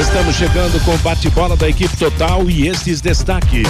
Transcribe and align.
Estamos 0.00 0.34
chegando 0.34 0.84
com 0.84 0.92
o 0.92 0.98
bate-bola 0.98 1.56
da 1.56 1.68
equipe 1.68 1.96
total 1.96 2.50
e 2.50 2.66
esses 2.66 3.00
destaques. 3.00 3.68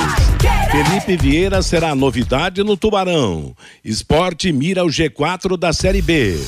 Felipe 0.70 1.16
Vieira 1.16 1.60
será 1.62 1.94
novidade 1.94 2.62
no 2.62 2.76
Tubarão. 2.76 3.54
Esporte 3.84 4.50
mira 4.50 4.82
o 4.84 4.88
G4 4.88 5.56
da 5.56 5.72
Série 5.72 6.00
B. 6.00 6.38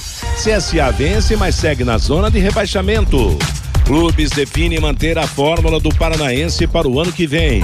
CSA 0.43 0.91
vence, 0.91 1.37
mas 1.37 1.55
segue 1.55 1.85
na 1.85 1.99
zona 1.99 2.31
de 2.31 2.39
rebaixamento. 2.39 3.39
Clubes 3.85 4.31
definem 4.31 4.81
manter 4.81 5.19
a 5.19 5.27
fórmula 5.27 5.79
do 5.79 5.91
Paranaense 5.91 6.67
para 6.67 6.89
o 6.89 6.99
ano 6.99 7.13
que 7.13 7.27
vem. 7.27 7.63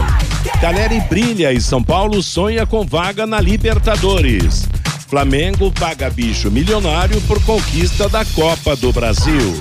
Caleri 0.60 1.01
brilha 1.01 1.51
e 1.52 1.60
São 1.60 1.82
Paulo 1.82 2.23
sonha 2.23 2.66
com 2.66 2.87
vaga 2.87 3.26
na 3.26 3.40
Libertadores. 3.40 4.68
Flamengo 5.09 5.73
paga 5.73 6.09
bicho 6.10 6.51
milionário 6.51 7.20
por 7.23 7.42
conquista 7.42 8.09
da 8.09 8.24
Copa 8.24 8.76
do 8.76 8.92
Brasil. 8.92 9.60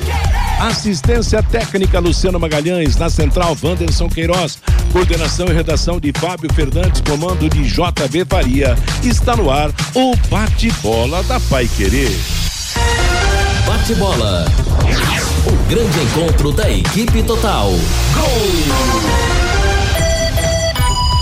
Assistência 0.61 1.41
técnica 1.41 1.99
Luciano 1.99 2.39
Magalhães, 2.39 2.95
na 2.95 3.09
central 3.09 3.57
Wanderson 3.63 4.07
Queiroz, 4.07 4.59
coordenação 4.93 5.47
e 5.47 5.53
redação 5.53 5.99
de 5.99 6.11
Fábio 6.15 6.53
Fernandes, 6.53 7.01
comando 7.01 7.49
de 7.49 7.63
JB 7.63 8.25
Faria. 8.29 8.77
Está 9.03 9.35
no 9.35 9.49
ar 9.49 9.71
o 9.95 10.15
bate-bola 10.29 11.23
da 11.23 11.39
Pai 11.39 11.67
Querer. 11.75 12.15
Bate-bola. 13.65 14.45
O 15.47 15.67
grande 15.67 15.99
encontro 15.99 16.51
da 16.51 16.70
equipe 16.70 17.23
total. 17.23 17.71
Gol! 18.13 19.30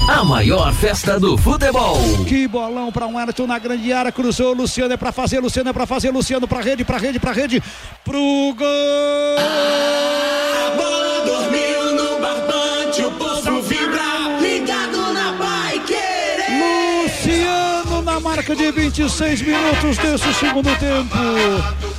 A 0.10 0.24
maior 0.24 0.74
festa 0.74 1.20
do 1.20 1.38
futebol. 1.38 2.00
Que 2.28 2.48
bolão 2.48 2.92
para 2.92 3.06
um 3.06 3.16
Arthur 3.16 3.46
na 3.46 3.60
grande 3.60 3.94
área, 3.94 4.12
cruzou, 4.12 4.54
Luciano 4.56 4.92
é 4.92 4.98
para 4.98 5.12
fazer, 5.12 5.40
Luciano 5.40 5.70
é 5.70 5.74
para 5.74 5.86
fazer, 5.86 6.10
Luciano 6.10 6.48
para 6.48 6.62
rede, 6.62 6.84
para 6.84 6.98
rede, 6.98 7.20
para 7.20 7.32
rede, 7.32 7.62
pro 8.04 8.56
gol! 8.58 9.38
A 9.38 10.72
bola 10.76 11.26
dormiu 11.26 11.94
no 11.94 12.20
barbante, 12.20 13.04
o 13.04 13.12
povo 13.12 13.62
vibra, 13.62 14.40
ligado 14.42 15.14
na 15.14 15.32
Pai 15.34 15.80
Querer. 15.86 17.06
Luciano 17.06 18.02
na 18.02 18.20
marca 18.20 18.56
de 18.56 18.72
26 18.72 19.44
minutos 19.44 19.96
desse 20.00 20.34
segundo 20.34 20.76
tempo. 20.80 21.16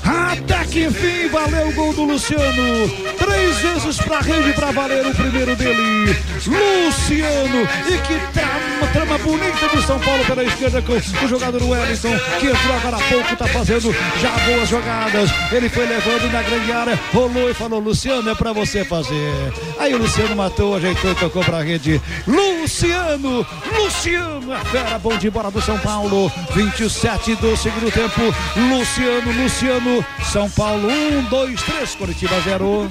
Até 0.05 0.60
que 0.71 0.85
enfim 0.85 1.29
valeu 1.29 1.69
o 1.69 1.73
gol 1.73 1.93
do 1.93 2.05
Luciano. 2.05 2.89
Três 3.19 3.57
vezes 3.59 3.97
pra 3.99 4.21
rede 4.21 4.53
pra 4.53 4.71
valer 4.71 5.05
o 5.05 5.15
primeiro 5.15 5.57
dele. 5.57 6.17
Luciano. 6.47 7.69
E 7.89 7.99
que 7.99 8.33
trama, 8.81 8.87
trama 8.93 9.19
bonita 9.19 9.69
de 9.69 9.83
São 9.87 9.99
Paulo 9.99 10.25
pela 10.25 10.45
esquerda 10.45 10.83
com 10.83 10.93
o 10.93 11.29
jogador 11.29 11.63
Wellington, 11.63 12.19
que 12.39 12.47
entrou 12.47 12.77
agora 12.77 12.97
há 12.97 13.01
pouco, 13.01 13.37
tá 13.37 13.47
fazendo 13.47 13.95
já 14.21 14.31
boas 14.31 14.69
jogadas. 14.69 15.31
Ele 15.53 15.69
foi 15.69 15.87
levando 15.87 16.33
na 16.33 16.43
grande 16.43 16.73
área, 16.73 17.01
rolou 17.13 17.51
e 17.51 17.55
falou: 17.55 17.81
Luciano, 17.81 18.31
é 18.31 18.35
pra 18.35 18.53
você 18.53 18.85
fazer. 18.85 19.33
Aí 19.79 19.95
o 19.95 19.99
Luciano 19.99 20.37
matou, 20.37 20.77
ajeitou 20.77 21.13
e 21.13 21.15
tocou 21.15 21.45
pra 21.45 21.63
rede. 21.63 22.01
Luciano, 22.27 23.47
Luciano, 23.77 24.53
a 24.53 24.65
fera 24.65 24.99
bom 24.99 25.17
de 25.17 25.31
bola 25.31 25.51
do 25.51 25.61
São 25.61 25.79
Paulo. 25.79 26.33
27 26.55 27.37
do 27.37 27.57
segundo 27.57 27.91
tempo. 27.93 28.35
Luciano, 28.57 29.43
Luciano, 29.43 30.05
São 30.33 30.49
Paulo 30.51 30.89
1, 30.89 31.25
2, 31.25 31.63
3, 31.63 31.95
Curitiba 31.97 32.41
0. 32.41 32.91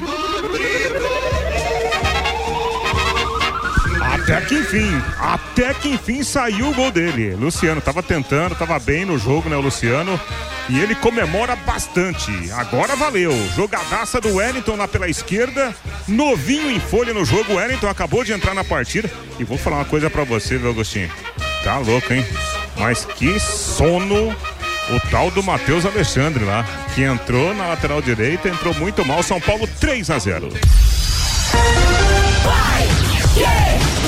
Até 4.31 4.45
que 4.45 4.55
enfim, 4.59 5.03
até 5.17 5.73
que 5.73 5.89
enfim 5.89 6.23
saiu 6.23 6.69
o 6.69 6.73
gol 6.75 6.91
dele. 6.91 7.33
Luciano 7.33 7.81
tava 7.81 8.03
tentando, 8.03 8.53
tava 8.53 8.77
bem 8.77 9.03
no 9.03 9.17
jogo, 9.17 9.49
né, 9.49 9.55
o 9.55 9.61
Luciano? 9.61 10.19
E 10.69 10.79
ele 10.79 10.93
comemora 10.93 11.55
bastante. 11.55 12.31
Agora 12.51 12.95
valeu. 12.95 13.31
Jogadaça 13.55 14.21
do 14.21 14.35
Wellington 14.35 14.75
lá 14.75 14.87
pela 14.87 15.09
esquerda. 15.09 15.75
Novinho 16.07 16.69
em 16.69 16.79
folha 16.79 17.11
no 17.11 17.25
jogo. 17.25 17.55
Wellington 17.55 17.87
acabou 17.87 18.23
de 18.23 18.31
entrar 18.31 18.53
na 18.53 18.63
partida. 18.63 19.09
E 19.39 19.43
vou 19.43 19.57
falar 19.57 19.77
uma 19.77 19.85
coisa 19.85 20.11
para 20.11 20.23
você, 20.23 20.59
viu, 20.59 20.69
Agostinho? 20.69 21.09
Tá 21.63 21.79
louco, 21.79 22.13
hein? 22.13 22.23
Mas 22.77 23.05
que 23.05 23.39
sono 23.39 24.29
o 24.29 24.99
tal 25.09 25.31
do 25.31 25.41
Matheus 25.41 25.87
Alexandre 25.87 26.45
lá, 26.45 26.63
que 26.93 27.01
entrou 27.01 27.51
na 27.55 27.65
lateral 27.65 27.99
direita, 27.99 28.47
entrou 28.47 28.75
muito 28.75 29.03
mal. 29.03 29.23
São 29.23 29.41
Paulo 29.41 29.67
3 29.79 30.07
a 30.11 30.19
0. 30.19 30.49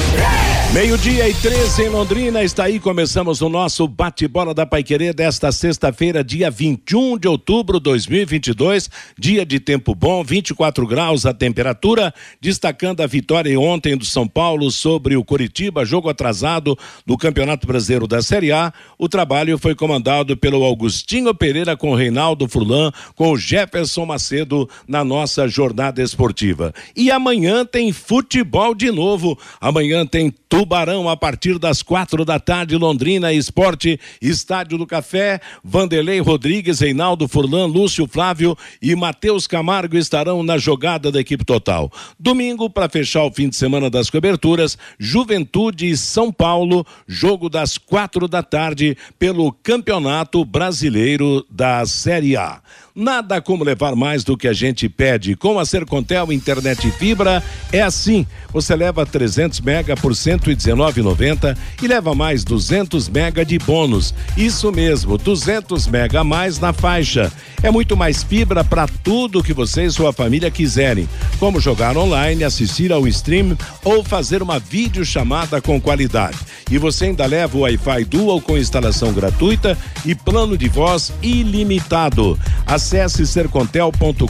Yeah! 0.10 0.41
Meio-dia 0.74 1.28
e 1.28 1.34
13 1.34 1.84
em 1.84 1.90
Londrina, 1.90 2.42
está 2.46 2.64
aí, 2.64 2.80
começamos 2.80 3.42
o 3.42 3.50
nosso 3.50 3.86
bate-bola 3.90 4.54
da 4.54 4.66
Paiquerê 4.66 5.12
desta 5.12 5.52
sexta-feira, 5.52 6.24
dia 6.24 6.50
21 6.50 7.18
de 7.18 7.28
outubro 7.28 7.78
de 7.78 7.84
2022, 7.84 8.90
dia 9.20 9.46
de 9.46 9.60
tempo 9.60 9.94
bom, 9.94 10.24
24 10.24 10.88
graus 10.88 11.26
a 11.26 11.34
temperatura, 11.34 12.14
destacando 12.40 13.02
a 13.02 13.06
vitória 13.06 13.60
ontem 13.60 13.98
do 13.98 14.06
São 14.06 14.26
Paulo 14.26 14.72
sobre 14.72 15.18
o 15.18 15.26
Coritiba, 15.26 15.84
jogo 15.84 16.08
atrasado 16.08 16.80
do 17.06 17.18
Campeonato 17.18 17.68
Brasileiro 17.68 18.08
da 18.08 18.22
Série 18.22 18.54
A. 18.54 18.72
O 18.98 19.10
trabalho 19.10 19.58
foi 19.58 19.76
comandado 19.76 20.38
pelo 20.38 20.64
Augustinho 20.64 21.36
Pereira 21.36 21.76
com 21.76 21.94
Reinaldo 21.94 22.48
Furlan, 22.48 22.94
com 23.14 23.36
Jefferson 23.36 24.06
Macedo 24.06 24.70
na 24.88 25.04
nossa 25.04 25.50
jornada 25.50 26.02
esportiva. 26.02 26.74
E 26.96 27.12
amanhã 27.12 27.66
tem 27.66 27.92
futebol 27.92 28.74
de 28.74 28.90
novo, 28.90 29.38
amanhã 29.60 30.06
tem 30.06 30.34
Tubarão 30.62 31.10
a 31.10 31.18
partir 31.18 31.58
das 31.58 31.82
quatro 31.82 32.24
da 32.24 32.40
tarde, 32.40 32.78
Londrina 32.78 33.34
Esporte, 33.34 34.00
Estádio 34.22 34.78
do 34.78 34.86
Café, 34.86 35.42
Vanderlei 35.64 36.20
Rodrigues, 36.20 36.80
Reinaldo 36.80 37.28
Furlan, 37.28 37.66
Lúcio 37.66 38.06
Flávio 38.08 38.56
e 38.80 38.96
Matheus 38.96 39.48
Camargo 39.48 39.98
estarão 39.98 40.44
na 40.44 40.60
jogada 40.60 41.12
da 41.12 41.20
equipe 41.20 41.44
total. 41.44 41.92
Domingo, 42.20 42.70
para 42.70 42.88
fechar 42.88 43.24
o 43.24 43.32
fim 43.32 43.50
de 43.50 43.56
semana 43.56 43.90
das 43.90 44.12
coberturas, 44.12 44.78
Juventude 45.00 45.90
e 45.90 45.98
São 45.98 46.32
Paulo, 46.32 46.86
jogo 47.08 47.50
das 47.50 47.80
quatro 47.80 48.28
da 48.28 48.44
tarde 48.44 48.96
pelo 49.18 49.52
Campeonato 49.52 50.46
Brasileiro 50.46 51.44
da 51.50 51.84
Série 51.88 52.38
A. 52.38 52.62
Nada 52.94 53.40
como 53.42 53.64
levar 53.64 53.96
mais 53.96 54.24
do 54.24 54.36
que 54.36 54.48
a 54.48 54.54
gente 54.54 54.90
pede. 54.90 55.36
Com 55.36 55.58
a 55.58 55.66
Sercontel 55.66 56.32
Internet 56.32 56.92
Fibra, 56.92 57.42
é 57.72 57.82
assim. 57.82 58.26
Você 58.52 58.76
leva 58.76 59.06
300 59.06 59.62
mega 59.62 59.96
por 59.96 60.12
119,90 60.12 61.58
e 61.82 61.88
leva 61.88 62.14
mais 62.14 62.44
200 62.44 63.08
mega 63.08 63.46
de 63.46 63.58
bônus. 63.58 64.14
Isso 64.36 64.72
mesmo, 64.74 65.18
200 65.18 65.88
mega 65.88 66.20
a 66.20 66.24
mais 66.24 66.60
na 66.60 66.74
faixa. 66.74 67.32
É 67.64 67.72
muito 67.72 67.96
mais 67.96 68.24
fibra 68.24 68.64
para 68.64 68.88
tudo 68.88 69.44
que 69.44 69.54
você 69.54 69.86
e 69.86 69.92
sua 69.92 70.12
família 70.12 70.52
quiserem, 70.52 71.08
como 71.40 71.62
jogar 71.62 71.96
online, 71.96 72.44
assistir 72.44 72.92
ao 72.92 73.08
stream 73.08 73.58
ou 73.86 74.04
fazer 74.04 74.42
uma 74.42 74.60
videochamada 74.60 75.62
com 75.62 75.80
qualidade. 75.80 76.38
E 76.70 76.78
você 76.78 77.06
ainda 77.06 77.26
leva 77.26 77.58
o 77.58 77.62
Wi-Fi 77.62 78.06
Dual 78.06 78.42
com 78.42 78.58
instalação 78.58 79.14
gratuita 79.14 79.78
e 80.06 80.16
plano 80.16 80.58
de 80.58 80.68
voz 80.68 81.14
ilimitado. 81.22 82.38
Acesse 82.82 83.28
sercontel.com.br 83.28 84.26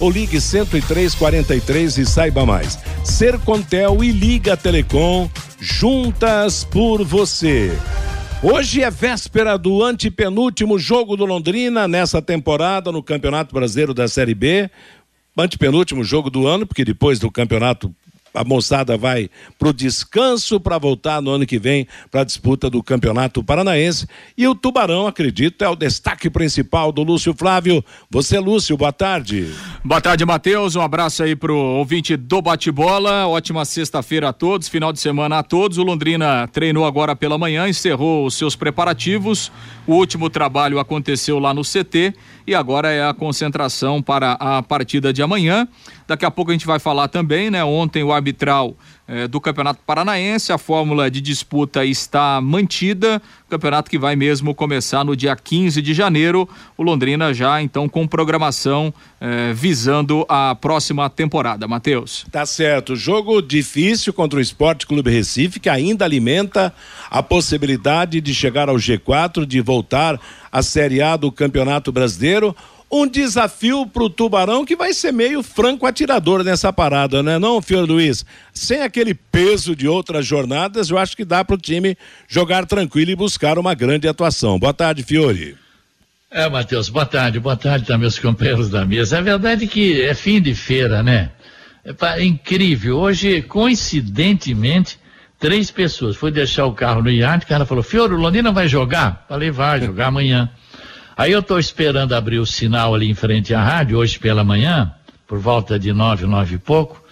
ou 0.00 0.10
ligue 0.10 0.40
10343 0.40 1.98
e 1.98 2.04
saiba 2.04 2.44
mais. 2.44 2.76
Sercontel 3.04 4.02
e 4.02 4.10
Liga 4.10 4.56
Telecom, 4.56 5.30
juntas 5.60 6.64
por 6.64 7.04
você. 7.04 7.70
Hoje 8.42 8.82
é 8.82 8.90
véspera 8.90 9.56
do 9.56 9.80
antepenúltimo 9.82 10.76
jogo 10.76 11.16
do 11.16 11.24
Londrina 11.24 11.86
nessa 11.86 12.20
temporada 12.20 12.90
no 12.90 13.00
Campeonato 13.00 13.54
Brasileiro 13.54 13.94
da 13.94 14.08
Série 14.08 14.34
B. 14.34 14.68
Antepenúltimo 15.38 16.02
jogo 16.02 16.30
do 16.30 16.48
ano, 16.48 16.66
porque 16.66 16.84
depois 16.84 17.20
do 17.20 17.30
Campeonato 17.30 17.94
a 18.32 18.44
moçada 18.44 18.96
vai 18.96 19.28
para 19.58 19.68
o 19.68 19.72
descanso 19.72 20.60
para 20.60 20.78
voltar 20.78 21.20
no 21.20 21.30
ano 21.30 21.46
que 21.46 21.58
vem 21.58 21.86
para 22.10 22.20
a 22.22 22.24
disputa 22.24 22.70
do 22.70 22.82
Campeonato 22.82 23.42
Paranaense. 23.42 24.06
E 24.36 24.46
o 24.46 24.54
Tubarão, 24.54 25.06
acredito, 25.06 25.64
é 25.64 25.68
o 25.68 25.76
destaque 25.76 26.30
principal 26.30 26.92
do 26.92 27.02
Lúcio 27.02 27.34
Flávio. 27.34 27.84
Você, 28.10 28.38
Lúcio, 28.38 28.76
boa 28.76 28.92
tarde. 28.92 29.52
Boa 29.84 30.00
tarde, 30.00 30.24
Matheus. 30.24 30.76
Um 30.76 30.80
abraço 30.80 31.22
aí 31.22 31.34
pro 31.34 31.56
ouvinte 31.56 32.16
do 32.16 32.40
bate-bola. 32.40 33.26
Ótima 33.26 33.64
sexta-feira 33.64 34.28
a 34.28 34.32
todos, 34.32 34.68
final 34.68 34.92
de 34.92 35.00
semana 35.00 35.38
a 35.38 35.42
todos. 35.42 35.78
O 35.78 35.82
Londrina 35.82 36.48
treinou 36.48 36.84
agora 36.84 37.16
pela 37.16 37.38
manhã, 37.38 37.68
encerrou 37.68 38.26
os 38.26 38.34
seus 38.34 38.54
preparativos. 38.54 39.50
O 39.86 39.94
último 39.94 40.30
trabalho 40.30 40.78
aconteceu 40.78 41.38
lá 41.38 41.52
no 41.52 41.62
CT 41.62 42.14
e 42.46 42.54
agora 42.54 42.90
é 42.90 43.06
a 43.06 43.14
concentração 43.14 44.02
para 44.02 44.32
a 44.32 44.62
partida 44.62 45.12
de 45.12 45.22
amanhã. 45.22 45.66
Daqui 46.10 46.24
a 46.24 46.30
pouco 46.30 46.50
a 46.50 46.54
gente 46.54 46.66
vai 46.66 46.80
falar 46.80 47.06
também, 47.06 47.52
né? 47.52 47.62
Ontem 47.62 48.02
o 48.02 48.12
arbitral 48.12 48.76
eh, 49.06 49.28
do 49.28 49.40
Campeonato 49.40 49.80
Paranaense, 49.86 50.52
a 50.52 50.58
fórmula 50.58 51.08
de 51.08 51.20
disputa 51.20 51.84
está 51.84 52.40
mantida. 52.40 53.22
Campeonato 53.48 53.88
que 53.88 53.96
vai 53.96 54.16
mesmo 54.16 54.52
começar 54.52 55.04
no 55.04 55.14
dia 55.14 55.36
15 55.36 55.80
de 55.80 55.94
janeiro. 55.94 56.48
O 56.76 56.82
Londrina 56.82 57.32
já 57.32 57.62
então 57.62 57.88
com 57.88 58.08
programação 58.08 58.92
eh, 59.20 59.52
visando 59.54 60.26
a 60.28 60.52
próxima 60.56 61.08
temporada. 61.08 61.68
Matheus. 61.68 62.26
Tá 62.28 62.44
certo. 62.44 62.96
Jogo 62.96 63.40
difícil 63.40 64.12
contra 64.12 64.40
o 64.40 64.42
Esporte 64.42 64.88
Clube 64.88 65.12
Recife, 65.12 65.60
que 65.60 65.68
ainda 65.68 66.04
alimenta 66.04 66.74
a 67.08 67.22
possibilidade 67.22 68.20
de 68.20 68.34
chegar 68.34 68.68
ao 68.68 68.74
G4, 68.74 69.46
de 69.46 69.60
voltar 69.60 70.20
à 70.50 70.60
Série 70.60 71.00
A 71.00 71.16
do 71.16 71.30
Campeonato 71.30 71.92
Brasileiro 71.92 72.52
um 72.90 73.06
desafio 73.06 73.86
para 73.86 74.02
o 74.02 74.10
Tubarão 74.10 74.64
que 74.64 74.74
vai 74.74 74.92
ser 74.92 75.12
meio 75.12 75.42
franco 75.42 75.86
atirador 75.86 76.42
nessa 76.42 76.72
parada, 76.72 77.22
né? 77.22 77.38
Não, 77.38 77.62
Fior 77.62 77.86
Luiz? 77.86 78.24
Sem 78.52 78.82
aquele 78.82 79.14
peso 79.14 79.76
de 79.76 79.86
outras 79.86 80.26
jornadas, 80.26 80.90
eu 80.90 80.98
acho 80.98 81.16
que 81.16 81.24
dá 81.24 81.44
para 81.44 81.54
o 81.54 81.58
time 81.58 81.96
jogar 82.26 82.66
tranquilo 82.66 83.12
e 83.12 83.16
buscar 83.16 83.58
uma 83.58 83.74
grande 83.74 84.08
atuação. 84.08 84.58
Boa 84.58 84.74
tarde, 84.74 85.04
Fiore. 85.04 85.56
É, 86.32 86.48
Matheus, 86.48 86.88
boa 86.88 87.06
tarde, 87.06 87.40
boa 87.40 87.56
tarde 87.56 87.86
também 87.86 88.02
meus 88.02 88.18
companheiros 88.18 88.68
da 88.68 88.84
mesa. 88.84 89.18
É 89.18 89.22
verdade 89.22 89.66
que 89.66 90.00
é 90.02 90.14
fim 90.14 90.40
de 90.40 90.54
feira, 90.54 91.02
né? 91.02 91.30
É 91.84 92.24
incrível. 92.24 92.98
Hoje, 92.98 93.42
coincidentemente, 93.42 94.98
três 95.38 95.70
pessoas. 95.70 96.16
Foi 96.16 96.30
deixar 96.30 96.66
o 96.66 96.72
carro 96.72 97.02
no 97.02 97.10
iate, 97.10 97.44
o 97.44 97.48
cara 97.48 97.64
falou, 97.64 97.82
Fiore, 97.82 98.14
o 98.14 98.18
Londrina 98.18 98.52
vai 98.52 98.68
jogar? 98.68 99.24
Falei, 99.28 99.50
vai 99.50 99.80
jogar 99.80 100.08
amanhã. 100.08 100.50
Aí 101.20 101.32
eu 101.32 101.40
estou 101.40 101.58
esperando 101.58 102.14
abrir 102.14 102.38
o 102.38 102.46
sinal 102.46 102.94
ali 102.94 103.10
em 103.10 103.14
frente 103.14 103.52
à 103.52 103.62
rádio, 103.62 103.98
hoje 103.98 104.18
pela 104.18 104.42
manhã, 104.42 104.90
por 105.28 105.38
volta 105.38 105.78
de 105.78 105.92
nove, 105.92 106.24
nove 106.24 106.54
e 106.54 106.58
pouco. 106.58 107.04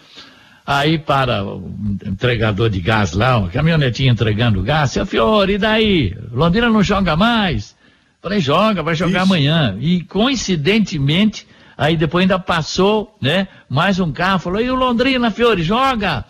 Aí 0.67 0.97
para 0.97 1.45
o 1.45 1.71
entregador 2.07 2.71
de 2.71 2.81
gás 2.81 3.13
lá, 3.13 3.37
uma 3.37 3.51
caminhonetinha 3.51 4.11
entregando 4.11 4.63
gás, 4.63 4.93
seu 4.93 5.05
Fiore, 5.05 5.53
e 5.53 5.59
daí? 5.59 6.17
Londrina 6.33 6.71
não 6.71 6.83
joga 6.83 7.17
mais? 7.17 7.77
Falei, 8.23 8.41
joga, 8.41 8.83
vai 8.83 8.95
jogar 8.95 9.25
Isso. 9.25 9.31
amanhã. 9.31 9.77
E 9.79 10.03
coincidentemente, 10.05 11.47
aí 11.77 11.95
depois 11.95 12.23
ainda 12.23 12.39
passou, 12.39 13.15
né? 13.21 13.47
Mais 13.69 14.01
um 14.01 14.11
carro, 14.11 14.39
falou, 14.39 14.63
e 14.63 14.71
o 14.71 14.75
Londrina, 14.75 15.31
Fiore, 15.31 15.63
joga? 15.63 16.25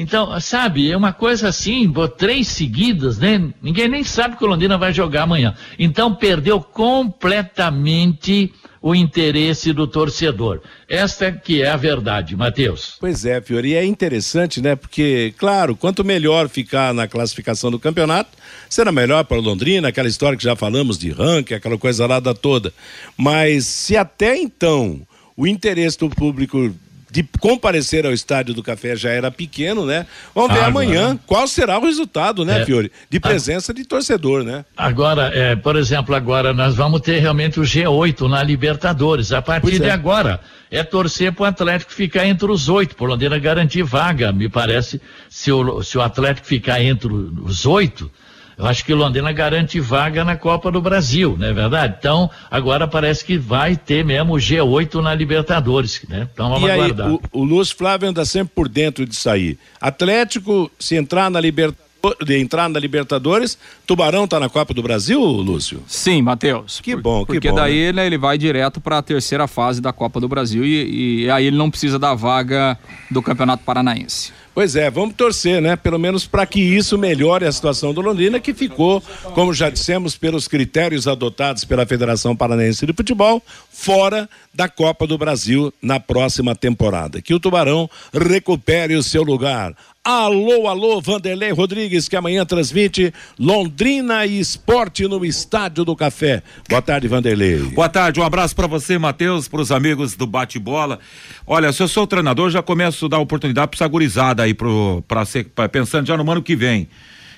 Então, 0.00 0.40
sabe, 0.40 0.88
é 0.88 0.96
uma 0.96 1.12
coisa 1.12 1.48
assim, 1.48 1.92
três 2.16 2.46
seguidas, 2.46 3.18
né? 3.18 3.52
Ninguém 3.60 3.88
nem 3.88 4.04
sabe 4.04 4.36
que 4.36 4.44
o 4.44 4.46
Londrina 4.46 4.78
vai 4.78 4.92
jogar 4.92 5.24
amanhã. 5.24 5.56
Então, 5.76 6.14
perdeu 6.14 6.60
completamente 6.60 8.54
o 8.80 8.94
interesse 8.94 9.72
do 9.72 9.88
torcedor. 9.88 10.60
Esta 10.88 11.32
que 11.32 11.62
é 11.62 11.68
a 11.68 11.76
verdade, 11.76 12.36
Matheus. 12.36 12.96
Pois 13.00 13.24
é, 13.24 13.40
Fiori, 13.40 13.74
é 13.74 13.84
interessante, 13.84 14.62
né? 14.62 14.76
Porque, 14.76 15.34
claro, 15.36 15.74
quanto 15.74 16.04
melhor 16.04 16.48
ficar 16.48 16.94
na 16.94 17.08
classificação 17.08 17.68
do 17.68 17.80
campeonato, 17.80 18.30
será 18.70 18.92
melhor 18.92 19.24
para 19.24 19.38
o 19.38 19.42
Londrina, 19.42 19.88
aquela 19.88 20.06
história 20.06 20.38
que 20.38 20.44
já 20.44 20.54
falamos 20.54 20.96
de 20.96 21.10
ranking, 21.10 21.54
aquela 21.54 21.76
coisa 21.76 22.06
lá 22.06 22.20
da 22.20 22.34
toda. 22.34 22.72
Mas 23.16 23.66
se 23.66 23.96
até 23.96 24.36
então 24.36 25.00
o 25.36 25.44
interesse 25.44 25.98
do 25.98 26.08
público 26.08 26.72
de 27.10 27.22
comparecer 27.40 28.04
ao 28.04 28.12
estádio 28.12 28.54
do 28.54 28.62
Café 28.62 28.94
já 28.94 29.10
era 29.10 29.30
pequeno, 29.30 29.86
né? 29.86 30.06
Vamos 30.34 30.52
ver 30.52 30.64
amanhã 30.64 31.18
qual 31.26 31.46
será 31.48 31.78
o 31.78 31.84
resultado, 31.84 32.44
né, 32.44 32.60
é, 32.60 32.64
Fiore? 32.64 32.92
De 33.08 33.18
presença 33.18 33.72
a, 33.72 33.74
de 33.74 33.84
torcedor, 33.84 34.44
né? 34.44 34.64
Agora, 34.76 35.30
é, 35.34 35.56
por 35.56 35.76
exemplo, 35.76 36.14
agora 36.14 36.52
nós 36.52 36.74
vamos 36.74 37.00
ter 37.00 37.18
realmente 37.18 37.58
o 37.58 37.62
G8 37.62 38.28
na 38.28 38.42
Libertadores. 38.42 39.32
A 39.32 39.40
partir 39.40 39.78
de 39.78 39.88
é. 39.88 39.90
agora, 39.90 40.40
é 40.70 40.82
torcer 40.82 41.32
para 41.32 41.42
o 41.42 41.46
Atlético 41.46 41.92
ficar 41.92 42.26
entre 42.26 42.50
os 42.50 42.68
oito, 42.68 42.94
por 42.94 43.08
Londrina 43.08 43.38
garantir 43.38 43.82
vaga, 43.82 44.32
me 44.32 44.48
parece. 44.48 45.00
Se 45.30 45.50
o, 45.50 45.82
se 45.82 45.96
o 45.96 46.02
Atlético 46.02 46.46
ficar 46.46 46.82
entre 46.82 47.10
os 47.10 47.64
oito, 47.64 48.10
eu 48.58 48.66
acho 48.66 48.84
que 48.84 48.92
Londrina 48.92 49.30
garante 49.32 49.78
vaga 49.78 50.24
na 50.24 50.36
Copa 50.36 50.72
do 50.72 50.82
Brasil, 50.82 51.36
não 51.38 51.46
é 51.46 51.52
verdade? 51.52 51.94
Então, 51.98 52.28
agora 52.50 52.88
parece 52.88 53.24
que 53.24 53.38
vai 53.38 53.76
ter 53.76 54.04
mesmo 54.04 54.34
o 54.34 54.36
G8 54.36 55.00
na 55.00 55.14
Libertadores, 55.14 56.02
né? 56.08 56.28
Então 56.32 56.48
vamos 56.50 56.68
e 56.68 56.72
aguardar. 56.72 57.06
Aí, 57.06 57.12
o, 57.32 57.40
o 57.40 57.44
Lúcio 57.44 57.76
Flávio 57.76 58.08
anda 58.08 58.24
sempre 58.24 58.52
por 58.54 58.68
dentro 58.68 59.06
disso 59.06 59.30
aí. 59.30 59.56
Atlético, 59.80 60.68
se 60.78 60.96
entrar 60.96 61.30
na 61.30 61.40
Libertadores 61.40 61.88
de 62.24 62.38
entrar 62.38 62.68
na 62.68 62.78
Libertadores, 62.78 63.58
Tubarão 63.86 64.24
está 64.24 64.38
na 64.38 64.48
Copa 64.48 64.72
do 64.72 64.82
Brasil, 64.82 65.20
Lúcio? 65.20 65.82
Sim, 65.86 66.22
Matheus. 66.22 66.80
Que 66.80 66.94
bom, 66.94 67.20
que 67.20 67.32
Porque 67.32 67.48
bom. 67.48 67.56
Porque 67.56 67.60
daí 67.60 67.92
né? 67.92 68.06
ele 68.06 68.16
vai 68.16 68.38
direto 68.38 68.80
para 68.80 68.98
a 68.98 69.02
terceira 69.02 69.46
fase 69.48 69.80
da 69.80 69.92
Copa 69.92 70.20
do 70.20 70.28
Brasil 70.28 70.64
e, 70.64 71.24
e, 71.24 71.30
aí 71.30 71.46
ele 71.46 71.56
não 71.56 71.70
precisa 71.70 71.98
da 71.98 72.14
vaga 72.14 72.78
do 73.10 73.20
Campeonato 73.20 73.64
Paranaense. 73.64 74.32
Pois 74.58 74.74
é, 74.74 74.90
vamos 74.90 75.14
torcer, 75.14 75.62
né? 75.62 75.76
Pelo 75.76 76.00
menos 76.00 76.26
para 76.26 76.44
que 76.44 76.60
isso 76.60 76.98
melhore 76.98 77.46
a 77.46 77.52
situação 77.52 77.94
do 77.94 78.00
Londrina, 78.00 78.40
que 78.40 78.52
ficou, 78.52 79.00
como 79.32 79.54
já 79.54 79.70
dissemos, 79.70 80.16
pelos 80.16 80.48
critérios 80.48 81.06
adotados 81.06 81.64
pela 81.64 81.86
Federação 81.86 82.34
Paranaense 82.34 82.84
de 82.84 82.92
Futebol, 82.92 83.40
fora 83.70 84.28
da 84.52 84.68
Copa 84.68 85.06
do 85.06 85.16
Brasil 85.16 85.72
na 85.80 86.00
próxima 86.00 86.56
temporada. 86.56 87.22
Que 87.22 87.32
o 87.32 87.38
Tubarão 87.38 87.88
recupere 88.12 88.96
o 88.96 89.02
seu 89.04 89.22
lugar. 89.22 89.76
Alô, 90.10 90.66
alô, 90.68 91.02
Vanderlei 91.02 91.50
Rodrigues, 91.50 92.08
que 92.08 92.16
amanhã 92.16 92.42
transmite 92.46 93.12
Londrina 93.38 94.24
e 94.24 94.40
Esporte 94.40 95.06
no 95.06 95.22
Estádio 95.22 95.84
do 95.84 95.94
Café. 95.94 96.42
Boa 96.66 96.80
tarde, 96.80 97.06
Vanderlei. 97.06 97.58
Boa 97.58 97.90
tarde, 97.90 98.18
um 98.18 98.22
abraço 98.22 98.56
para 98.56 98.66
você, 98.66 98.96
Matheus, 98.96 99.48
para 99.48 99.60
os 99.60 99.70
amigos 99.70 100.16
do 100.16 100.26
Bate-Bola. 100.26 100.98
Olha, 101.46 101.70
se 101.74 101.82
eu 101.82 101.88
sou 101.88 102.06
treinador, 102.06 102.48
já 102.48 102.62
começo 102.62 103.04
a 103.04 103.08
dar 103.10 103.18
oportunidade 103.18 103.68
para 103.68 103.76
essa 103.76 103.86
gurizada 103.86 104.44
aí, 104.44 104.54
pro, 104.54 105.04
pra 105.06 105.26
ser, 105.26 105.44
pra, 105.44 105.68
pensando 105.68 106.06
já 106.06 106.16
no 106.16 106.30
ano 106.32 106.42
que 106.42 106.56
vem. 106.56 106.88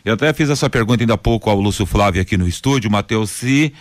Eu 0.05 0.15
até 0.15 0.33
fiz 0.33 0.49
essa 0.49 0.71
pergunta 0.71 1.03
ainda 1.03 1.15
há 1.15 1.19
pouco 1.19 1.51
ao 1.51 1.61
Lúcio 1.61 1.85
Flávio 1.85 2.23
aqui 2.23 2.37
no 2.37 2.47
estúdio, 2.47 2.89
Matheus, 2.89 3.31
se 3.31 3.73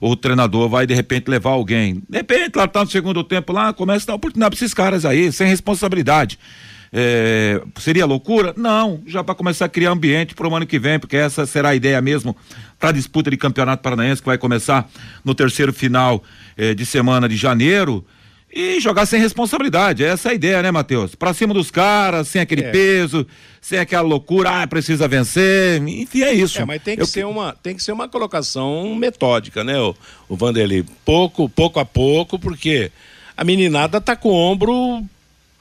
o 0.00 0.16
treinador 0.16 0.70
vai 0.70 0.86
de 0.86 0.94
repente 0.94 1.28
levar 1.28 1.50
alguém. 1.50 2.02
De 2.08 2.16
repente, 2.16 2.56
lá 2.56 2.66
tá 2.66 2.82
no 2.82 2.90
segundo 2.90 3.22
tempo 3.22 3.52
lá, 3.52 3.74
começa 3.74 4.06
a 4.06 4.06
dar 4.06 4.14
oportunidade 4.14 4.56
para 4.56 4.64
esses 4.64 4.72
caras 4.72 5.04
aí, 5.04 5.30
sem 5.30 5.46
responsabilidade. 5.46 6.38
É, 6.92 7.60
seria 7.78 8.06
loucura? 8.06 8.54
Não, 8.56 9.02
já 9.06 9.22
para 9.22 9.34
começar 9.34 9.66
a 9.66 9.68
criar 9.68 9.90
ambiente 9.90 10.34
para 10.34 10.48
o 10.48 10.54
ano 10.54 10.66
que 10.66 10.78
vem, 10.78 10.98
porque 10.98 11.16
essa 11.16 11.46
será 11.46 11.70
a 11.70 11.74
ideia 11.74 12.00
mesmo 12.00 12.36
para 12.78 12.90
a 12.90 12.92
disputa 12.92 13.30
de 13.30 13.36
campeonato 13.36 13.82
paranaense 13.82 14.22
que 14.22 14.26
vai 14.26 14.38
começar 14.38 14.88
no 15.24 15.34
terceiro 15.34 15.72
final 15.72 16.22
é, 16.56 16.74
de 16.74 16.86
semana 16.86 17.28
de 17.28 17.36
janeiro 17.36 18.04
e 18.50 18.80
jogar 18.80 19.04
sem 19.04 19.20
responsabilidade. 19.20 20.02
Essa 20.02 20.28
é 20.28 20.32
a 20.32 20.34
ideia, 20.34 20.62
né, 20.62 20.70
Matheus? 20.70 21.14
Pra 21.14 21.34
cima 21.34 21.52
dos 21.52 21.70
caras, 21.70 22.28
sem 22.28 22.40
aquele 22.40 22.64
é. 22.64 22.70
peso, 22.70 23.26
sem 23.60 23.78
aquela 23.78 24.02
loucura, 24.02 24.62
ah, 24.62 24.66
precisa 24.66 25.06
vencer. 25.06 25.82
Enfim, 25.86 26.22
é 26.22 26.32
isso. 26.32 26.60
É, 26.60 26.64
mas 26.64 26.82
tem 26.82 26.96
que, 26.96 27.02
Eu... 27.02 27.06
ser, 27.06 27.26
uma, 27.26 27.52
tem 27.52 27.76
que 27.76 27.82
ser 27.82 27.92
uma 27.92 28.08
colocação 28.08 28.94
metódica, 28.94 29.62
né, 29.62 29.78
o, 29.78 29.94
o 30.28 30.36
Vanderlei? 30.36 30.84
Pouco, 31.04 31.48
pouco 31.48 31.78
a 31.78 31.84
pouco, 31.84 32.38
porque 32.38 32.90
a 33.36 33.44
meninada 33.44 34.00
tá 34.00 34.16
com 34.16 34.30
o 34.30 34.34
ombro 34.34 35.04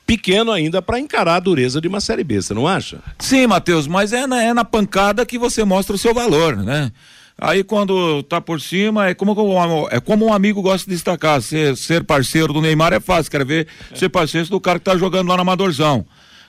pequeno 0.08 0.54
ainda 0.54 0.82
para 0.82 1.00
encarar 1.00 1.36
a 1.36 1.40
dureza 1.40 1.82
de 1.82 1.88
uma 1.88 2.00
Série 2.00 2.24
B, 2.24 2.42
você 2.42 2.54
não 2.54 2.66
acha? 2.66 3.00
Sim, 3.20 3.46
Matheus, 3.46 3.86
mas 3.86 4.14
é 4.14 4.26
na, 4.26 4.42
é 4.42 4.54
na 4.54 4.64
pancada 4.64 5.26
que 5.26 5.38
você 5.38 5.66
mostra 5.66 5.94
o 5.94 6.00
seu 6.00 6.14
valor, 6.14 6.56
né? 6.56 6.92
Aí 7.40 7.64
quando 7.64 8.24
tá 8.24 8.42
por 8.42 8.60
cima, 8.60 9.10
é 9.10 9.14
como, 9.14 9.36
é 9.92 10.00
como 10.00 10.26
um 10.26 10.34
amigo 10.34 10.60
gosta 10.60 10.90
de 10.90 10.96
destacar. 10.96 11.40
Ser, 11.40 11.78
ser 11.78 12.04
parceiro 12.04 12.52
do 12.52 12.62
Neymar 12.62 12.94
é 12.94 13.00
fácil, 13.00 13.30
quer 13.30 13.46
ver 13.46 13.68
é. 13.92 13.96
ser 13.96 14.10
parceiro 14.10 14.50
do 14.50 14.60
cara 14.60 14.80
que 14.80 14.86
tá 14.86 14.98
jogando 14.98 15.28
lá 15.28 15.36
no 15.36 15.42
Amadorzão. 15.42 16.04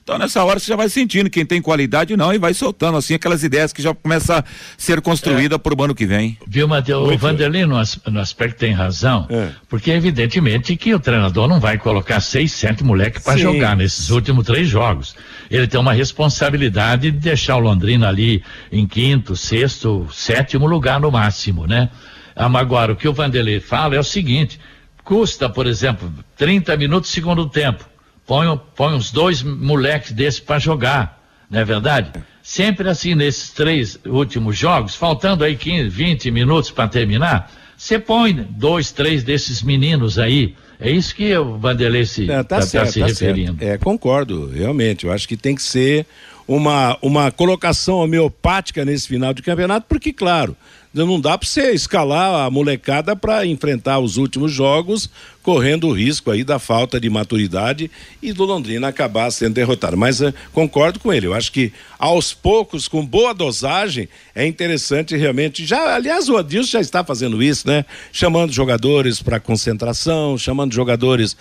Então 0.08 0.16
nessa 0.16 0.42
hora 0.42 0.58
você 0.58 0.68
já 0.68 0.74
vai 0.74 0.88
sentindo 0.88 1.28
quem 1.28 1.44
tem 1.44 1.60
qualidade 1.60 2.16
não 2.16 2.32
e 2.32 2.38
vai 2.38 2.54
soltando 2.54 2.96
assim 2.96 3.12
aquelas 3.12 3.44
ideias 3.44 3.74
que 3.74 3.82
já 3.82 3.94
começam 3.94 4.38
a 4.38 4.44
ser 4.78 5.02
construídas 5.02 5.56
é. 5.56 5.58
para 5.58 5.78
o 5.78 5.84
ano 5.84 5.94
que 5.94 6.06
vem. 6.06 6.38
Viu, 6.46 6.66
Matheus? 6.66 7.12
O 7.12 7.18
Vanderlei 7.18 7.66
no, 7.66 7.76
no, 8.06 8.18
aspecto 8.18 8.56
tem 8.56 8.72
razão, 8.72 9.26
é. 9.28 9.50
porque 9.68 9.90
evidentemente 9.90 10.74
que 10.78 10.94
o 10.94 10.98
treinador 10.98 11.46
não 11.46 11.60
vai 11.60 11.76
colocar 11.76 12.20
seis, 12.20 12.52
sete 12.52 12.82
moleques 12.82 13.22
para 13.22 13.36
jogar 13.36 13.76
nesses 13.76 14.08
últimos 14.08 14.46
três 14.46 14.66
jogos. 14.66 15.14
Ele 15.50 15.66
tem 15.66 15.78
uma 15.78 15.92
responsabilidade 15.92 17.10
de 17.10 17.18
deixar 17.18 17.56
o 17.56 17.60
Londrina 17.60 18.08
ali 18.08 18.42
em 18.72 18.86
quinto, 18.86 19.36
sexto, 19.36 20.08
sétimo 20.10 20.66
lugar 20.66 20.98
no 20.98 21.10
máximo, 21.10 21.66
né? 21.66 21.90
Agora, 22.34 22.94
o 22.94 22.96
que 22.96 23.06
o 23.06 23.12
Vanderlei 23.12 23.60
fala 23.60 23.94
é 23.94 24.00
o 24.00 24.04
seguinte, 24.04 24.58
custa, 25.04 25.50
por 25.50 25.66
exemplo, 25.66 26.10
30 26.34 26.74
minutos 26.78 27.10
segundo 27.10 27.46
tempo 27.46 27.84
põe, 28.28 28.60
põe 28.76 28.94
uns 28.94 29.10
dois 29.10 29.42
moleques 29.42 30.12
desses 30.12 30.38
para 30.38 30.58
jogar, 30.58 31.18
não 31.50 31.58
é 31.58 31.64
verdade? 31.64 32.12
Sempre 32.42 32.88
assim, 32.88 33.14
nesses 33.14 33.50
três 33.50 33.98
últimos 34.06 34.56
jogos, 34.56 34.94
faltando 34.94 35.42
aí 35.42 35.56
15, 35.56 35.88
20 35.88 36.30
minutos 36.30 36.70
para 36.70 36.86
terminar, 36.86 37.50
você 37.76 37.98
põe 37.98 38.34
dois, 38.34 38.92
três 38.92 39.24
desses 39.24 39.62
meninos 39.62 40.18
aí. 40.18 40.54
É 40.78 40.90
isso 40.90 41.14
que 41.14 41.36
o 41.36 41.58
Vanderlei 41.58 42.04
se, 42.04 42.24
é, 42.24 42.42
tá, 42.42 42.44
tá, 42.44 42.62
certo, 42.62 42.86
tá 42.86 42.92
se 42.92 43.00
tá 43.00 43.06
referindo. 43.06 43.58
Certo. 43.58 43.72
É, 43.72 43.78
concordo, 43.78 44.48
realmente. 44.48 45.06
Eu 45.06 45.12
acho 45.12 45.26
que 45.26 45.36
tem 45.36 45.54
que 45.54 45.62
ser 45.62 46.06
uma, 46.46 46.98
uma 47.00 47.30
colocação 47.30 47.96
homeopática 47.96 48.84
nesse 48.84 49.08
final 49.08 49.32
de 49.32 49.42
campeonato, 49.42 49.86
porque, 49.88 50.12
claro, 50.12 50.56
Não 50.92 51.20
dá 51.20 51.36
para 51.36 51.46
você 51.46 51.72
escalar 51.72 52.46
a 52.46 52.50
molecada 52.50 53.14
para 53.14 53.44
enfrentar 53.46 53.98
os 53.98 54.16
últimos 54.16 54.52
jogos 54.52 55.10
correndo 55.48 55.88
o 55.88 55.92
risco 55.92 56.30
aí 56.30 56.44
da 56.44 56.58
falta 56.58 57.00
de 57.00 57.08
maturidade 57.08 57.90
e 58.22 58.34
do 58.34 58.44
Londrina 58.44 58.88
acabar 58.88 59.30
sendo 59.30 59.54
derrotado. 59.54 59.96
Mas 59.96 60.20
uh, 60.20 60.30
concordo 60.52 61.00
com 61.00 61.10
ele, 61.10 61.26
eu 61.26 61.32
acho 61.32 61.50
que 61.50 61.72
aos 61.98 62.34
poucos, 62.34 62.86
com 62.86 63.04
boa 63.04 63.32
dosagem, 63.32 64.10
é 64.34 64.46
interessante 64.46 65.16
realmente. 65.16 65.64
Já, 65.64 65.94
aliás, 65.94 66.28
o 66.28 66.36
Adilson 66.36 66.72
já 66.72 66.80
está 66.80 67.02
fazendo 67.02 67.42
isso, 67.42 67.66
né? 67.66 67.86
Chamando 68.12 68.52
jogadores 68.52 69.22
para 69.22 69.40
concentração, 69.40 70.36
chamando 70.36 70.74
jogadores 70.74 71.34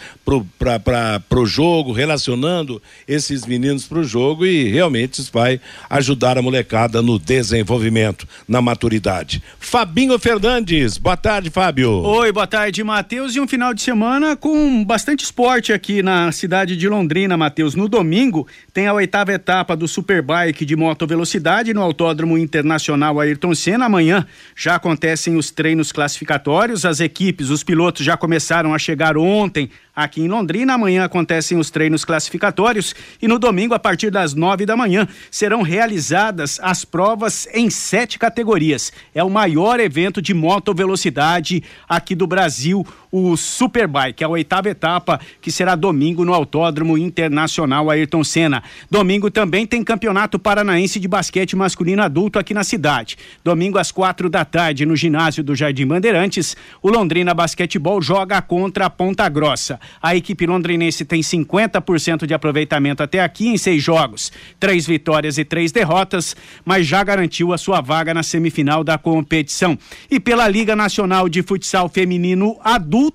para 0.58 1.40
o 1.42 1.46
jogo, 1.46 1.92
relacionando 1.92 2.82
esses 3.06 3.46
meninos 3.46 3.86
para 3.86 4.00
o 4.00 4.04
jogo 4.06 4.46
e 4.46 4.70
realmente 4.70 5.20
isso 5.20 5.32
vai 5.34 5.60
ajudar 5.90 6.38
a 6.38 6.42
molecada 6.42 7.02
no 7.02 7.20
desenvolvimento, 7.20 8.26
na 8.48 8.62
maturidade. 8.62 9.37
Fabinho 9.60 10.18
Fernandes, 10.18 10.98
boa 10.98 11.18
tarde, 11.18 11.50
Fábio. 11.50 11.92
Oi, 11.92 12.32
boa 12.32 12.48
tarde, 12.48 12.84
Matheus. 12.84 13.36
E 13.36 13.40
um 13.40 13.48
final 13.48 13.74
de 13.74 13.82
semana 13.82 14.36
com 14.36 14.84
bastante 14.84 15.24
esporte 15.24 15.74
aqui 15.74 16.02
na 16.02 16.32
cidade 16.32 16.78
de 16.78 16.88
Londrina, 16.88 17.36
Matheus. 17.36 17.76
No 17.76 17.88
domingo 17.88 18.48
tem 18.74 18.88
a 18.88 18.94
oitava 18.94 19.34
etapa 19.34 19.76
do 19.76 19.88
Superbike 19.88 20.66
de 20.66 20.76
moto 20.76 21.06
velocidade 21.06 21.74
no 21.74 21.82
Autódromo 21.82 22.38
Internacional 22.38 23.20
Ayrton 23.20 23.54
Senna. 23.54 23.86
Amanhã 23.86 24.26
já 24.56 24.76
acontecem 24.76 25.36
os 25.36 25.52
treinos 25.52 25.92
classificatórios. 25.92 26.86
As 26.86 27.00
equipes, 27.00 27.50
os 27.50 27.64
pilotos 27.64 28.06
já 28.06 28.16
começaram 28.16 28.74
a 28.74 28.80
chegar 28.80 29.18
ontem 29.18 29.70
aqui 29.98 30.22
em 30.22 30.28
Londrina. 30.28 30.76
Amanhã 30.76 31.04
acontecem 31.04 31.58
os 31.58 31.72
treinos 31.72 32.06
classificatórios 32.06 32.94
e 33.20 33.28
no 33.28 33.40
domingo, 33.40 33.74
a 33.74 33.80
partir 33.80 34.12
das 34.12 34.36
nove 34.36 34.64
da 34.64 34.78
manhã, 34.78 35.08
serão 35.32 35.64
realizadas 35.64 36.60
as 36.62 36.86
provas 36.86 37.48
em 37.52 37.68
sete 37.72 38.20
categorias. 38.20 38.94
É 39.16 39.24
o 39.24 39.30
maior 39.30 39.80
evento 39.80 40.22
de 40.22 40.36
moto 40.36 40.72
velocidade 40.72 41.64
aqui 41.90 42.14
do 42.14 42.28
Brasil, 42.28 42.86
o 43.12 43.36
Superbike, 43.38 44.24
a 44.24 44.30
oitava 44.30 44.70
etapa, 44.70 45.20
que 45.42 45.52
será 45.52 45.76
domingo 45.76 46.26
no 46.26 46.34
Autódromo 46.34 46.98
Internacional 46.98 47.90
Ayrton 47.90 48.24
Senna. 48.24 48.64
Domingo 48.90 49.32
também 49.32 49.66
tem 49.66 49.84
Campeonato 49.84 50.38
Paranaense 50.38 51.00
de 51.00 51.08
Basquete 51.08 51.56
Masculino 51.56 52.04
Adulto 52.04 52.40
aqui 52.40 52.54
na 52.54 52.64
cidade. 52.64 53.18
Domingo 53.44 53.78
às 53.78 53.92
quatro 53.92 54.30
da 54.30 54.44
tarde, 54.44 54.86
no 54.86 54.96
ginásio 54.96 55.44
do 55.44 55.56
Jardim 55.56 55.88
Bandeirantes, 55.88 56.56
o 56.82 56.90
Londrina 56.90 57.34
Basquetebol 57.34 58.02
joga 58.02 58.42
contra 58.42 58.86
a 58.86 58.90
Ponta 58.90 59.28
Grossa. 59.30 59.80
A 60.02 60.16
equipe 60.16 60.46
londrinense 60.46 61.06
tem 61.06 61.22
50% 61.22 62.26
de 62.26 62.34
aproveitamento 62.34 63.04
até 63.04 63.22
aqui 63.22 63.48
em 63.48 63.58
seis 63.58 63.84
jogos, 63.84 64.32
três 64.60 64.86
vitórias 64.86 65.38
e 65.38 65.46
três 65.46 65.72
derrotas, 65.72 66.36
mas 66.66 66.86
já 66.86 67.04
garantiu 67.04 67.54
a 67.54 67.58
sua 67.58 67.82
vaga 67.82 68.14
na 68.14 68.24
semifinal 68.24 68.84
da 68.84 68.98
competição. 68.98 69.78
E 70.10 70.20
pela 70.20 70.48
Liga 70.48 70.76
Nacional 70.76 71.30
de 71.30 71.42
Futsal 71.42 71.90
Feminino 71.90 72.58
Adulto, 72.64 73.07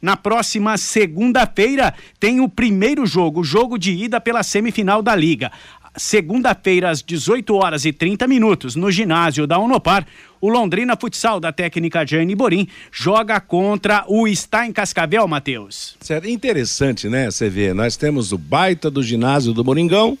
na 0.00 0.16
próxima 0.16 0.76
segunda-feira 0.76 1.94
tem 2.18 2.40
o 2.40 2.48
primeiro 2.48 3.06
jogo, 3.06 3.44
jogo 3.44 3.78
de 3.78 3.92
ida 3.92 4.20
pela 4.20 4.42
semifinal 4.42 5.02
da 5.02 5.14
Liga 5.14 5.50
segunda-feira, 5.96 6.90
às 6.90 7.02
18 7.02 7.54
horas 7.54 7.84
e 7.84 7.92
30 7.92 8.26
minutos, 8.26 8.76
no 8.76 8.90
ginásio 8.90 9.46
da 9.46 9.58
Unopar, 9.58 10.06
o 10.40 10.48
Londrina 10.48 10.96
Futsal 10.96 11.38
da 11.38 11.52
técnica 11.52 12.06
Jane 12.06 12.34
Borim 12.34 12.66
joga 12.90 13.40
contra 13.40 14.04
o 14.08 14.26
Está 14.26 14.66
em 14.66 14.72
Cascavel, 14.72 15.26
Matheus. 15.28 15.96
Certo. 16.00 16.28
Interessante, 16.28 17.08
né? 17.08 17.30
Você 17.30 17.50
vê, 17.50 17.74
nós 17.74 17.96
temos 17.96 18.32
o 18.32 18.38
baita 18.38 18.90
do 18.90 19.02
ginásio 19.02 19.52
do 19.52 19.64
Moringão, 19.64 20.16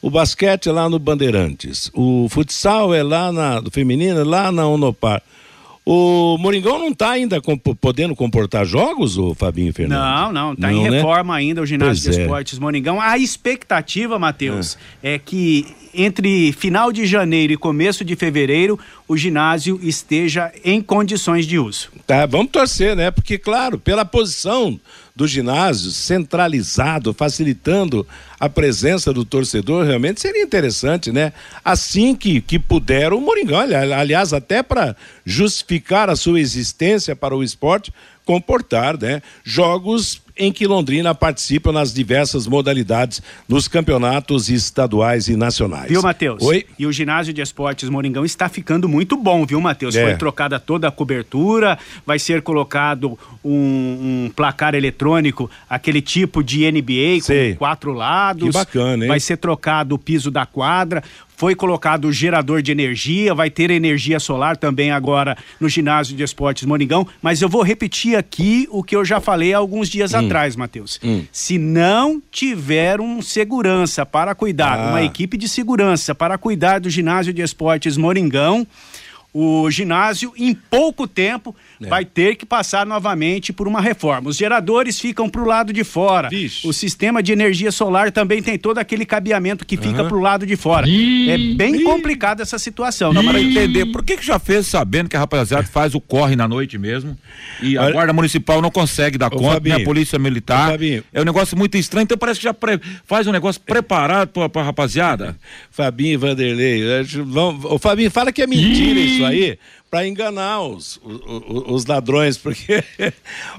o 0.00 0.10
basquete 0.10 0.68
é 0.68 0.72
lá 0.72 0.88
no 0.88 0.98
Bandeirantes, 0.98 1.90
o 1.94 2.28
futsal 2.28 2.92
é 2.92 3.02
lá 3.02 3.32
na, 3.32 3.60
do 3.60 3.70
feminino, 3.70 4.20
é 4.20 4.24
lá 4.24 4.50
na 4.50 4.66
Unopar. 4.66 5.22
O 5.84 6.38
Moringão 6.38 6.78
não 6.78 6.90
está 6.90 7.10
ainda 7.10 7.40
comp 7.40 7.66
podendo 7.80 8.14
comportar 8.14 8.64
jogos, 8.64 9.18
o 9.18 9.34
Fabinho 9.34 9.72
Fernandes? 9.72 10.04
Não, 10.04 10.32
não, 10.32 10.52
está 10.52 10.72
em 10.72 10.84
né? 10.84 10.90
reforma 10.90 11.34
né? 11.34 11.40
ainda 11.40 11.60
o 11.60 11.66
ginásio 11.66 12.04
pois 12.04 12.14
de 12.14 12.20
é. 12.20 12.24
esportes 12.24 12.58
Moringão. 12.58 13.00
A 13.00 13.18
expectativa, 13.18 14.16
Matheus, 14.16 14.78
é. 15.02 15.14
é 15.14 15.18
que 15.18 15.66
entre 15.92 16.52
final 16.52 16.92
de 16.92 17.04
janeiro 17.04 17.52
e 17.52 17.56
começo 17.56 18.04
de 18.04 18.14
fevereiro 18.14 18.78
o 19.08 19.16
ginásio 19.16 19.78
esteja 19.82 20.52
em 20.64 20.80
condições 20.80 21.46
de 21.46 21.58
uso. 21.58 21.90
Tá, 22.06 22.26
vamos 22.26 22.52
torcer, 22.52 22.94
né? 22.94 23.10
Porque, 23.10 23.36
claro, 23.36 23.76
pela 23.76 24.04
posição 24.04 24.80
do 25.14 25.26
ginásio 25.26 25.90
centralizado, 25.90 27.12
facilitando 27.12 28.06
a 28.40 28.48
presença 28.48 29.12
do 29.12 29.24
torcedor, 29.24 29.84
realmente 29.84 30.20
seria 30.20 30.42
interessante, 30.42 31.12
né? 31.12 31.32
Assim 31.64 32.14
que, 32.14 32.40
que 32.40 32.58
puder, 32.58 33.12
o 33.12 33.20
Moringão, 33.20 33.60
aliás, 33.60 34.32
até 34.32 34.62
para 34.62 34.96
justificar 35.24 36.08
a 36.08 36.16
sua 36.16 36.40
existência 36.40 37.14
para 37.14 37.36
o 37.36 37.42
esporte, 37.42 37.92
comportar, 38.24 38.98
né? 38.98 39.22
Jogos 39.44 40.21
em 40.36 40.52
que 40.52 40.66
Londrina 40.66 41.14
participa 41.14 41.72
nas 41.72 41.92
diversas 41.92 42.46
modalidades 42.46 43.20
nos 43.48 43.68
campeonatos 43.68 44.48
estaduais 44.48 45.28
e 45.28 45.36
nacionais. 45.36 45.88
Viu, 45.90 46.02
Matheus? 46.02 46.42
Oi? 46.42 46.66
E 46.78 46.86
o 46.86 46.92
ginásio 46.92 47.32
de 47.32 47.40
esportes 47.40 47.88
Moringão 47.88 48.24
está 48.24 48.48
ficando 48.48 48.88
muito 48.88 49.16
bom, 49.16 49.44
viu, 49.44 49.60
Matheus? 49.60 49.94
É. 49.94 50.04
Foi 50.04 50.16
trocada 50.16 50.58
toda 50.58 50.88
a 50.88 50.90
cobertura, 50.90 51.78
vai 52.06 52.18
ser 52.18 52.42
colocado 52.42 53.18
um, 53.44 54.26
um 54.26 54.32
placar 54.34 54.74
eletrônico, 54.74 55.50
aquele 55.68 56.00
tipo 56.00 56.42
de 56.42 56.70
NBA 56.70 57.22
Sei. 57.22 57.52
com 57.52 57.58
quatro 57.58 57.92
lados. 57.92 58.48
Que 58.48 58.52
bacana, 58.52 59.04
hein? 59.04 59.08
Vai 59.08 59.20
ser 59.20 59.36
trocado 59.36 59.94
o 59.94 59.98
piso 59.98 60.30
da 60.30 60.46
quadra 60.46 61.02
foi 61.42 61.56
colocado 61.56 62.04
o 62.04 62.12
gerador 62.12 62.62
de 62.62 62.70
energia, 62.70 63.34
vai 63.34 63.50
ter 63.50 63.68
energia 63.68 64.20
solar 64.20 64.56
também 64.56 64.92
agora 64.92 65.36
no 65.58 65.68
ginásio 65.68 66.16
de 66.16 66.22
esportes 66.22 66.62
Moringão, 66.62 67.04
mas 67.20 67.42
eu 67.42 67.48
vou 67.48 67.62
repetir 67.62 68.14
aqui 68.14 68.68
o 68.70 68.80
que 68.80 68.94
eu 68.94 69.04
já 69.04 69.20
falei 69.20 69.52
há 69.52 69.58
alguns 69.58 69.88
dias 69.88 70.14
hum. 70.14 70.18
atrás, 70.18 70.54
Matheus. 70.54 71.00
Hum. 71.02 71.24
Se 71.32 71.58
não 71.58 72.22
tiver 72.30 73.00
um 73.00 73.20
segurança 73.20 74.06
para 74.06 74.36
cuidar, 74.36 74.78
ah. 74.78 74.90
uma 74.90 75.02
equipe 75.02 75.36
de 75.36 75.48
segurança 75.48 76.14
para 76.14 76.38
cuidar 76.38 76.78
do 76.78 76.88
ginásio 76.88 77.32
de 77.32 77.42
esportes 77.42 77.96
Moringão, 77.96 78.64
o 79.34 79.68
ginásio, 79.68 80.32
em 80.36 80.54
pouco 80.54 81.08
tempo, 81.08 81.56
é. 81.86 81.88
vai 81.88 82.04
ter 82.04 82.36
que 82.36 82.44
passar 82.44 82.84
novamente 82.84 83.52
por 83.52 83.68
uma 83.68 83.80
reforma. 83.80 84.28
Os 84.28 84.36
geradores 84.36 84.98
ficam 85.00 85.28
para 85.28 85.40
o 85.40 85.46
lado 85.46 85.72
de 85.72 85.84
fora. 85.84 86.28
Vixe. 86.28 86.66
O 86.66 86.72
sistema 86.72 87.22
de 87.22 87.32
energia 87.32 87.72
solar 87.72 88.10
também 88.10 88.42
tem 88.42 88.58
todo 88.58 88.78
aquele 88.78 89.06
cabeamento 89.06 89.64
que 89.64 89.76
fica 89.76 90.02
uhum. 90.02 90.08
para 90.08 90.16
o 90.16 90.20
lado 90.20 90.46
de 90.46 90.56
fora. 90.56 90.88
Ih, 90.88 91.30
é 91.30 91.38
bem 91.54 91.76
ih, 91.76 91.84
complicada 91.84 92.42
essa 92.42 92.58
situação. 92.58 93.12
Não, 93.12 93.24
para 93.24 93.40
entender, 93.40 93.86
por 93.86 94.04
que, 94.04 94.16
que 94.16 94.26
já 94.26 94.38
fez 94.38 94.66
sabendo 94.66 95.08
que 95.08 95.16
a 95.16 95.20
rapaziada 95.20 95.66
faz 95.66 95.94
o 95.94 96.00
corre 96.00 96.36
na 96.36 96.46
noite 96.48 96.76
mesmo 96.76 97.16
e 97.62 97.78
a 97.78 97.82
Olha, 97.82 97.92
Guarda 97.92 98.12
Municipal 98.12 98.60
não 98.60 98.70
consegue 98.70 99.16
dar 99.16 99.30
conta, 99.30 99.54
Fabinho, 99.54 99.74
nem 99.74 99.82
a 99.82 99.86
Polícia 99.86 100.18
Militar. 100.18 100.78
É 101.12 101.20
um 101.20 101.24
negócio 101.24 101.56
muito 101.56 101.76
estranho, 101.76 102.04
então 102.04 102.18
parece 102.18 102.40
que 102.40 102.44
já 102.44 102.52
pre... 102.52 102.80
faz 103.04 103.26
um 103.26 103.32
negócio 103.32 103.60
preparado 103.60 104.28
para 104.28 104.62
a 104.62 104.64
rapaziada. 104.64 105.36
Fabinho 105.70 106.18
Vanderlei, 106.18 106.82
o 107.64 107.78
Fabinho 107.78 108.10
fala 108.10 108.32
que 108.32 108.42
é 108.42 108.46
mentira 108.46 109.00
isso 109.00 109.22
isso 109.22 109.24
aí 109.24 109.58
para 109.92 110.08
enganar 110.08 110.62
os, 110.62 110.98
os, 111.04 111.64
os, 111.66 111.84
ladrões, 111.84 112.38
porque, 112.38 112.82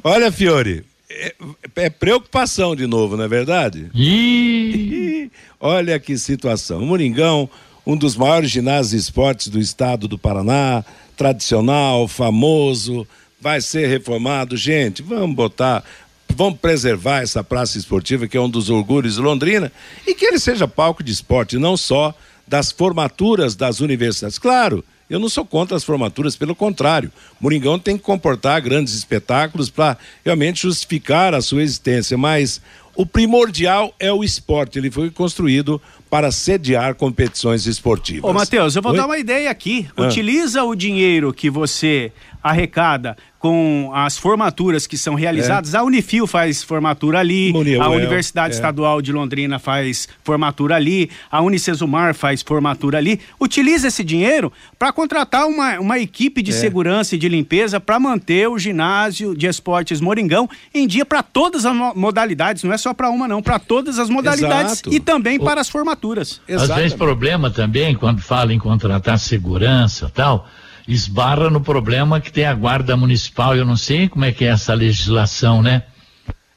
olha, 0.03 0.31
Fiore, 0.31 0.83
é, 1.07 1.35
é, 1.75 1.89
preocupação 1.91 2.75
de 2.75 2.87
novo, 2.87 3.15
não 3.15 3.25
é 3.25 3.27
verdade? 3.27 3.91
olha 5.61 5.99
que 5.99 6.17
situação. 6.17 6.79
O 6.79 6.87
Moringão, 6.87 7.47
um 7.85 7.95
dos 7.95 8.15
maiores 8.15 8.49
ginásios 8.49 8.89
de 8.89 8.97
esportes 8.97 9.47
do 9.47 9.59
estado 9.59 10.07
do 10.07 10.17
Paraná, 10.17 10.83
tradicional, 11.15 12.07
famoso, 12.07 13.07
vai 13.39 13.61
ser 13.61 13.85
reformado. 13.85 14.57
Gente, 14.57 15.03
vamos 15.03 15.35
botar 15.35 15.83
vamos 16.35 16.59
preservar 16.59 17.21
essa 17.21 17.43
praça 17.43 17.77
esportiva 17.77 18.27
que 18.27 18.35
é 18.35 18.41
um 18.41 18.49
dos 18.49 18.71
orgulhos 18.71 19.17
de 19.17 19.21
Londrina 19.21 19.71
e 20.07 20.15
que 20.15 20.25
ele 20.25 20.39
seja 20.39 20.67
palco 20.67 21.03
de 21.03 21.11
esporte, 21.11 21.59
não 21.59 21.77
só 21.77 22.11
das 22.47 22.71
formaturas 22.71 23.55
das 23.55 23.81
universidades. 23.81 24.39
Claro, 24.39 24.83
eu 25.09 25.19
não 25.19 25.29
sou 25.29 25.45
contra 25.45 25.75
as 25.75 25.83
formaturas, 25.83 26.35
pelo 26.35 26.55
contrário. 26.55 27.11
Moringão 27.39 27.77
tem 27.77 27.97
que 27.97 28.03
comportar 28.03 28.61
grandes 28.61 28.93
espetáculos 28.93 29.69
para 29.69 29.97
realmente 30.23 30.63
justificar 30.63 31.33
a 31.33 31.41
sua 31.41 31.61
existência, 31.61 32.17
mas 32.17 32.61
o 32.95 33.05
primordial 33.05 33.93
é 33.99 34.11
o 34.11 34.23
esporte. 34.23 34.77
Ele 34.77 34.91
foi 34.91 35.09
construído 35.09 35.81
para 36.13 36.31
sediar 36.31 36.93
competições 36.93 37.65
esportivas. 37.65 38.29
Ô, 38.29 38.31
Matheus, 38.31 38.75
eu 38.75 38.83
vou 38.83 38.91
Oi? 38.91 38.97
dar 38.99 39.07
uma 39.07 39.17
ideia 39.17 39.49
aqui. 39.49 39.87
Ah. 39.97 40.03
Utiliza 40.03 40.63
o 40.63 40.75
dinheiro 40.75 41.33
que 41.33 41.49
você 41.49 42.11
arrecada 42.43 43.17
com 43.43 43.91
as 43.93 44.17
formaturas 44.17 44.87
que 44.87 44.97
são 44.97 45.15
realizadas. 45.15 45.73
É. 45.73 45.77
A 45.77 45.83
Unifil 45.83 46.25
faz 46.25 46.63
formatura 46.63 47.19
ali, 47.19 47.51
a 47.77 47.89
Universidade 47.89 48.53
é. 48.53 48.55
Estadual 48.55 49.01
de 49.01 49.11
Londrina 49.11 49.59
faz 49.59 50.07
formatura 50.23 50.77
ali, 50.77 51.09
a 51.29 51.41
Unicesumar 51.41 52.15
faz 52.15 52.41
formatura 52.41 52.99
ali. 52.99 53.19
Utiliza 53.37 53.89
esse 53.89 54.01
dinheiro 54.01 54.51
para 54.79 54.93
contratar 54.93 55.45
uma, 55.45 55.77
uma 55.77 55.99
equipe 55.99 56.41
de 56.41 56.51
é. 56.51 56.53
segurança 56.53 57.15
e 57.15 57.17
de 57.17 57.27
limpeza 57.27 57.81
para 57.81 57.99
manter 57.99 58.47
o 58.47 58.57
ginásio 58.57 59.35
de 59.35 59.45
esportes 59.45 59.99
Moringão 59.99 60.49
em 60.73 60.87
dia 60.87 61.05
para 61.05 61.21
todas 61.21 61.65
as 61.65 61.75
modalidades, 61.95 62.63
não 62.63 62.71
é 62.71 62.77
só 62.77 62.93
para 62.93 63.09
uma 63.09 63.27
não, 63.27 63.41
para 63.41 63.59
todas 63.59 63.99
as 63.99 64.09
modalidades 64.09 64.73
Exato. 64.73 64.93
e 64.93 65.01
também 65.01 65.37
o... 65.37 65.43
para 65.43 65.59
as 65.59 65.67
formaturas. 65.67 66.02
Às 66.49 66.67
vezes 66.67 66.93
problema 66.93 67.49
também 67.49 67.95
quando 67.95 68.21
fala 68.21 68.53
em 68.53 68.59
contratar 68.59 69.17
segurança 69.17 70.11
tal, 70.13 70.47
esbarra 70.87 71.49
no 71.49 71.61
problema 71.61 72.19
que 72.19 72.31
tem 72.31 72.45
a 72.45 72.53
guarda 72.53 72.97
municipal. 72.97 73.55
Eu 73.55 73.65
não 73.65 73.77
sei 73.77 74.09
como 74.09 74.25
é 74.25 74.31
que 74.31 74.45
é 74.45 74.49
essa 74.49 74.73
legislação, 74.73 75.61
né? 75.61 75.83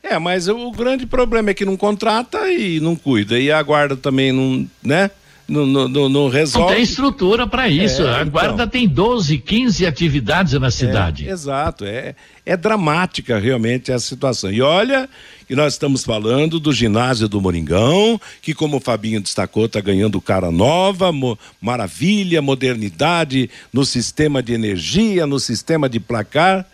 É, 0.03 0.19
mas 0.19 0.49
o 0.49 0.71
grande 0.71 1.05
problema 1.05 1.51
é 1.51 1.55
que 1.55 1.65
não 1.65 1.77
contrata 1.77 2.49
e 2.51 2.79
não 2.81 2.95
cuida. 2.95 3.39
E 3.39 3.51
a 3.51 3.61
guarda 3.63 3.97
também 3.97 4.33
não, 4.33 4.69
né? 4.83 5.11
Não, 5.49 5.65
não, 5.65 6.09
não, 6.09 6.29
resolve. 6.29 6.69
Não 6.69 6.75
tem 6.75 6.83
estrutura 6.83 7.47
para 7.47 7.69
isso. 7.69 8.03
É, 8.03 8.21
a 8.21 8.25
guarda 8.25 8.55
então. 8.55 8.69
tem 8.69 8.89
12, 8.89 9.39
15 9.39 9.87
atividades 9.87 10.55
na 10.55 10.73
cidade. 10.73 11.29
É, 11.29 11.31
exato, 11.31 11.85
é, 11.85 12.17
é 12.45 12.57
dramática 12.57 13.39
realmente 13.39 13.93
essa 13.93 14.07
situação. 14.07 14.51
E 14.51 14.61
olha 14.61 15.09
que 15.47 15.55
nós 15.55 15.75
estamos 15.75 16.05
falando 16.05 16.59
do 16.59 16.73
ginásio 16.73 17.29
do 17.29 17.41
Moringão, 17.41 18.21
que 18.43 18.53
como 18.53 18.79
o 18.79 18.81
Fabinho 18.81 19.21
destacou, 19.21 19.67
está 19.67 19.81
ganhando 19.81 20.21
cara 20.21 20.51
nova, 20.51 21.13
mo, 21.13 21.39
maravilha, 21.61 22.43
modernidade 22.43 23.49
no 23.73 23.85
sistema 23.85 24.43
de 24.43 24.53
energia, 24.53 25.29
no 25.29 25.39
sistema 25.39 25.89
de 25.89 26.01
placar. 26.01 26.67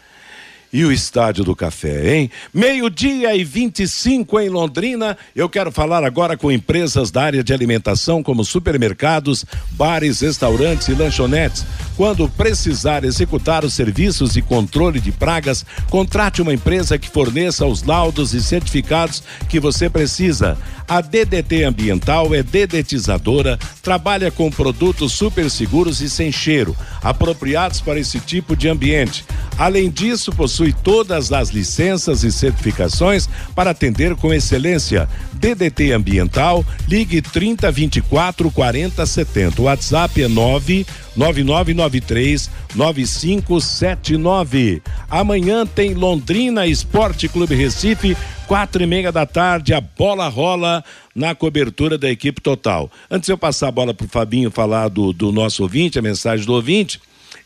E 0.72 0.86
o 0.86 0.90
Estádio 0.90 1.44
do 1.44 1.54
Café, 1.54 2.16
hein? 2.16 2.30
Meio-dia 2.54 3.36
e 3.36 3.44
25 3.44 4.40
em 4.40 4.48
Londrina. 4.48 5.18
Eu 5.36 5.46
quero 5.46 5.70
falar 5.70 6.02
agora 6.02 6.34
com 6.34 6.50
empresas 6.50 7.10
da 7.10 7.24
área 7.24 7.44
de 7.44 7.52
alimentação, 7.52 8.22
como 8.22 8.42
supermercados, 8.42 9.44
bares, 9.72 10.20
restaurantes 10.20 10.88
e 10.88 10.94
lanchonetes. 10.94 11.66
Quando 11.94 12.26
precisar 12.26 13.04
executar 13.04 13.66
os 13.66 13.74
serviços 13.74 14.32
de 14.32 14.40
controle 14.40 14.98
de 14.98 15.12
pragas, 15.12 15.62
contrate 15.90 16.40
uma 16.40 16.54
empresa 16.54 16.98
que 16.98 17.06
forneça 17.06 17.66
os 17.66 17.82
laudos 17.82 18.32
e 18.32 18.42
certificados 18.42 19.22
que 19.50 19.60
você 19.60 19.90
precisa. 19.90 20.56
A 20.88 21.02
DDT 21.02 21.64
Ambiental 21.64 22.34
é 22.34 22.42
dedetizadora, 22.42 23.58
trabalha 23.82 24.30
com 24.30 24.50
produtos 24.50 25.12
super 25.12 25.50
seguros 25.50 26.00
e 26.00 26.08
sem 26.08 26.32
cheiro, 26.32 26.74
apropriados 27.02 27.82
para 27.82 28.00
esse 28.00 28.18
tipo 28.20 28.56
de 28.56 28.68
ambiente. 28.68 29.22
Além 29.58 29.90
disso, 29.90 30.32
possui 30.32 30.61
todas 30.70 31.32
as 31.32 31.48
licenças 31.48 32.24
e 32.24 32.30
certificações 32.30 33.26
para 33.54 33.70
atender 33.70 34.14
com 34.16 34.34
excelência. 34.34 35.08
DDT 35.32 35.92
Ambiental, 35.92 36.62
ligue 36.86 37.22
30 37.22 37.72
24 37.72 38.50
40 38.50 39.06
70. 39.06 39.62
O 39.62 39.64
WhatsApp 39.64 40.22
é 40.22 40.28
9 40.28 40.84
9993 41.16 42.50
9579. 42.74 44.82
Amanhã 45.10 45.66
tem 45.66 45.94
Londrina 45.94 46.66
Esporte 46.66 47.28
Clube 47.28 47.54
Recife, 47.54 48.16
quatro 48.46 48.82
e 48.82 48.86
meia 48.86 49.10
da 49.10 49.24
tarde, 49.24 49.72
a 49.74 49.80
bola 49.80 50.28
rola 50.28 50.84
na 51.14 51.34
cobertura 51.34 51.98
da 51.98 52.10
equipe 52.10 52.40
total. 52.40 52.90
Antes 53.10 53.26
de 53.26 53.32
eu 53.32 53.38
passar 53.38 53.68
a 53.68 53.72
bola 53.72 53.94
para 53.94 54.06
o 54.06 54.08
Fabinho 54.08 54.50
falar 54.50 54.88
do, 54.88 55.12
do 55.12 55.30
nosso 55.32 55.62
ouvinte, 55.62 55.98
a 55.98 56.02
mensagem 56.02 56.46
do 56.46 56.54
ouvinte, 56.54 57.00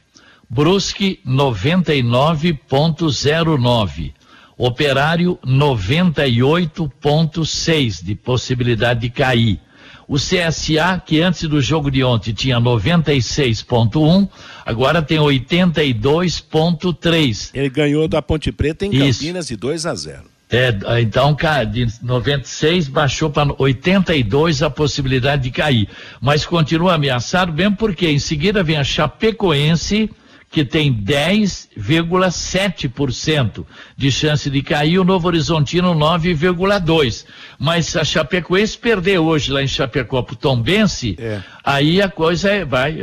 Brusque 0.49 1.19
99.09. 1.27 4.13
Operário 4.57 5.37
98.6 5.45 8.05
de 8.05 8.15
possibilidade 8.15 9.01
de 9.01 9.11
cair. 9.11 9.61
O 10.09 10.17
CSA, 10.17 11.03
que 11.05 11.21
antes 11.21 11.49
do 11.49 11.61
jogo 11.61 11.91
de 11.91 12.05
ontem 12.05 12.33
tinha 12.33 12.61
96.1, 12.61 14.29
agora 14.65 15.03
tem 15.03 15.19
82.3. 15.19 17.51
Ele 17.53 17.69
ganhou 17.69 18.07
da 18.07 18.23
Ponte 18.23 18.53
Preta 18.53 18.87
em 18.87 18.95
Isso. 18.95 19.19
Campinas 19.21 19.49
de 19.49 19.57
2 19.57 19.87
a 19.87 19.95
0. 19.95 20.37
É, 20.49 20.73
então, 21.01 21.37
de 21.73 21.89
96 22.03 22.87
baixou 22.87 23.29
para 23.29 23.53
82 23.59 24.63
a 24.63 24.71
possibilidade 24.71 25.43
de 25.43 25.51
cair. 25.51 25.89
Mas 26.21 26.47
continua 26.47 26.95
ameaçado, 26.95 27.53
mesmo 27.53 27.75
porque 27.77 28.09
em 28.09 28.21
seguida 28.21 28.63
vem 28.63 28.77
a 28.77 28.85
Chapecoense 28.85 30.09
que 30.57 30.65
tem 30.65 30.91
10,7% 30.91 33.67
de 33.95 34.11
chance 34.11 34.49
de 34.49 34.63
cair, 34.63 34.99
o 34.99 35.05
Novo 35.05 35.29
Horizontino 35.29 35.95
9,2%. 35.95 37.27
Mas 37.59 37.95
a 37.95 38.03
Chapecoense 38.03 38.79
perder 38.79 39.19
hoje 39.19 39.53
lá 39.53 39.63
em 39.63 39.69
Chapecó 39.69 40.23
pro 40.23 40.35
Tombense, 40.35 41.15
é. 41.19 41.43
aí 41.63 42.01
a 42.01 42.09
coisa 42.09 42.49
é, 42.49 42.65
vai, 42.65 42.97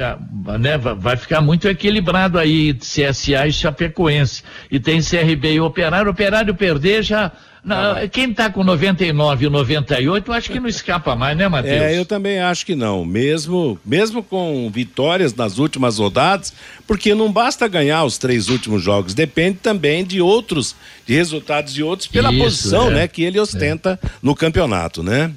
né, 0.59 0.79
vai 0.79 1.15
ficar 1.15 1.41
muito 1.41 1.67
equilibrado 1.67 2.39
aí, 2.39 2.73
CSA 2.73 3.45
e 3.45 3.53
Chapecoense. 3.53 4.41
E 4.71 4.79
tem 4.79 4.99
CRB 4.99 5.53
e 5.53 5.61
Operário, 5.61 6.09
Operário 6.09 6.55
perder 6.55 7.03
já 7.03 7.31
não, 7.63 8.07
quem 8.09 8.29
está 8.29 8.49
com 8.49 8.61
99 8.61 9.45
e 9.45 9.49
98, 9.49 10.29
eu 10.29 10.33
acho 10.33 10.51
que 10.51 10.59
não 10.59 10.67
escapa 10.67 11.15
mais, 11.15 11.37
né, 11.37 11.47
Matheus? 11.47 11.81
É, 11.81 11.97
eu 11.97 12.05
também 12.05 12.39
acho 12.39 12.65
que 12.65 12.75
não. 12.75 13.05
Mesmo, 13.05 13.79
mesmo 13.85 14.21
com 14.21 14.69
vitórias 14.69 15.33
nas 15.33 15.57
últimas 15.57 15.97
rodadas, 15.97 16.53
porque 16.85 17.15
não 17.15 17.31
basta 17.31 17.65
ganhar 17.67 18.03
os 18.03 18.17
três 18.17 18.49
últimos 18.49 18.83
jogos, 18.83 19.13
depende 19.13 19.59
também 19.59 20.03
de 20.03 20.19
outros, 20.19 20.75
de 21.05 21.15
resultados 21.15 21.73
de 21.73 21.81
outros 21.81 22.07
pela 22.07 22.33
Isso, 22.33 22.43
posição, 22.43 22.91
é. 22.91 22.95
né, 22.95 23.07
que 23.07 23.23
ele 23.23 23.39
ostenta 23.39 23.97
é. 24.03 24.09
no 24.21 24.35
campeonato, 24.35 25.01
né? 25.01 25.31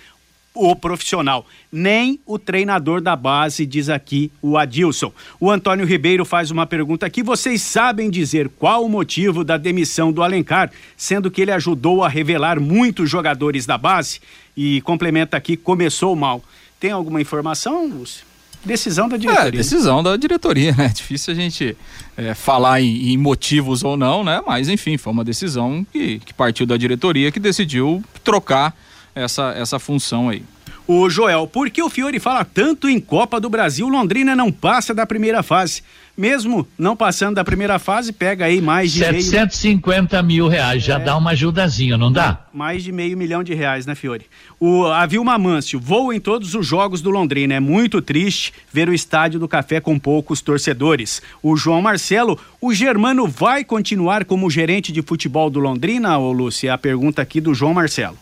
o 0.59 0.75
profissional, 0.75 1.47
nem 1.71 2.19
o 2.27 2.39
treinador 2.39 3.01
da 3.01 3.15
base, 3.15 3.65
diz 3.65 3.89
aqui 3.89 4.31
o 4.43 4.59
Adilson. 4.59 5.13
O 5.39 5.51
Antônio 5.51 5.87
Ribeiro 5.87 6.25
faz 6.25 6.51
uma 6.51 6.67
pergunta 6.67 7.07
aqui: 7.07 7.23
vocês 7.23 7.63
sabem 7.63 8.11
dizer 8.11 8.49
qual 8.49 8.85
o 8.85 8.89
motivo 8.89 9.45
da 9.45 9.57
demissão 9.57 10.11
do 10.11 10.23
Alencar, 10.23 10.73
sendo 10.97 11.31
que 11.31 11.41
ele 11.41 11.53
ajudou 11.53 12.03
a 12.03 12.09
revelar 12.09 12.59
muitos 12.59 13.09
jogadores 13.09 13.65
da 13.67 13.79
base? 13.79 14.21
E 14.57 14.81
complementa 14.81 15.37
aqui: 15.37 15.57
começou 15.57 16.17
mal. 16.17 16.43
Tem 16.81 16.91
alguma 16.91 17.21
informação, 17.21 17.87
Lúcio? 17.87 18.27
Decisão 18.65 19.09
da 19.09 19.17
diretoria. 19.17 19.49
É, 19.49 19.53
decisão 19.53 20.03
da 20.03 20.17
diretoria, 20.17 20.73
né? 20.73 20.89
Difícil 20.95 21.33
a 21.33 21.37
gente 21.37 21.77
é, 22.17 22.35
falar 22.35 22.81
em, 22.81 23.13
em, 23.13 23.17
motivos 23.17 23.85
ou 23.85 23.97
não, 23.97 24.25
né? 24.25 24.43
Mas 24.45 24.69
enfim, 24.69 24.97
foi 24.97 25.13
uma 25.13 25.25
decisão 25.25 25.87
que, 25.93 26.19
que 26.19 26.35
partiu 26.35 26.67
da 26.67 26.77
diretoria 26.77 27.31
que 27.31 27.39
decidiu 27.39 28.03
trocar 28.25 28.77
essa, 29.19 29.53
essa 29.57 29.79
função 29.79 30.29
aí. 30.29 30.43
O 30.91 31.11
Joel, 31.11 31.47
por 31.47 31.69
que 31.69 31.83
o 31.83 31.91
Fiore 31.91 32.19
fala 32.19 32.47
tanto 32.47 32.89
em 32.89 32.99
Copa 32.99 33.39
do 33.39 33.51
Brasil? 33.51 33.87
Londrina 33.87 34.35
não 34.35 34.51
passa 34.51 34.95
da 34.95 35.05
primeira 35.05 35.43
fase. 35.43 35.83
Mesmo 36.17 36.67
não 36.79 36.97
passando 36.97 37.35
da 37.35 37.45
primeira 37.45 37.79
fase, 37.79 38.11
pega 38.11 38.47
aí 38.47 38.61
mais 38.63 38.91
de 38.91 39.01
750 39.01 40.23
meio... 40.23 40.45
mil 40.45 40.49
reais, 40.49 40.83
já 40.83 40.99
é. 40.99 40.99
dá 40.99 41.15
uma 41.15 41.33
ajudazinha, 41.33 41.99
não 41.99 42.11
dá? 42.11 42.47
Mais 42.55 42.83
de 42.83 42.91
meio 42.91 43.19
milhão 43.19 43.45
de 43.45 43.53
reais, 43.53 43.85
né, 43.85 43.95
Fiore? 43.95 44.25
O, 44.59 44.87
a 44.87 45.05
Vilma 45.05 45.37
Mâncio 45.37 45.79
voa 45.79 46.17
em 46.17 46.21
todos 46.21 46.55
os 46.55 46.67
jogos 46.67 47.03
do 47.03 47.11
Londrina. 47.11 47.53
É 47.53 47.61
muito 47.61 48.01
triste 48.01 48.55
ver 48.73 48.89
o 48.89 48.95
estádio 48.95 49.39
do 49.39 49.47
Café 49.47 49.81
com 49.81 49.99
poucos 49.99 50.41
torcedores. 50.41 51.21
O 51.43 51.55
João 51.55 51.83
Marcelo, 51.83 52.41
o 52.63 52.73
Germano 52.73 53.29
vai 53.29 53.63
continuar 53.63 54.25
como 54.25 54.51
gerente 54.51 54.91
de 54.91 55.03
futebol 55.03 55.51
do 55.51 55.61
Londrina, 55.61 56.19
ô 56.19 56.33
Lúcia? 56.33 56.73
A 56.73 56.79
pergunta 56.79 57.21
aqui 57.21 57.43
do 57.43 57.53
João 57.53 57.75
Marcelo. 57.75 58.17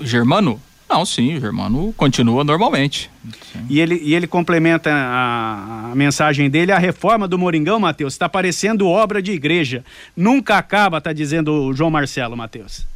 Germano? 0.00 0.60
Não, 0.88 1.06
sim, 1.06 1.36
o 1.36 1.40
Germano 1.40 1.94
continua 1.96 2.44
normalmente. 2.44 3.10
E 3.70 3.80
ele, 3.80 3.98
e 4.02 4.14
ele 4.14 4.26
complementa 4.26 4.90
a, 4.92 5.90
a, 5.90 5.94
mensagem 5.94 6.50
dele, 6.50 6.70
a 6.70 6.78
reforma 6.78 7.26
do 7.26 7.38
Moringão, 7.38 7.80
Matheus, 7.80 8.12
está 8.12 8.28
parecendo 8.28 8.86
obra 8.86 9.22
de 9.22 9.32
igreja. 9.32 9.82
Nunca 10.14 10.58
acaba, 10.58 10.98
está 10.98 11.12
dizendo 11.12 11.50
o 11.50 11.72
João 11.72 11.90
Marcelo, 11.90 12.36
Matheus. 12.36 12.86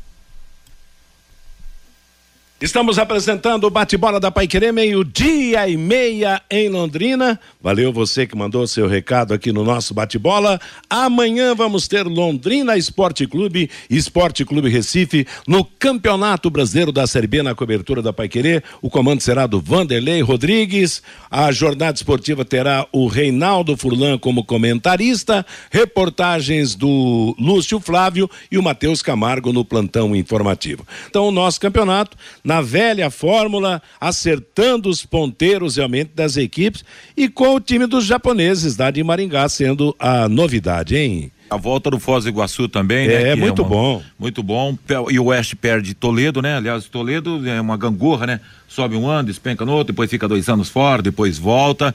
Estamos 2.58 2.98
apresentando 2.98 3.64
o 3.64 3.70
bate-bola 3.70 4.18
da 4.18 4.30
Paiquerê, 4.30 4.72
meio-dia 4.72 5.68
e 5.68 5.76
meia 5.76 6.40
em 6.50 6.70
Londrina. 6.70 7.38
Valeu 7.60 7.92
você 7.92 8.26
que 8.26 8.34
mandou 8.34 8.66
seu 8.66 8.88
recado 8.88 9.34
aqui 9.34 9.52
no 9.52 9.62
nosso 9.62 9.92
bate-bola. 9.92 10.58
Amanhã 10.88 11.54
vamos 11.54 11.86
ter 11.86 12.04
Londrina 12.04 12.74
Esporte 12.74 13.26
Clube 13.26 13.70
e 13.90 13.96
Esporte 13.98 14.42
Clube 14.42 14.70
Recife 14.70 15.26
no 15.46 15.66
Campeonato 15.66 16.48
Brasileiro 16.48 16.90
da 16.90 17.06
Série 17.06 17.26
B 17.26 17.42
na 17.42 17.54
cobertura 17.54 18.00
da 18.00 18.10
Paiquerê. 18.10 18.62
O 18.80 18.88
comando 18.88 19.20
será 19.20 19.46
do 19.46 19.60
Vanderlei 19.60 20.22
Rodrigues. 20.22 21.02
A 21.30 21.52
jornada 21.52 21.96
esportiva 21.96 22.42
terá 22.42 22.86
o 22.90 23.06
Reinaldo 23.06 23.76
Furlan 23.76 24.16
como 24.16 24.42
comentarista, 24.42 25.44
reportagens 25.70 26.74
do 26.74 27.36
Lúcio 27.38 27.78
Flávio 27.80 28.30
e 28.50 28.56
o 28.56 28.62
Matheus 28.62 29.02
Camargo 29.02 29.52
no 29.52 29.62
plantão 29.62 30.16
informativo. 30.16 30.86
Então, 31.06 31.28
o 31.28 31.30
nosso 31.30 31.60
campeonato 31.60 32.16
na 32.46 32.60
velha 32.60 33.10
fórmula, 33.10 33.82
acertando 34.00 34.88
os 34.88 35.04
ponteiros 35.04 35.74
realmente 35.74 36.12
das 36.14 36.36
equipes 36.36 36.84
e 37.16 37.28
com 37.28 37.56
o 37.56 37.60
time 37.60 37.86
dos 37.86 38.04
japoneses 38.04 38.76
da 38.76 38.88
de 38.88 39.02
Maringá 39.02 39.48
sendo 39.48 39.96
a 39.98 40.28
novidade, 40.28 40.96
hein? 40.96 41.32
A 41.50 41.56
volta 41.56 41.90
do 41.90 41.98
Foz 41.98 42.22
do 42.22 42.30
Iguaçu 42.30 42.68
também, 42.68 43.08
né? 43.08 43.30
É, 43.30 43.34
muito 43.34 43.62
é 43.62 43.64
uma, 43.64 43.68
bom. 43.68 44.02
Muito 44.16 44.44
bom. 44.44 44.78
E 45.10 45.18
o 45.18 45.24
Oeste 45.24 45.56
perde 45.56 45.92
Toledo, 45.92 46.40
né? 46.40 46.56
Aliás, 46.56 46.84
Toledo 46.84 47.48
é 47.48 47.60
uma 47.60 47.76
gangorra, 47.76 48.28
né? 48.28 48.40
Sobe 48.68 48.94
um 48.94 49.08
ano, 49.08 49.26
despenca 49.26 49.64
no 49.64 49.72
outro, 49.72 49.92
depois 49.92 50.08
fica 50.08 50.28
dois 50.28 50.48
anos 50.48 50.68
fora, 50.68 51.02
depois 51.02 51.38
volta. 51.38 51.92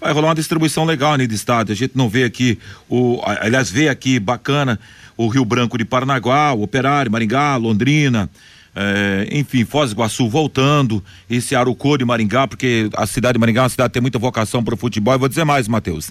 Vai 0.00 0.12
rolar 0.12 0.28
uma 0.28 0.34
distribuição 0.34 0.84
legal 0.84 1.16
né, 1.16 1.28
de 1.28 1.34
estádio. 1.34 1.72
A 1.72 1.76
gente 1.76 1.96
não 1.96 2.08
vê 2.08 2.24
aqui, 2.24 2.58
o, 2.88 3.20
aliás, 3.24 3.70
vê 3.70 3.88
aqui 3.88 4.18
bacana 4.18 4.80
o 5.16 5.28
Rio 5.28 5.44
Branco 5.44 5.78
de 5.78 5.84
Paranaguá, 5.84 6.52
o 6.52 6.62
Operário, 6.62 7.10
Maringá, 7.10 7.56
Londrina, 7.56 8.28
é, 8.74 9.28
enfim, 9.30 9.64
Foz 9.64 9.90
do 9.90 9.94
Iguaçu 9.94 10.28
voltando, 10.28 11.04
esse 11.28 11.54
Arucô 11.54 11.96
de 11.96 12.04
Maringá, 12.04 12.48
porque 12.48 12.88
a 12.96 13.06
cidade 13.06 13.34
de 13.34 13.38
Maringá 13.38 13.60
é 13.60 13.64
uma 13.64 13.68
cidade 13.68 13.90
que 13.90 13.94
tem 13.94 14.02
muita 14.02 14.18
vocação 14.18 14.64
para 14.64 14.74
o 14.74 14.76
futebol. 14.76 15.14
E 15.14 15.18
vou 15.18 15.28
dizer 15.28 15.44
mais, 15.44 15.68
Matheus. 15.68 16.10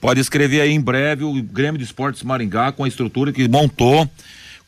Pode 0.00 0.20
escrever 0.20 0.60
aí 0.60 0.70
em 0.70 0.80
breve 0.80 1.24
o 1.24 1.42
Grêmio 1.42 1.78
de 1.78 1.84
Esportes 1.84 2.22
Maringá 2.22 2.70
com 2.70 2.84
a 2.84 2.88
estrutura 2.88 3.32
que 3.32 3.48
montou, 3.48 4.08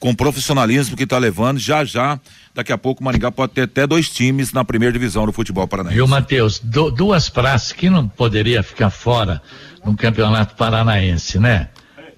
com 0.01 0.11
o 0.11 0.17
profissionalismo 0.17 0.97
que 0.97 1.05
está 1.05 1.19
levando. 1.19 1.59
Já 1.59 1.85
já, 1.85 2.19
daqui 2.55 2.73
a 2.73 2.79
pouco, 2.79 3.03
o 3.03 3.05
Maringá 3.05 3.31
pode 3.31 3.53
ter 3.53 3.63
até 3.63 3.87
dois 3.87 4.09
times 4.09 4.53
na 4.53 4.65
primeira 4.65 4.93
divisão 4.93 5.25
do 5.25 5.33
futebol 5.33 5.69
paranaense. 5.69 5.97
Viu, 5.97 6.09
Matheus? 6.09 6.61
duas 6.61 7.29
praças 7.29 7.73
que 7.73 7.89
não 7.89 8.09
poderia 8.09 8.63
ficar 8.63 8.91
fora 8.91 9.41
no 9.85 9.97
campeonato 9.97 10.57
paranaense, 10.57 11.39
né? 11.39 11.69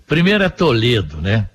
Primeiro 0.07 0.43
é 0.43 0.49
Toledo, 0.49 1.21
né? 1.21 1.47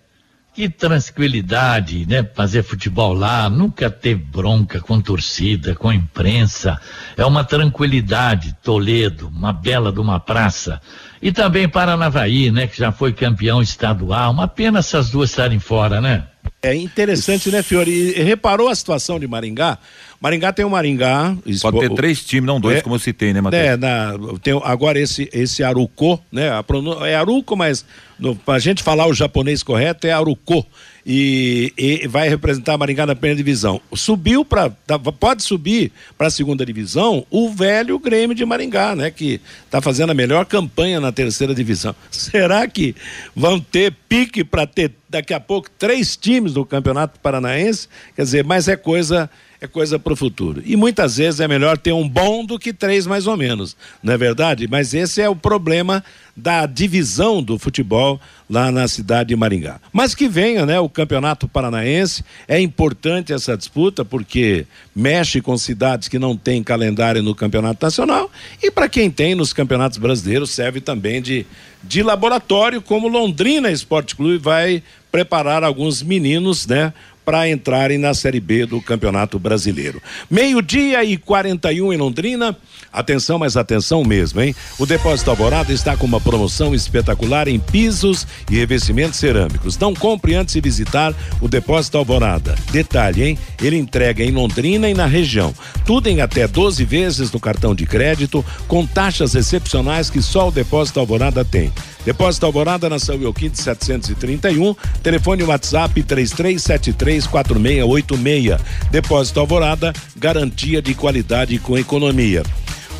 Que 0.55 0.69
tranquilidade, 0.69 2.05
né? 2.07 2.23
Fazer 2.33 2.63
futebol 2.63 3.13
lá, 3.13 3.49
nunca 3.49 3.89
ter 3.89 4.15
bronca 4.15 4.79
com 4.79 5.01
torcida, 5.01 5.75
com 5.75 5.91
imprensa. 5.91 6.79
É 7.17 7.25
uma 7.25 7.43
tranquilidade, 7.43 8.55
Toledo, 8.63 9.27
uma 9.27 9.51
bela 9.51 9.91
de 9.91 9.99
uma 9.99 10.17
praça. 10.17 10.81
E 11.25 11.31
também 11.31 11.67
Paranavaí, 11.67 12.51
né? 12.51 12.67
Que 12.67 12.77
já 12.77 12.91
foi 12.91 13.11
campeão 13.11 13.59
estadual. 13.59 14.31
Uma 14.31 14.47
pena 14.47 14.77
essas 14.77 15.09
duas 15.09 15.31
estarem 15.31 15.57
fora, 15.57 15.99
né? 15.99 16.25
É 16.61 16.75
interessante, 16.75 17.49
né, 17.49 17.63
Fiore? 17.63 17.89
E 18.15 18.21
reparou 18.21 18.69
a 18.69 18.75
situação 18.75 19.19
de 19.19 19.27
Maringá? 19.27 19.79
Maringá 20.21 20.53
tem 20.53 20.63
o 20.63 20.69
Maringá. 20.69 21.35
Pode 21.63 21.79
ter 21.79 21.89
três 21.95 22.23
times, 22.23 22.45
não 22.45 22.59
dois, 22.59 22.77
é, 22.77 22.81
como 22.81 22.93
eu 22.93 22.99
citei, 22.99 23.33
né, 23.33 23.41
Matheus? 23.41 23.63
É, 23.63 23.75
na, 23.75 24.13
tem 24.43 24.61
agora 24.63 24.99
esse, 24.99 25.27
esse 25.33 25.63
Aruco, 25.63 26.23
né? 26.31 26.51
A. 26.51 26.63
É 27.07 27.15
Aruco, 27.15 27.55
mas 27.55 27.83
no, 28.19 28.35
pra 28.35 28.59
gente 28.59 28.83
falar 28.83 29.07
o 29.07 29.13
japonês 29.13 29.63
correto 29.63 30.05
é 30.05 30.11
Aruco. 30.11 30.63
E, 31.05 31.71
e, 31.77 32.07
vai 32.07 32.27
representar 32.27 32.77
Maringá 32.77 33.05
na 33.05 33.13
primeira 33.13 33.37
divisão. 33.37 33.79
Subiu 33.93 34.43
para 34.43 34.71
tá, 34.71 34.97
pode 34.97 35.43
subir 35.43 35.91
para 36.17 36.27
a 36.27 36.31
segunda 36.31 36.65
divisão 36.65 37.25
o 37.29 37.51
velho 37.51 37.99
Grêmio 37.99 38.35
de 38.35 38.43
Maringá, 38.43 38.95
né, 38.95 39.11
que 39.11 39.39
está 39.65 39.79
fazendo 39.81 40.09
a 40.09 40.15
melhor 40.15 40.45
campanha 40.45 40.99
na 40.99 41.11
terceira 41.11 41.53
divisão. 41.53 41.95
Será 42.09 42.67
que 42.67 42.95
vão 43.35 43.59
ter 43.59 43.93
pique 44.09 44.43
para 44.43 44.65
ter 44.65 44.91
daqui 45.09 45.33
a 45.33 45.39
pouco 45.39 45.69
três 45.77 46.15
times 46.15 46.53
do 46.53 46.65
Campeonato 46.65 47.19
Paranaense? 47.19 47.87
Quer 48.15 48.23
dizer, 48.23 48.43
mas 48.43 48.67
é 48.67 48.75
coisa 48.75 49.29
é 49.61 49.67
coisa 49.67 49.97
para 49.97 50.13
o 50.13 50.15
futuro. 50.15 50.61
E 50.65 50.75
muitas 50.75 51.17
vezes 51.17 51.39
é 51.39 51.47
melhor 51.47 51.77
ter 51.77 51.91
um 51.91 52.07
bom 52.07 52.45
do 52.45 52.57
que 52.59 52.73
três 52.73 53.05
mais 53.07 53.27
ou 53.27 53.37
menos, 53.37 53.75
não 54.01 54.13
é 54.13 54.17
verdade? 54.17 54.67
Mas 54.67 54.93
esse 54.93 55.21
é 55.21 55.29
o 55.29 55.35
problema 55.35 56.03
da 56.35 56.65
divisão 56.65 57.41
do 57.41 57.57
futebol 57.57 58.19
lá 58.49 58.71
na 58.71 58.87
cidade 58.87 59.29
de 59.29 59.35
Maringá. 59.35 59.79
Mas 59.93 60.13
que 60.13 60.27
venha, 60.27 60.65
né, 60.65 60.79
o 60.79 60.89
Campeonato 60.89 61.47
Paranaense, 61.47 62.23
é 62.47 62.59
importante 62.59 63.31
essa 63.31 63.55
disputa 63.55 64.03
porque 64.03 64.65
mexe 64.93 65.41
com 65.41 65.57
cidades 65.57 66.07
que 66.07 66.19
não 66.19 66.35
têm 66.35 66.61
calendário 66.61 67.23
no 67.23 67.33
Campeonato 67.33 67.83
Nacional 67.85 68.29
e 68.61 68.69
para 68.69 68.89
quem 68.89 69.09
tem 69.09 69.33
nos 69.33 69.53
campeonatos 69.53 69.97
brasileiros 69.97 70.51
serve 70.51 70.81
também 70.81 71.21
de, 71.21 71.45
de 71.87 72.03
laboratório, 72.03 72.81
como 72.81 73.07
Londrina 73.07 73.71
Esporte 73.71 74.15
Clube 74.15 74.37
vai 74.37 74.83
preparar 75.11 75.63
alguns 75.63 76.01
meninos, 76.01 76.67
né, 76.67 76.93
para 77.25 77.49
entrarem 77.49 77.97
na 77.97 78.13
Série 78.13 78.39
B 78.39 78.65
do 78.67 78.79
Campeonato 78.79 79.39
Brasileiro. 79.39 80.01
Meio-dia 80.29 81.03
e 81.03 81.17
41 81.17 81.91
em 81.91 81.97
Londrina. 81.97 82.55
Atenção, 82.93 83.39
mas 83.39 83.57
atenção 83.57 84.03
mesmo, 84.03 84.41
hein? 84.41 84.55
O 84.79 84.85
Depósito 84.85 85.31
Alvorada 85.31 85.73
está 85.73 85.97
com 85.97 86.05
uma 86.05 86.21
promoção 86.21 86.73
espetacular 86.73 87.47
em 87.47 87.59
pisos 87.59 88.25
e 88.49 88.55
revestimentos 88.55 89.19
cerâmicos. 89.19 89.77
Não 89.77 89.93
compre 89.93 90.35
antes 90.35 90.53
de 90.53 90.61
visitar 90.61 91.13
o 91.41 91.47
Depósito 91.47 91.97
Alvorada. 91.97 92.55
Detalhe, 92.71 93.23
hein? 93.23 93.37
Ele 93.61 93.77
entrega 93.77 94.23
em 94.23 94.31
Londrina 94.31 94.89
e 94.89 94.93
na 94.93 95.07
região. 95.07 95.53
Tudo 95.85 96.07
em 96.07 96.21
até 96.21 96.47
12 96.47 96.85
vezes 96.85 97.31
no 97.31 97.39
cartão 97.39 97.73
de 97.73 97.85
crédito, 97.85 98.45
com 98.67 98.85
taxas 98.85 99.35
excepcionais 99.35 100.09
que 100.09 100.21
só 100.21 100.47
o 100.47 100.51
Depósito 100.51 100.99
Alvorada 100.99 101.43
tem. 101.43 101.71
Depósito 102.05 102.45
Alvorada 102.45 102.87
na 102.87 102.99
São 102.99 103.19
Euquinte 103.19 103.59
731, 103.59 104.75
telefone 105.01 105.41
WhatsApp 105.41 106.03
33734686. 106.03 108.59
Depósito 108.91 109.39
Alvorada, 109.39 109.91
garantia 110.15 110.83
de 110.83 110.93
qualidade 110.93 111.57
com 111.57 111.75
economia. 111.75 112.43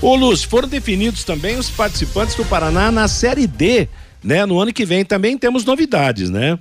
Ô 0.02 0.16
Luz, 0.16 0.44
foram 0.44 0.68
definidos 0.68 1.24
também 1.24 1.56
os 1.58 1.70
participantes 1.70 2.34
do 2.34 2.44
Paraná 2.46 2.92
na 2.92 3.08
Série 3.08 3.46
D, 3.46 3.88
né? 4.24 4.44
No 4.46 4.60
ano 4.60 4.74
que 4.74 4.86
vem 4.86 5.06
também 5.06 5.38
temos 5.38 5.64
novidades, 5.64 6.32
né? 6.32 6.58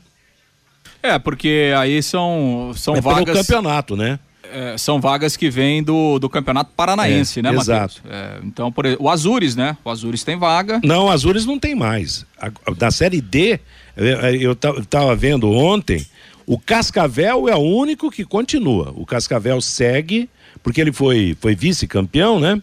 É, 1.03 1.19
porque 1.19 1.73
aí 1.77 2.03
são, 2.03 2.73
são 2.77 2.95
é 2.95 3.01
vagas. 3.01 3.25
Pelo 3.25 3.39
campeonato, 3.39 3.97
né? 3.97 4.19
É, 4.55 4.79
são 4.79 5.01
vagas 5.01 5.37
que 5.37 5.51
vêm 5.51 5.83
do, 5.83 6.19
do 6.21 6.29
Campeonato 6.31 6.71
Paranaense, 6.77 7.41
é, 7.41 7.43
né, 7.43 7.53
Exato. 7.53 8.01
É, 8.09 8.39
então, 8.45 8.71
por, 8.71 8.85
o 9.01 9.11
Azures, 9.11 9.57
né? 9.57 9.77
O 9.85 9.91
Azures 9.91 10.23
tem 10.23 10.39
vaga. 10.39 10.81
Não, 10.85 11.07
o 11.07 11.11
Azures 11.11 11.45
não 11.45 11.59
tem 11.59 11.75
mais. 11.75 12.25
A, 12.39 12.51
da 12.73 12.91
Série 12.91 13.21
D, 13.21 13.59
eu 14.41 14.53
estava 14.53 15.15
vendo 15.17 15.51
ontem, 15.51 16.07
o 16.47 16.59
Cascavel 16.59 17.49
é 17.49 17.57
o 17.57 17.63
único 17.63 18.11
que 18.11 18.25
continua. 18.25 18.93
O 18.97 19.05
Cascavel 19.05 19.61
segue, 19.61 20.31
porque 20.63 20.81
ele 20.81 20.93
foi, 20.93 21.37
foi 21.41 21.57
vice-campeão, 21.57 22.39
né? 22.39 22.63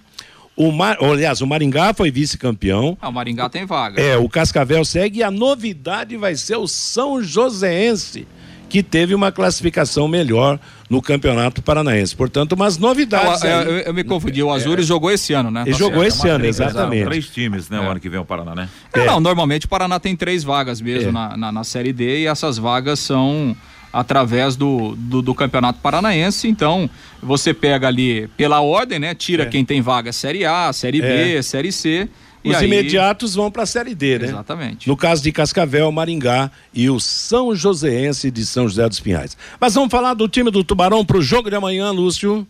O 0.56 0.71
Mar, 0.71 0.97
aliás, 1.01 1.41
o 1.41 1.47
Maringá 1.47 1.93
foi 1.93 2.12
vice-campeão. 2.12 2.97
Ah, 3.01 3.10
o 3.10 3.13
Maringá 3.13 3.49
tem 3.49 3.65
vaga. 3.65 4.01
É, 4.01 4.17
o 4.17 4.30
Cascavel 4.30 4.86
segue 4.86 5.19
e 5.19 5.23
a 5.23 5.32
novidade 5.32 6.15
vai 6.15 6.36
ser 6.36 6.58
o 6.58 6.67
São 6.67 7.21
Joséense 7.21 8.27
que 8.71 8.82
teve 8.82 9.13
uma 9.13 9.34
classificação 9.34 10.08
melhor 10.08 10.58
no 10.91 11.01
Campeonato 11.01 11.62
Paranaense. 11.62 12.13
Portanto, 12.13 12.51
umas 12.51 12.77
novidades. 12.77 13.41
eu, 13.43 13.49
eu, 13.49 13.77
eu, 13.77 13.93
me 13.93 14.04
confundi, 14.04 14.43
o 14.43 14.51
Azures 14.51 14.84
é, 14.84 14.88
jogou 14.89 15.10
esse 15.10 15.32
ano, 15.32 15.49
né? 15.49 15.62
Ele 15.62 15.71
tá 15.71 15.77
jogou 15.77 16.01
certo. 16.04 16.13
esse 16.13 16.27
é 16.27 16.30
ano, 16.32 16.39
três, 16.39 16.60
exatamente. 16.60 17.06
Três 17.06 17.30
times, 17.30 17.69
né? 17.69 17.77
É. 17.77 17.80
O 17.80 17.89
ano 17.91 17.99
que 18.01 18.10
vem 18.10 18.19
o 18.19 18.25
Paraná, 18.25 18.54
né? 18.54 18.67
É, 18.91 19.06
não, 19.06 19.21
normalmente 19.21 19.65
o 19.65 19.69
Paraná 19.69 20.01
tem 20.01 20.17
três 20.17 20.43
vagas 20.43 20.82
mesmo 20.82 21.08
é. 21.08 21.12
na, 21.13 21.38
na, 21.38 21.51
na, 21.54 21.63
Série 21.63 21.93
D 21.93 22.23
e 22.23 22.27
essas 22.27 22.58
vagas 22.58 22.99
são 22.99 23.56
através 23.93 24.58
do, 24.58 24.93
do, 24.97 25.21
do, 25.21 25.34
Campeonato 25.34 25.80
Paranaense. 25.80 26.49
Então, 26.49 26.89
você 27.23 27.54
pega 27.54 27.88
ali 27.88 28.27
pela 28.36 28.60
ordem, 28.60 28.99
né? 28.99 29.15
Tira 29.15 29.43
é. 29.43 29.45
quem 29.45 29.63
tem 29.63 29.82
vaga 29.82 30.12
Série 30.12 30.43
A, 30.43 30.73
Série 30.73 30.99
B, 30.99 31.38
é. 31.38 31.41
Série 31.41 31.71
C. 31.71 32.10
Os 32.43 32.56
aí... 32.56 32.65
imediatos 32.65 33.36
vão 33.36 33.51
para 33.51 33.63
a 33.63 33.65
Série 33.65 33.93
D, 33.93 34.19
né? 34.19 34.27
Exatamente. 34.27 34.88
No 34.88 34.97
caso 34.97 35.21
de 35.21 35.32
Cascavel, 35.32 35.91
Maringá 35.91 36.49
e 36.73 36.89
o 36.89 36.99
São 36.99 37.56
Joséense 37.56 38.32
de 38.32 38.45
São 38.45 38.67
José 38.67 38.88
dos 38.88 38.99
Pinhais. 38.99 39.38
Mas 39.60 39.75
vamos 39.75 39.91
falar 39.91 40.13
do 40.13 40.27
time 40.27 40.49
do 40.49 40.63
Tubarão 40.63 41.06
para 41.06 41.17
o 41.17 41.21
jogo 41.21 41.49
de 41.49 41.56
amanhã, 41.56 41.91
Lúcio. 41.91 42.47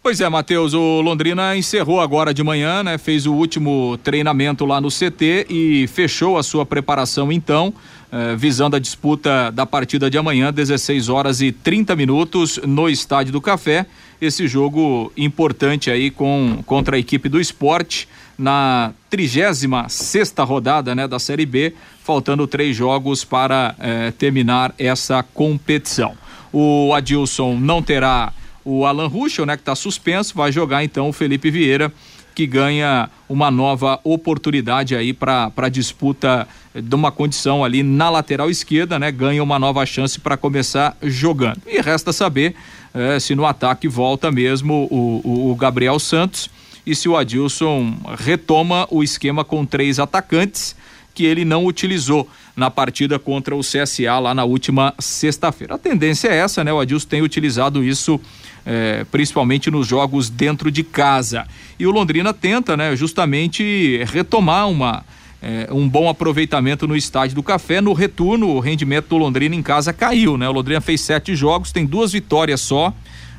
Pois 0.00 0.20
é, 0.20 0.28
Matheus, 0.28 0.74
o 0.74 1.00
Londrina 1.00 1.56
encerrou 1.56 2.00
agora 2.00 2.32
de 2.32 2.42
manhã, 2.42 2.84
né? 2.84 2.96
Fez 2.96 3.26
o 3.26 3.32
último 3.34 3.98
treinamento 4.02 4.64
lá 4.64 4.80
no 4.80 4.88
CT 4.88 5.46
e 5.50 5.86
fechou 5.88 6.38
a 6.38 6.42
sua 6.42 6.64
preparação 6.64 7.32
então, 7.32 7.74
eh, 8.10 8.36
visando 8.36 8.76
a 8.76 8.78
disputa 8.78 9.50
da 9.50 9.66
partida 9.66 10.08
de 10.08 10.16
amanhã, 10.16 10.52
16 10.52 11.08
horas 11.08 11.40
e 11.40 11.50
30 11.50 11.96
minutos 11.96 12.60
no 12.64 12.88
Estádio 12.88 13.32
do 13.32 13.40
Café. 13.40 13.86
Esse 14.20 14.46
jogo 14.46 15.12
importante 15.16 15.90
aí 15.90 16.10
com 16.10 16.62
contra 16.64 16.96
a 16.96 16.98
equipe 16.98 17.28
do 17.28 17.40
esporte 17.40 18.08
na 18.38 18.92
36 19.10 19.66
sexta 19.88 20.44
rodada 20.44 20.94
né, 20.94 21.08
da 21.08 21.18
Série 21.18 21.44
B, 21.44 21.74
faltando 22.04 22.46
três 22.46 22.76
jogos 22.76 23.24
para 23.24 23.74
eh, 23.80 24.12
terminar 24.12 24.72
essa 24.78 25.22
competição. 25.22 26.14
O 26.52 26.94
Adilson 26.94 27.56
não 27.56 27.82
terá 27.82 28.32
o 28.64 28.86
Alan 28.86 29.08
Ruschel, 29.08 29.44
né, 29.44 29.56
que 29.56 29.62
está 29.62 29.74
suspenso, 29.74 30.34
vai 30.36 30.52
jogar 30.52 30.84
então 30.84 31.08
o 31.08 31.12
Felipe 31.12 31.50
Vieira, 31.50 31.92
que 32.34 32.46
ganha 32.46 33.10
uma 33.28 33.50
nova 33.50 33.98
oportunidade 34.04 34.94
aí 34.94 35.12
para 35.12 35.50
a 35.56 35.68
disputa 35.68 36.46
de 36.72 36.94
uma 36.94 37.10
condição 37.10 37.64
ali 37.64 37.82
na 37.82 38.08
lateral 38.08 38.48
esquerda, 38.48 38.96
né? 38.96 39.10
Ganha 39.10 39.42
uma 39.42 39.58
nova 39.58 39.84
chance 39.84 40.20
para 40.20 40.36
começar 40.36 40.96
jogando. 41.02 41.60
E 41.66 41.80
resta 41.80 42.12
saber 42.12 42.54
eh, 42.94 43.18
se 43.18 43.34
no 43.34 43.44
ataque 43.44 43.88
volta 43.88 44.30
mesmo 44.30 44.86
o, 44.88 45.20
o, 45.24 45.50
o 45.50 45.56
Gabriel 45.56 45.98
Santos 45.98 46.48
e 46.88 46.94
se 46.94 47.06
o 47.06 47.16
Adilson 47.16 47.94
retoma 48.18 48.88
o 48.90 49.02
esquema 49.02 49.44
com 49.44 49.66
três 49.66 49.98
atacantes 49.98 50.74
que 51.14 51.26
ele 51.26 51.44
não 51.44 51.66
utilizou 51.66 52.26
na 52.56 52.70
partida 52.70 53.18
contra 53.18 53.54
o 53.54 53.60
CSA 53.60 54.18
lá 54.18 54.34
na 54.34 54.44
última 54.44 54.94
sexta-feira. 54.98 55.74
A 55.74 55.78
tendência 55.78 56.28
é 56.28 56.36
essa, 56.36 56.64
né? 56.64 56.72
O 56.72 56.80
Adilson 56.80 57.06
tem 57.06 57.20
utilizado 57.20 57.84
isso 57.84 58.18
é, 58.64 59.04
principalmente 59.10 59.70
nos 59.70 59.86
jogos 59.86 60.30
dentro 60.30 60.70
de 60.70 60.82
casa. 60.82 61.46
E 61.78 61.86
o 61.86 61.90
Londrina 61.90 62.32
tenta, 62.32 62.74
né, 62.74 62.96
justamente 62.96 64.02
retomar 64.06 64.68
uma. 64.68 65.04
É, 65.40 65.68
um 65.70 65.88
bom 65.88 66.08
aproveitamento 66.08 66.88
no 66.88 66.96
estádio 66.96 67.36
do 67.36 67.44
Café. 67.44 67.80
No 67.80 67.92
retorno, 67.92 68.48
o 68.48 68.58
rendimento 68.58 69.06
do 69.08 69.18
Londrina 69.18 69.54
em 69.54 69.62
casa 69.62 69.92
caiu, 69.92 70.36
né? 70.36 70.48
O 70.48 70.52
Londrina 70.52 70.80
fez 70.80 71.00
sete 71.00 71.36
jogos, 71.36 71.70
tem 71.70 71.86
duas 71.86 72.10
vitórias 72.10 72.60
só, 72.60 72.92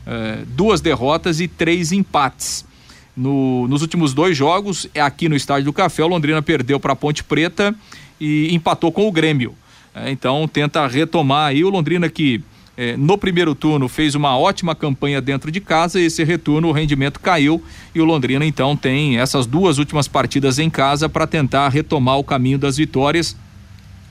é, 0.08 0.40
duas 0.48 0.80
derrotas 0.80 1.42
e 1.42 1.48
três 1.48 1.92
empates. 1.92 2.69
No, 3.20 3.68
nos 3.68 3.82
últimos 3.82 4.14
dois 4.14 4.38
jogos, 4.38 4.88
é 4.94 5.02
aqui 5.02 5.28
no 5.28 5.36
estádio 5.36 5.66
do 5.66 5.74
Café, 5.74 6.02
o 6.02 6.08
Londrina 6.08 6.42
perdeu 6.42 6.80
para 6.80 6.94
a 6.94 6.96
Ponte 6.96 7.22
Preta 7.22 7.76
e 8.18 8.48
empatou 8.56 8.94
com 8.94 9.06
o 9.06 9.12
Grêmio. 9.12 9.54
É, 9.94 10.10
então 10.10 10.48
tenta 10.48 10.88
retomar 10.88 11.50
aí 11.50 11.62
o 11.62 11.70
Londrina 11.70 12.08
que 12.08 12.42
eh, 12.78 12.96
no 12.96 13.18
primeiro 13.18 13.54
turno 13.54 13.90
fez 13.90 14.16
uma 14.16 14.38
ótima 14.38 14.74
campanha 14.74 15.20
dentro 15.20 15.52
de 15.52 15.60
casa, 15.60 16.00
esse 16.00 16.24
retorno 16.24 16.70
o 16.70 16.72
rendimento 16.72 17.20
caiu 17.20 17.62
e 17.94 18.00
o 18.00 18.06
Londrina 18.06 18.46
então 18.46 18.74
tem 18.74 19.18
essas 19.20 19.46
duas 19.46 19.80
últimas 19.80 20.08
partidas 20.08 20.58
em 20.58 20.70
casa 20.70 21.10
para 21.10 21.28
tentar 21.28 21.68
retomar 21.68 22.18
o 22.18 22.24
caminho 22.24 22.58
das 22.58 22.78
vitórias 22.78 23.36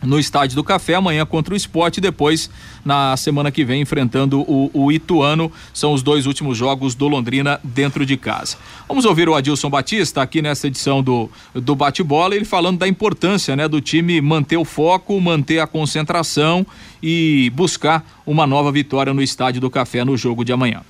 no 0.02 0.18
Estádio 0.18 0.56
do 0.56 0.64
Café, 0.64 0.94
amanhã 0.94 1.26
contra 1.26 1.54
o 1.54 1.56
esporte, 1.56 2.00
depois 2.00 2.48
na 2.84 3.16
semana 3.16 3.50
que 3.50 3.64
vem 3.64 3.82
enfrentando 3.82 4.40
o, 4.40 4.70
o, 4.72 4.92
Ituano. 4.92 5.50
São 5.72 5.92
os 5.92 6.02
dois 6.02 6.26
últimos 6.26 6.56
jogos 6.56 6.94
do 6.94 7.08
Londrina 7.08 7.60
dentro 7.62 8.06
de 8.06 8.16
casa. 8.16 8.56
Vamos 8.86 9.04
ouvir 9.04 9.28
o 9.28 9.34
Adilson 9.34 9.68
Batista 9.68 10.22
aqui 10.22 10.40
nessa 10.40 10.66
edição 10.66 11.02
do, 11.02 11.30
do 11.54 11.74
bate-bola, 11.74 12.34
ele 12.34 12.44
falando 12.44 12.78
da 12.78 12.88
importância 12.88 13.56
né, 13.56 13.68
do 13.68 13.80
time 13.80 14.20
manter 14.20 14.56
o 14.56 14.64
foco, 14.64 15.20
manter 15.20 15.58
a 15.58 15.66
concentração 15.66 16.66
e 17.02 17.50
buscar 17.54 18.04
uma 18.26 18.46
nova 18.46 18.70
vitória 18.70 19.12
no 19.12 19.22
Estádio 19.22 19.60
do 19.60 19.70
Café 19.70 20.04
no 20.04 20.16
jogo 20.16 20.44
de 20.44 20.52
amanhã. 20.52 20.82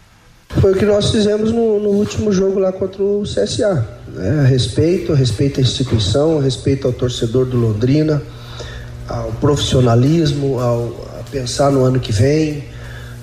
Foi 0.60 0.72
o 0.72 0.76
que 0.76 0.86
nós 0.86 1.10
fizemos 1.10 1.52
no, 1.52 1.78
no 1.78 1.90
último 1.90 2.32
jogo 2.32 2.58
lá 2.58 2.72
contra 2.72 3.02
o 3.02 3.22
CSA. 3.22 3.86
Né? 4.08 4.46
Respeito, 4.48 5.12
respeito 5.12 5.60
à 5.60 5.62
instituição, 5.62 6.38
respeito 6.38 6.86
ao 6.86 6.92
torcedor 6.92 7.44
do 7.44 7.58
Londrina 7.58 8.22
ao 9.08 9.32
profissionalismo, 9.32 10.60
ao 10.60 11.08
a 11.18 11.30
pensar 11.30 11.70
no 11.70 11.84
ano 11.84 11.98
que 11.98 12.12
vem, 12.12 12.64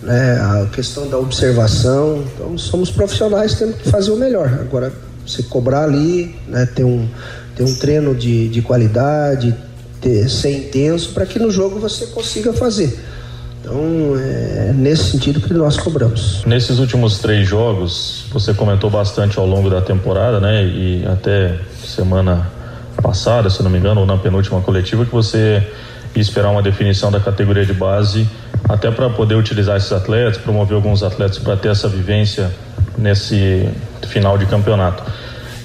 né, 0.01 0.39
a 0.39 0.67
questão 0.67 1.07
da 1.07 1.17
observação. 1.17 2.23
Então, 2.33 2.57
somos 2.57 2.91
profissionais, 2.91 3.55
temos 3.55 3.77
que 3.77 3.89
fazer 3.89 4.11
o 4.11 4.17
melhor. 4.17 4.47
Agora, 4.61 4.91
você 5.25 5.43
cobrar 5.43 5.83
ali, 5.83 6.35
né, 6.47 6.65
ter, 6.65 6.83
um, 6.83 7.07
ter 7.55 7.63
um 7.63 7.75
treino 7.75 8.13
de, 8.13 8.49
de 8.49 8.61
qualidade, 8.61 9.55
ter, 10.01 10.29
ser 10.29 10.51
intenso, 10.51 11.13
para 11.13 11.25
que 11.25 11.39
no 11.39 11.49
jogo 11.49 11.79
você 11.79 12.07
consiga 12.07 12.53
fazer. 12.53 12.99
Então, 13.61 13.79
é 14.19 14.71
nesse 14.75 15.11
sentido 15.11 15.41
que 15.41 15.51
nós 15.51 15.75
cobramos. 15.75 16.43
Nesses 16.45 16.77
últimos 16.77 17.17
três 17.17 17.47
jogos, 17.47 18.25
você 18.31 18.53
comentou 18.53 18.91
bastante 18.91 19.39
ao 19.39 19.47
longo 19.47 19.71
da 19.71 19.81
temporada, 19.81 20.39
né? 20.39 20.63
E 20.63 21.03
até 21.07 21.57
semana 21.83 22.51
passada, 23.01 23.49
se 23.49 23.61
não 23.63 23.69
me 23.69 23.77
engano, 23.77 24.01
ou 24.01 24.07
na 24.07 24.17
penúltima 24.17 24.61
coletiva, 24.61 25.05
que 25.05 25.11
você 25.11 25.65
ia 26.15 26.21
esperar 26.21 26.49
uma 26.49 26.61
definição 26.61 27.11
da 27.11 27.19
categoria 27.19 27.65
de 27.65 27.73
base, 27.73 28.27
até 28.67 28.89
para 28.89 29.09
poder 29.09 29.35
utilizar 29.35 29.77
esses 29.77 29.91
atletas, 29.91 30.37
promover 30.37 30.75
alguns 30.75 31.03
atletas 31.03 31.37
para 31.37 31.55
ter 31.57 31.69
essa 31.69 31.87
vivência 31.87 32.51
nesse 32.97 33.69
final 34.07 34.37
de 34.37 34.45
campeonato. 34.45 35.03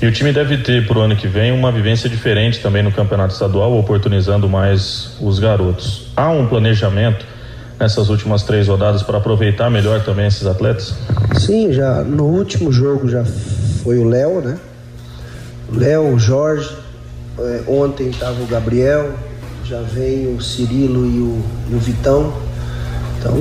E 0.03 0.07
o 0.07 0.13
time 0.13 0.33
deve 0.33 0.57
ter 0.59 0.87
para 0.87 0.99
o 0.99 1.03
ano 1.03 1.15
que 1.15 1.29
vem 1.29 1.53
uma 1.53 1.71
vivência 1.71 2.09
diferente 2.09 2.61
também 2.61 2.83
no 2.83 2.91
campeonato 2.91 3.35
estadual, 3.35 3.79
oportunizando 3.79 4.49
mais 4.49 5.15
os 5.21 5.39
garotos. 5.39 6.07
Há 6.17 6.31
um 6.31 6.47
planejamento 6.47 7.27
nessas 7.79 8.09
últimas 8.09 8.43
três 8.43 8.67
rodadas 8.67 9.03
para 9.03 9.19
aproveitar 9.19 9.71
melhor 9.71 10.03
também 10.03 10.27
esses 10.27 10.47
atletas? 10.47 10.95
Sim, 11.39 11.73
já 11.73 12.03
no 12.03 12.25
último 12.25 12.73
jogo 12.73 13.09
já 13.09 13.25
foi 13.83 13.99
o 13.99 14.09
Léo, 14.09 14.41
né? 14.41 14.59
Léo, 15.73 16.15
o 16.15 16.19
Jorge, 16.19 16.71
é, 17.41 17.63
ontem 17.67 18.09
estava 18.09 18.43
o 18.43 18.47
Gabriel, 18.47 19.15
já 19.65 19.81
vem 19.83 20.35
o 20.35 20.41
Cirilo 20.41 21.07
e 21.07 21.19
o, 21.19 21.45
e 21.71 21.75
o 21.75 21.79
Vitão. 21.79 22.33
Então 23.19 23.37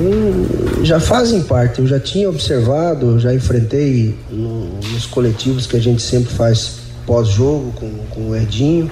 já 0.84 1.00
fazem 1.00 1.42
parte. 1.42 1.80
Eu 1.80 1.86
já 1.86 1.98
tinha 1.98 2.28
observado, 2.28 3.18
já 3.18 3.34
enfrentei 3.34 4.18
no, 4.30 4.66
nos 4.92 5.06
coletivos 5.06 5.66
que 5.66 5.76
a 5.76 5.80
gente 5.80 6.02
sempre 6.02 6.32
faz 6.32 6.80
pós-jogo 7.06 7.72
com, 7.72 7.90
com 8.10 8.30
o 8.30 8.36
Edinho. 8.36 8.90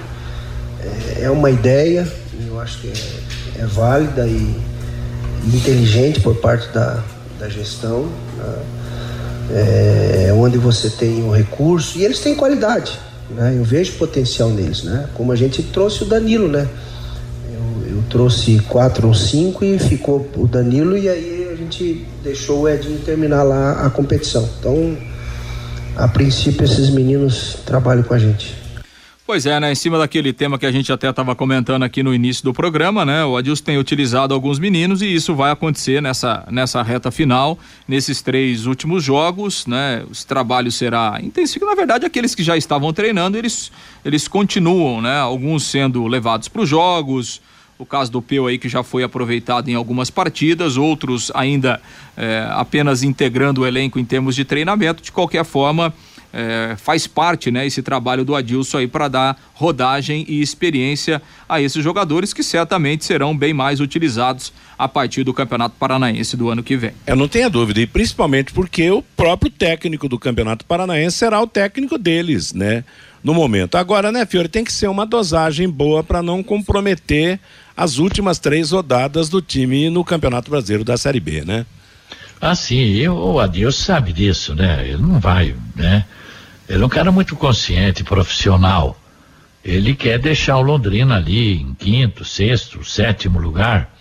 É, 0.81 1.23
é, 1.23 1.29
uma 1.29 1.51
ideia, 1.51 2.07
eu 2.47 2.59
acho 2.59 2.79
que 2.79 2.87
é, 2.87 3.61
é 3.61 3.65
válida 3.65 4.27
e, 4.27 4.55
e, 5.45 5.55
inteligente 5.55 6.19
por 6.19 6.35
parte 6.35 6.67
da, 6.73 7.03
da 7.39 7.47
gestão. 7.47 8.07
Né? 8.37 8.55
É, 9.51 10.33
onde 10.35 10.59
você 10.59 10.89
tem 10.89 11.23
o 11.23 11.31
recurso 11.31 11.97
e 11.97 12.05
eles 12.05 12.19
têm 12.19 12.35
qualidade. 12.35 12.99
Né? 13.31 13.55
Eu 13.57 13.63
vejo 13.63 13.93
potencial 13.93 14.49
neles, 14.49 14.83
né? 14.83 15.07
Como 15.13 15.31
a 15.31 15.35
gente 15.35 15.61
trouxe 15.63 16.03
o 16.03 16.05
Danilo, 16.05 16.47
né? 16.47 16.67
Eu, 17.51 17.97
eu 17.97 18.03
trouxe 18.09 18.59
quatro 18.67 19.07
ou 19.07 19.13
cinco 19.13 19.63
e 19.63 19.77
ficou 19.77 20.27
o 20.35 20.47
Danilo 20.47 20.97
e 20.97 21.07
aí 21.07 21.49
a 21.51 21.55
gente 21.55 22.05
deixou 22.23 22.61
o 22.61 22.69
Edinho 22.69 22.99
terminar 22.99 23.43
lá 23.43 23.85
a 23.85 23.89
competição. 23.89 24.47
Então, 24.59 24.97
a 25.95 26.07
princípio 26.07 26.63
esses 26.63 26.89
meninos 26.89 27.57
trabalham 27.65 28.03
com 28.03 28.13
a 28.13 28.19
gente. 28.19 28.55
Pois 29.29 29.45
é, 29.45 29.59
né? 29.59 29.71
Em 29.71 29.75
cima 29.75 29.99
daquele 29.99 30.33
tema 30.33 30.57
que 30.57 30.65
a 30.65 30.71
gente 30.71 30.91
até 30.91 31.07
estava 31.07 31.35
comentando 31.35 31.83
aqui 31.83 32.01
no 32.01 32.15
início 32.15 32.43
do 32.43 32.51
programa, 32.51 33.05
né? 33.05 33.23
O 33.23 33.37
Adilson 33.37 33.63
tem 33.63 33.77
utilizado 33.77 34.33
alguns 34.33 34.57
meninos 34.57 35.03
e 35.03 35.13
isso 35.13 35.35
vai 35.35 35.51
acontecer 35.51 36.01
nessa, 36.01 36.47
nessa 36.49 36.81
reta 36.81 37.11
final, 37.11 37.59
nesses 37.87 38.23
três 38.23 38.65
últimos 38.65 39.03
jogos, 39.03 39.67
né? 39.67 40.03
Os 40.09 40.23
trabalhos 40.23 40.73
será 40.73 41.19
intensivo. 41.21 41.67
Na 41.67 41.75
verdade, 41.75 42.07
aqueles 42.07 42.33
que 42.33 42.41
já 42.41 42.57
estavam 42.57 42.91
treinando, 42.91 43.37
eles, 43.37 43.71
eles 44.03 44.27
continuam, 44.27 44.99
né? 44.99 45.19
Alguns 45.19 45.63
sendo 45.63 46.07
levados 46.07 46.47
para 46.47 46.63
os 46.63 46.67
jogos, 46.67 47.39
o 47.77 47.85
caso 47.85 48.11
do 48.11 48.23
Peu 48.23 48.47
aí 48.47 48.57
que 48.57 48.67
já 48.67 48.81
foi 48.81 49.03
aproveitado 49.03 49.69
em 49.69 49.75
algumas 49.75 50.09
partidas, 50.09 50.75
outros 50.75 51.31
ainda 51.35 51.79
é, 52.17 52.47
apenas 52.49 53.03
integrando 53.03 53.61
o 53.61 53.67
elenco 53.67 53.99
em 53.99 54.05
termos 54.05 54.35
de 54.35 54.43
treinamento. 54.43 55.03
De 55.03 55.11
qualquer 55.11 55.45
forma, 55.45 55.93
é, 56.33 56.75
faz 56.77 57.07
parte, 57.07 57.49
né, 57.51 57.65
esse 57.65 57.81
trabalho 57.81 58.23
do 58.23 58.35
Adilson 58.35 58.79
aí 58.79 58.87
para 58.87 59.07
dar 59.07 59.41
rodagem 59.53 60.25
e 60.27 60.41
experiência 60.41 61.21
a 61.47 61.61
esses 61.61 61.83
jogadores 61.83 62.33
que 62.33 62.43
certamente 62.43 63.03
serão 63.05 63.35
bem 63.35 63.53
mais 63.53 63.79
utilizados 63.79 64.53
a 64.77 64.87
partir 64.87 65.23
do 65.23 65.33
Campeonato 65.33 65.75
Paranaense 65.77 66.37
do 66.37 66.49
ano 66.49 66.63
que 66.63 66.77
vem. 66.77 66.91
Eu 67.05 67.15
não 67.15 67.27
tenho 67.27 67.49
dúvida, 67.49 67.81
e 67.81 67.87
principalmente 67.87 68.53
porque 68.53 68.89
o 68.91 69.01
próprio 69.01 69.51
técnico 69.51 70.07
do 70.07 70.19
Campeonato 70.19 70.65
Paranaense 70.65 71.17
será 71.17 71.41
o 71.41 71.47
técnico 71.47 71.97
deles, 71.97 72.53
né? 72.53 72.83
No 73.21 73.33
momento. 73.33 73.75
Agora, 73.75 74.11
né, 74.11 74.25
Fiore, 74.25 74.47
tem 74.47 74.63
que 74.63 74.71
ser 74.71 74.87
uma 74.87 75.05
dosagem 75.05 75.69
boa 75.69 76.01
para 76.01 76.23
não 76.23 76.41
comprometer 76.41 77.37
as 77.75 77.97
últimas 77.97 78.39
três 78.39 78.71
rodadas 78.71 79.27
do 79.27 79.41
time 79.41 79.89
no 79.89 80.03
Campeonato 80.05 80.49
Brasileiro 80.49 80.85
da 80.85 80.97
Série 80.97 81.19
B, 81.19 81.43
né? 81.43 81.65
Ah, 82.41 82.55
sim, 82.55 82.95
eu, 82.95 83.17
o 83.17 83.39
Adeus 83.39 83.75
sabe 83.75 84.13
disso, 84.13 84.55
né? 84.55 84.87
Ele 84.87 85.01
não 85.01 85.19
vai, 85.19 85.53
né? 85.75 86.05
Ele 86.69 86.83
é 86.83 86.85
um 86.85 86.89
cara 86.89 87.11
muito 87.11 87.35
consciente, 87.35 88.03
profissional. 88.03 88.95
Ele 89.65 89.95
quer 89.95 90.19
deixar 90.19 90.57
o 90.57 90.61
Londrina 90.61 91.15
ali 91.15 91.59
em 91.59 91.73
quinto, 91.73 92.23
sexto, 92.23 92.85
sétimo 92.85 93.39
lugar, 93.39 93.91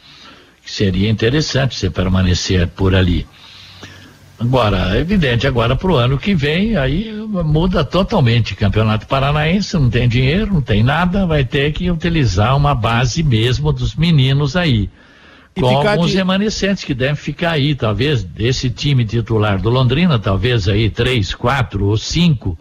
que 0.62 0.70
seria 0.70 1.08
interessante 1.08 1.74
você 1.74 1.88
permanecer 1.88 2.68
por 2.68 2.94
ali. 2.94 3.26
Agora, 4.38 4.94
é 4.94 5.00
evidente, 5.00 5.46
agora 5.46 5.74
para 5.74 5.90
o 5.90 5.96
ano 5.96 6.18
que 6.18 6.34
vem, 6.34 6.76
aí 6.76 7.10
muda 7.12 7.82
totalmente. 7.82 8.54
Campeonato 8.54 9.06
Paranaense 9.06 9.76
não 9.76 9.88
tem 9.88 10.06
dinheiro, 10.06 10.52
não 10.52 10.60
tem 10.60 10.82
nada, 10.82 11.26
vai 11.26 11.44
ter 11.44 11.72
que 11.72 11.90
utilizar 11.90 12.54
uma 12.54 12.74
base 12.74 13.22
mesmo 13.22 13.72
dos 13.72 13.96
meninos 13.96 14.54
aí. 14.56 14.90
E 15.56 15.60
com 15.60 15.88
alguns 15.88 16.10
de- 16.10 16.16
remanescentes 16.16 16.84
que 16.84 16.94
devem 16.94 17.16
ficar 17.16 17.52
aí, 17.52 17.74
talvez, 17.74 18.22
desse 18.22 18.70
time 18.70 19.04
titular 19.04 19.60
do 19.60 19.68
Londrina, 19.70 20.18
talvez 20.18 20.68
aí 20.68 20.88
três, 20.88 21.34
quatro 21.34 21.86
ou 21.86 21.96
cinco, 21.96 22.56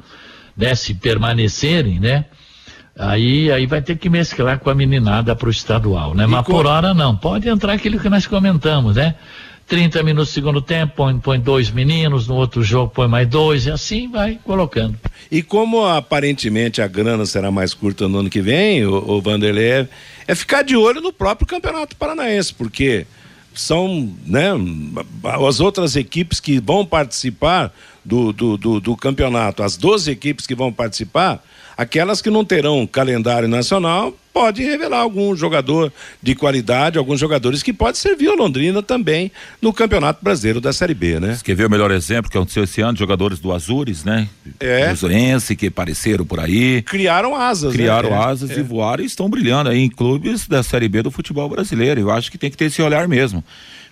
né, 0.56 0.73
se 0.73 0.93
permanecerem, 0.95 2.00
né? 2.00 2.26
Aí, 3.00 3.52
aí 3.52 3.67
vai 3.67 3.80
ter 3.82 3.95
que 3.95 4.10
mesclar 4.10 4.58
com 4.58 4.71
a 4.71 4.76
meninada 4.76 5.36
pro 5.36 5.52
estadual, 5.52 6.15
né? 6.15 6.26
Mas 6.26 6.43
com- 6.43 6.52
por 6.54 6.65
hora 6.65 6.95
não. 6.95 7.15
Pode 7.15 7.47
entrar 7.47 7.73
aquilo 7.73 8.00
que 8.00 8.10
nós 8.10 8.26
comentamos, 8.26 8.95
né? 8.95 9.13
30 9.67 10.01
minutos 10.01 10.30
do 10.30 10.34
segundo 10.34 10.62
tempo, 10.62 10.93
põe, 10.95 11.19
põe 11.19 11.39
dois 11.39 11.69
meninos, 11.69 12.27
no 12.27 12.36
outro 12.36 12.63
jogo 12.63 12.91
põe 12.93 13.08
mais 13.08 13.27
dois, 13.27 13.65
e 13.65 13.71
assim 13.71 14.10
vai 14.10 14.39
colocando. 14.43 14.97
E 15.30 15.43
como 15.43 15.86
aparentemente 15.86 16.82
a 16.82 16.88
grana 16.88 17.25
será 17.25 17.51
mais 17.51 17.73
curta 17.73 18.08
no 18.08 18.19
ano 18.19 18.30
que 18.30 18.41
vem, 18.41 18.86
o, 18.86 18.93
o 18.95 19.21
Vanderlei, 19.21 19.88
é, 20.25 20.36
ficar 20.36 20.62
de 20.62 20.75
olho 20.77 21.01
no 21.01 21.12
próprio 21.12 21.45
Campeonato 21.45 21.97
Paranaense, 21.97 22.53
porque 22.53 23.06
são 23.53 24.13
né, 24.25 24.51
as 25.45 25.60
outras 25.60 25.95
equipes 25.95 26.39
que 26.39 26.60
vão 26.60 26.86
participar 26.86 27.73
do, 28.06 28.32
do, 28.32 28.58
do, 28.58 28.80
do 28.80 28.95
campeonato, 28.95 29.63
as 29.63 29.75
12 29.75 30.10
equipes 30.10 30.47
que 30.47 30.56
vão 30.56 30.71
participar, 30.71 31.43
aquelas 31.78 32.22
que 32.22 32.30
não 32.30 32.44
terão 32.44 32.88
calendário 32.88 33.48
nacional, 33.48 34.18
pode 34.34 34.62
revelar 34.63 35.00
algum 35.00 35.36
jogador 35.36 35.92
de 36.22 36.36
qualidade, 36.36 36.98
alguns 36.98 37.20
jogadores 37.20 37.63
que 37.63 37.74
pode 37.74 37.98
servir 37.98 38.30
a 38.30 38.36
Londrina 38.36 38.84
também 38.84 39.32
no 39.62 39.74
Campeonato 39.74 40.24
Brasileiro 40.24 40.62
da 40.62 40.72
Série 40.74 40.94
B, 40.94 41.20
né? 41.20 41.38
Quer 41.44 41.56
ver 41.56 41.66
o 41.66 41.70
melhor 41.70 41.90
exemplo 41.92 42.30
que 42.30 42.38
aconteceu 42.38 42.63
esse 42.63 42.82
ano? 42.82 42.98
Jogadores 42.98 43.40
do 43.40 43.52
Azures, 43.52 44.04
né? 44.04 44.28
É. 44.60 44.88
Azurense, 44.88 45.56
que 45.56 45.68
apareceram 45.68 46.26
por 46.26 46.40
aí. 46.40 46.82
Criaram 46.84 47.36
asas, 47.36 47.72
né? 47.74 47.78
Criaram 47.80 48.10
É, 48.10 48.13
asas 48.26 48.52
é. 48.52 48.60
e 48.60 48.62
voaram 48.63 49.04
e 49.04 49.08
estão 49.08 49.30
brilhando 49.30 49.70
aí 49.70 49.80
em 49.80 49.90
clubes 49.90 50.48
da 50.48 50.62
Série 50.63 50.88
B 50.88 51.02
do 51.02 51.10
futebol 51.12 51.50
brasileiro. 51.50 52.00
Eu 52.02 52.12
acho 52.12 52.32
que 52.32 52.38
tem 52.38 52.52
que 52.52 52.58
ter 52.58 52.66
esse 52.66 52.82
olhar 52.82 53.08
mesmo. 53.08 53.44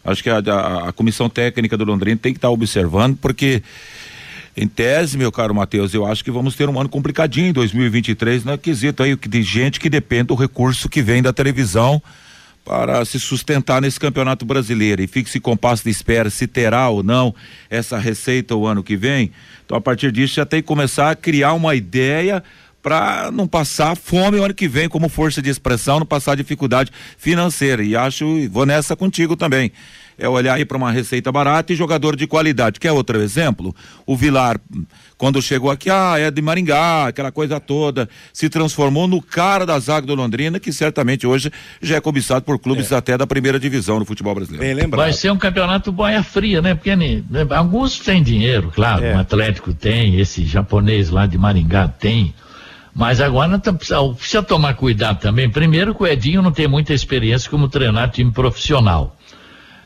Acho 0.03 0.21
que 0.21 0.29
a, 0.29 0.37
a- 0.37 0.89
a 0.89 0.91
comissão 0.93 1.27
técnica 1.27 1.75
do 1.75 1.83
Londrina 1.83 2.19
tem 2.21 2.31
que 2.31 2.37
estar 2.37 2.51
observando, 2.51 3.17
porque, 3.19 3.63
em 4.57 4.67
tese, 4.67 5.17
meu 5.17 5.31
caro 5.31 5.53
Matheus, 5.53 5.93
eu 5.93 6.05
acho 6.05 6.23
que 6.23 6.31
vamos 6.31 6.55
ter 6.55 6.69
um 6.69 6.79
ano 6.79 6.87
complicadinho 6.87 7.47
em 7.47 7.53
2023, 7.53 8.45
no 8.45 8.57
quesito 8.57 9.03
aí 9.03 9.15
de 9.15 9.43
gente 9.43 9.79
que 9.79 9.89
depende 9.89 10.27
do 10.27 10.35
recurso 10.35 10.87
que 10.87 11.01
vem 11.01 11.21
da 11.21 11.33
televisão 11.33 12.01
para 12.63 13.03
se 13.05 13.19
sustentar 13.19 13.81
nesse 13.81 13.99
campeonato 13.99 14.45
brasileiro 14.45 15.01
e 15.01 15.07
fique-se 15.07 15.39
com 15.39 15.57
passo 15.57 15.83
de 15.83 15.89
espera 15.89 16.29
se 16.29 16.47
terá 16.47 16.89
ou 16.89 17.03
não 17.03 17.35
essa 17.69 17.97
receita 17.97 18.55
o 18.55 18.65
ano 18.65 18.81
que 18.81 18.95
vem. 18.95 19.31
Então, 19.65 19.77
a 19.77 19.81
partir 19.81 20.11
disso, 20.11 20.35
já 20.35 20.45
tem 20.45 20.61
que 20.61 20.67
começar 20.67 21.11
a 21.11 21.15
criar 21.15 21.53
uma 21.53 21.75
ideia 21.75 22.41
para 22.81 23.31
não 23.31 23.47
passar 23.47 23.95
fome 23.95 24.37
o 24.37 24.43
ano 24.43 24.53
que 24.53 24.67
vem 24.67 24.87
como 24.87 25.09
força 25.09 25.41
de 25.41 25.49
expressão, 25.49 25.99
não 25.99 26.05
passar 26.05 26.35
dificuldade 26.35 26.91
financeira. 27.17 27.83
E 27.83 27.95
acho, 27.95 28.25
vou 28.49 28.65
nessa 28.65 28.95
contigo 28.95 29.35
também. 29.35 29.71
É 30.17 30.27
olhar 30.27 30.55
aí 30.55 30.65
para 30.65 30.77
uma 30.77 30.91
receita 30.91 31.31
barata 31.31 31.73
e 31.73 31.75
jogador 31.75 32.15
de 32.15 32.25
qualidade. 32.25 32.79
Quer 32.79 32.91
outro 32.91 33.21
exemplo? 33.21 33.75
O 34.05 34.15
Vilar, 34.15 34.59
quando 35.17 35.41
chegou 35.41 35.69
aqui, 35.69 35.89
ah, 35.89 36.15
é 36.17 36.31
de 36.31 36.41
Maringá, 36.41 37.07
aquela 37.07 37.31
coisa 37.31 37.59
toda, 37.59 38.07
se 38.31 38.49
transformou 38.49 39.07
no 39.07 39.21
cara 39.21 39.65
da 39.65 39.77
zaga 39.79 40.07
do 40.07 40.15
Londrina, 40.15 40.59
que 40.59 40.71
certamente 40.71 41.27
hoje 41.27 41.51
já 41.81 41.97
é 41.97 42.01
cobiçado 42.01 42.45
por 42.45 42.57
clubes 42.59 42.91
até 42.91 43.17
da 43.17 43.27
primeira 43.27 43.59
divisão 43.59 43.99
no 43.99 44.05
futebol 44.05 44.35
brasileiro. 44.35 44.89
Vai 44.91 45.13
ser 45.13 45.31
um 45.31 45.37
campeonato 45.37 45.91
boia 45.91 46.23
fria, 46.23 46.61
né? 46.61 46.75
Porque 46.75 46.95
né, 46.95 47.23
alguns 47.51 47.99
têm 47.99 48.23
dinheiro, 48.23 48.71
claro. 48.73 49.03
É. 49.03 49.15
O 49.15 49.19
Atlético 49.19 49.73
tem, 49.73 50.19
esse 50.19 50.45
japonês 50.45 51.09
lá 51.09 51.25
de 51.25 51.37
Maringá 51.37 51.87
tem. 51.87 52.33
Mas 52.93 53.19
agora 53.19 53.59
tá- 53.59 53.73
precisa, 53.73 54.01
precisa 54.13 54.41
tomar 54.41 54.73
cuidado 54.75 55.19
também. 55.19 55.49
Primeiro 55.49 55.93
que 55.93 56.03
o 56.03 56.07
Edinho 56.07 56.41
não 56.41 56.51
tem 56.51 56.65
muita 56.65 56.93
experiência 56.93 57.49
como 57.49 57.67
treinar 57.67 58.09
time 58.09 58.31
profissional. 58.31 59.14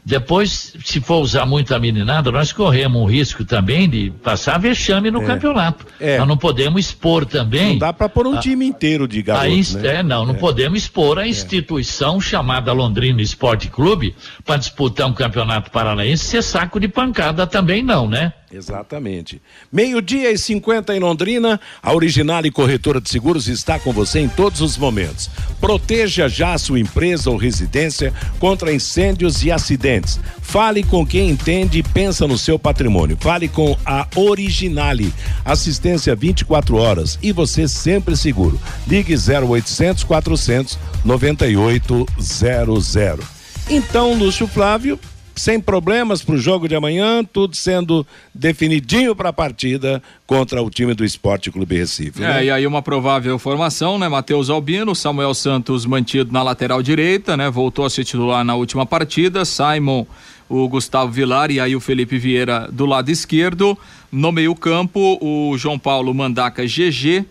Depois, 0.06 0.74
se 0.84 1.00
for 1.02 1.22
usar 1.22 1.46
muito 1.46 1.74
a 1.76 1.80
meninada, 1.80 2.32
nós 2.32 2.52
corremos 2.52 3.02
um 3.02 3.06
risco 3.06 3.44
também 3.46 3.88
de 3.90 4.12
passar 4.24 4.58
vexame 4.58 5.12
no 5.12 5.22
É. 5.22 5.26
campeonato. 5.26 5.86
É. 6.00 6.18
Nós 6.18 6.28
não 6.28 6.38
podemos 6.38 6.80
expor 6.86 7.26
também. 7.26 7.72
Não 7.74 7.78
dá 7.80 7.94
para 7.94 8.10
pôr 8.10 8.26
um 8.26 8.36
a- 8.36 8.40
time 8.40 8.66
inteiro 8.66 9.08
de 9.08 9.22
garotos, 9.22 9.76
né? 9.76 9.98
é, 9.98 10.04
não, 10.04 10.26
não 10.26 10.36
podemos 10.36 10.80
expor 10.80 11.20
a 11.20 11.28
instituição 11.28 12.20
chamada 12.20 12.72
Londrina 12.72 13.22
Esporte 13.22 13.68
Clube 13.68 14.16
para 14.46 14.58
disputar 14.58 15.08
um 15.08 15.14
campeonato 15.14 15.70
paranaense 15.72 16.26
ser 16.26 16.42
saco 16.44 16.80
de 16.80 16.88
pancada 16.88 17.46
também 17.46 17.84
não, 17.84 18.08
né? 18.08 18.34
Exatamente. 18.52 19.40
Meio-dia 19.72 20.32
e 20.32 20.38
50 20.38 20.96
em 20.96 21.00
Londrina, 21.00 21.60
a 21.82 21.94
Originale 21.94 22.50
Corretora 22.50 23.00
de 23.00 23.10
Seguros 23.10 23.48
está 23.48 23.78
com 23.78 23.94
você 23.94 24.20
em 24.20 24.28
todos 24.28 24.60
os 24.62 24.76
momentos. 24.76 25.30
Proteja 25.62 26.28
já 26.28 26.58
sua 26.58 26.80
empresa 26.80 27.30
ou 27.30 27.38
residência 27.38 28.12
contra 28.40 28.74
incêndios 28.74 29.44
e 29.44 29.52
acidentes. 29.52 30.20
Fale 30.42 30.82
com 30.84 31.06
quem 31.06 31.30
entende 31.30 31.78
e 31.80 31.84
pensa 31.84 32.28
no 32.28 32.40
seu 32.40 32.58
patrimônio. 32.58 33.18
Fale 33.20 33.48
com 33.48 33.78
a 33.86 34.08
Originale. 34.16 35.14
Assistência 35.46 36.16
24 36.16 36.76
horas 36.76 37.20
e 37.22 37.32
você 37.32 37.68
sempre 37.68 38.18
seguro. 38.18 38.60
Ligue 38.88 39.14
0800 39.14 40.04
400 40.04 40.80
9800. 41.06 43.28
Então, 43.70 44.16
Lúcio 44.16 44.48
Flávio, 44.48 45.00
sem 45.39 45.58
problemas 45.58 46.21
para 46.21 46.36
o 46.36 46.38
jogo 46.38 46.67
de 46.67 46.75
amanhã, 46.75 47.23
tudo 47.23 47.56
sendo 47.56 48.06
definidinho 48.36 49.15
para 49.15 49.30
a 49.30 49.34
partida 49.34 50.04
contra 50.28 50.62
o 50.62 50.69
time 50.69 50.93
do 50.93 51.06
Esporte 51.06 51.49
Clube 51.49 51.78
Recife. 51.78 52.21
É, 52.21 52.28
né? 52.28 52.45
e 52.45 52.52
aí 52.52 52.67
uma 52.67 52.82
provável 52.82 53.39
formação, 53.39 53.97
né? 53.97 54.10
Matheus 54.10 54.49
Albino, 54.49 54.93
Samuel 54.93 55.34
Santos 55.34 55.86
mantido 55.86 56.34
na 56.34 56.43
lateral 56.43 56.84
direita, 56.84 57.38
né? 57.38 57.49
Voltou 57.49 57.86
a 57.86 57.89
se 57.89 58.04
titular 58.04 58.43
na 58.43 58.54
última 58.56 58.86
partida, 58.86 59.45
Simon, 59.45 60.06
o 60.49 60.67
Gustavo 60.67 61.10
Vilar 61.10 61.49
e 61.52 61.60
aí 61.62 61.73
o 61.73 61.80
Felipe 61.80 62.17
Vieira 62.17 62.67
do 62.69 62.86
lado 62.86 63.10
esquerdo. 63.10 63.78
No 64.12 64.34
meio 64.34 64.54
campo, 64.54 65.17
o 65.21 65.58
João 65.58 65.80
Paulo 65.80 66.13
Mandaca 66.13 66.65
GG. 66.65 67.23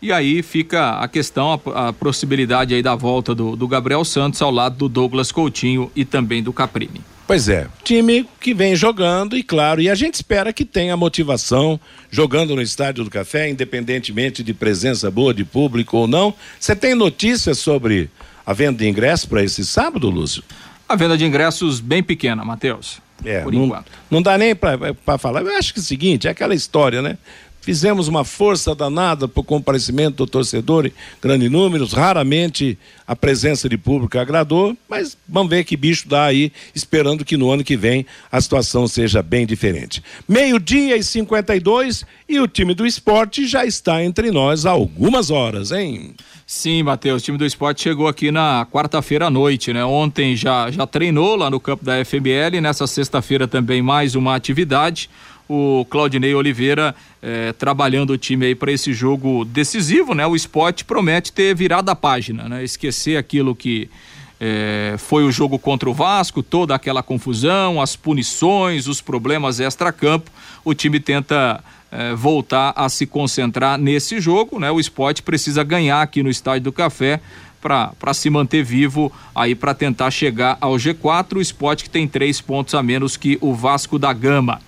E 0.00 0.10
aí 0.10 0.42
fica 0.42 0.92
a 0.92 1.06
questão, 1.06 1.60
a, 1.74 1.88
a 1.88 1.92
possibilidade 1.92 2.74
aí 2.74 2.82
da 2.82 2.94
volta 2.94 3.34
do, 3.34 3.54
do 3.54 3.68
Gabriel 3.68 4.02
Santos 4.02 4.40
ao 4.40 4.50
lado 4.50 4.76
do 4.78 4.88
Douglas 4.88 5.30
Coutinho 5.30 5.90
e 5.94 6.06
também 6.06 6.42
do 6.42 6.54
Caprini. 6.54 7.02
Pois 7.30 7.48
é, 7.48 7.68
time 7.84 8.28
que 8.40 8.52
vem 8.52 8.74
jogando 8.74 9.36
e 9.36 9.42
claro, 9.44 9.80
e 9.80 9.88
a 9.88 9.94
gente 9.94 10.14
espera 10.14 10.52
que 10.52 10.64
tenha 10.64 10.96
motivação 10.96 11.78
jogando 12.10 12.56
no 12.56 12.60
Estádio 12.60 13.04
do 13.04 13.10
Café, 13.10 13.48
independentemente 13.48 14.42
de 14.42 14.52
presença 14.52 15.08
boa 15.12 15.32
de 15.32 15.44
público 15.44 15.96
ou 15.96 16.08
não. 16.08 16.34
Você 16.58 16.74
tem 16.74 16.92
notícias 16.92 17.60
sobre 17.60 18.10
a 18.44 18.52
venda 18.52 18.78
de 18.78 18.88
ingressos 18.88 19.26
para 19.26 19.44
esse 19.44 19.64
sábado, 19.64 20.10
Lúcio? 20.10 20.42
A 20.88 20.96
venda 20.96 21.16
de 21.16 21.24
ingressos 21.24 21.78
bem 21.78 22.02
pequena, 22.02 22.44
Matheus. 22.44 23.00
É, 23.24 23.42
por 23.42 23.52
não, 23.52 23.66
enquanto. 23.66 23.92
não 24.10 24.20
dá 24.20 24.36
nem 24.36 24.52
para 24.56 25.16
falar. 25.16 25.42
Eu 25.42 25.56
acho 25.56 25.72
que 25.72 25.78
é 25.78 25.82
o 25.82 25.86
seguinte, 25.86 26.26
é 26.26 26.32
aquela 26.32 26.52
história, 26.52 27.00
né? 27.00 27.16
Fizemos 27.60 28.08
uma 28.08 28.24
força 28.24 28.74
danada 28.74 29.28
para 29.28 29.40
o 29.40 29.44
comparecimento 29.44 30.16
do 30.16 30.26
torcedor 30.26 30.86
em 30.86 30.92
grandes 31.20 31.50
números. 31.50 31.92
Raramente 31.92 32.78
a 33.06 33.14
presença 33.14 33.68
de 33.68 33.76
público 33.76 34.18
agradou, 34.18 34.76
mas 34.88 35.16
vamos 35.28 35.50
ver 35.50 35.64
que 35.64 35.76
bicho 35.76 36.08
dá 36.08 36.24
aí, 36.24 36.52
esperando 36.74 37.24
que 37.24 37.36
no 37.36 37.50
ano 37.50 37.62
que 37.62 37.76
vem 37.76 38.06
a 38.32 38.40
situação 38.40 38.88
seja 38.88 39.22
bem 39.22 39.46
diferente. 39.46 40.02
Meio-dia 40.28 40.96
e 40.96 41.02
52 41.02 42.04
e 42.28 42.40
o 42.40 42.48
time 42.48 42.72
do 42.72 42.86
esporte 42.86 43.46
já 43.46 43.66
está 43.66 44.02
entre 44.02 44.30
nós 44.30 44.64
há 44.64 44.70
algumas 44.70 45.30
horas, 45.30 45.70
hein? 45.70 46.14
Sim, 46.46 46.82
Matheus, 46.82 47.22
o 47.22 47.24
time 47.24 47.38
do 47.38 47.46
esporte 47.46 47.82
chegou 47.82 48.08
aqui 48.08 48.32
na 48.32 48.66
quarta-feira 48.72 49.26
à 49.26 49.30
noite, 49.30 49.72
né? 49.72 49.84
Ontem 49.84 50.34
já, 50.34 50.68
já 50.70 50.84
treinou 50.84 51.36
lá 51.36 51.48
no 51.48 51.60
campo 51.60 51.84
da 51.84 52.04
FML, 52.04 52.60
nessa 52.60 52.88
sexta-feira 52.88 53.46
também 53.46 53.80
mais 53.80 54.16
uma 54.16 54.34
atividade. 54.34 55.08
O 55.52 55.84
Claudinei 55.90 56.32
Oliveira 56.32 56.94
eh, 57.20 57.52
trabalhando 57.54 58.10
o 58.10 58.16
time 58.16 58.46
aí 58.46 58.54
para 58.54 58.70
esse 58.70 58.92
jogo 58.92 59.44
decisivo, 59.44 60.14
né? 60.14 60.24
O 60.24 60.36
esporte 60.36 60.84
promete 60.84 61.32
ter 61.32 61.52
virado 61.56 61.90
a 61.90 61.96
página, 61.96 62.48
né? 62.48 62.62
Esquecer 62.62 63.16
aquilo 63.16 63.52
que 63.52 63.90
eh, 64.38 64.94
foi 64.96 65.24
o 65.24 65.32
jogo 65.32 65.58
contra 65.58 65.90
o 65.90 65.92
Vasco, 65.92 66.40
toda 66.40 66.72
aquela 66.72 67.02
confusão, 67.02 67.82
as 67.82 67.96
punições, 67.96 68.86
os 68.86 69.00
problemas 69.00 69.58
extra-campo. 69.58 70.30
O 70.64 70.72
time 70.72 71.00
tenta 71.00 71.64
eh, 71.90 72.14
voltar 72.14 72.72
a 72.76 72.88
se 72.88 73.04
concentrar 73.04 73.76
nesse 73.76 74.20
jogo, 74.20 74.60
né? 74.60 74.70
O 74.70 74.78
esporte 74.78 75.20
precisa 75.20 75.64
ganhar 75.64 76.00
aqui 76.00 76.22
no 76.22 76.30
Estádio 76.30 76.62
do 76.62 76.72
Café 76.72 77.20
para 77.60 78.14
se 78.14 78.30
manter 78.30 78.62
vivo 78.62 79.12
aí 79.34 79.56
para 79.56 79.74
tentar 79.74 80.12
chegar 80.12 80.56
ao 80.60 80.74
G4. 80.74 81.38
O 81.38 81.40
esporte 81.40 81.82
que 81.82 81.90
tem 81.90 82.06
três 82.06 82.40
pontos 82.40 82.72
a 82.72 82.84
menos 82.84 83.16
que 83.16 83.36
o 83.40 83.52
Vasco 83.52 83.98
da 83.98 84.12
Gama. 84.12 84.60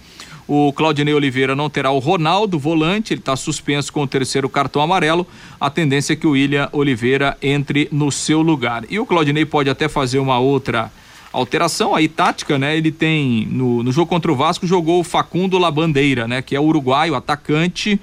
O 0.47 0.73
Claudinei 0.73 1.15
Oliveira 1.15 1.55
não 1.55 1.71
terá 1.71 1.91
o 1.91 1.99
Ronaldo, 1.99 2.59
volante, 2.59 3.15
ele 3.15 3.21
está 3.21 3.37
suspenso 3.37 3.93
com 3.93 4.03
o 4.03 4.07
terceiro 4.07 4.49
cartão 4.49 4.83
amarelo. 4.83 5.27
A 5.61 5.71
tendência 5.71 6.13
é 6.13 6.17
que 6.17 6.27
o 6.27 6.33
William 6.33 6.69
Oliveira 6.73 7.37
entre 7.41 7.89
no 7.93 8.11
seu 8.11 8.43
lugar. 8.43 8.85
E 8.91 8.99
o 8.99 9.07
Claudinei 9.07 9.45
pode 9.45 9.71
até 9.71 9.89
fazer 9.89 10.19
uma 10.19 10.39
outra 10.39 10.91
alteração 11.33 11.95
aí 11.95 12.09
tática, 12.09 12.59
né? 12.59 12.77
Ele 12.77 12.93
tem 12.93 13.47
no, 13.47 13.83
no 13.83 13.91
jogo 13.91 14.09
contra 14.09 14.31
o 14.31 14.37
Vasco 14.37 14.67
jogou 14.67 15.01
o 15.01 15.05
Facundo 15.05 15.59
Labandeira, 15.59 16.29
né? 16.29 16.43
Que 16.43 16.55
é 16.55 16.61
uruguaio, 16.61 17.15
atacante. 17.15 17.99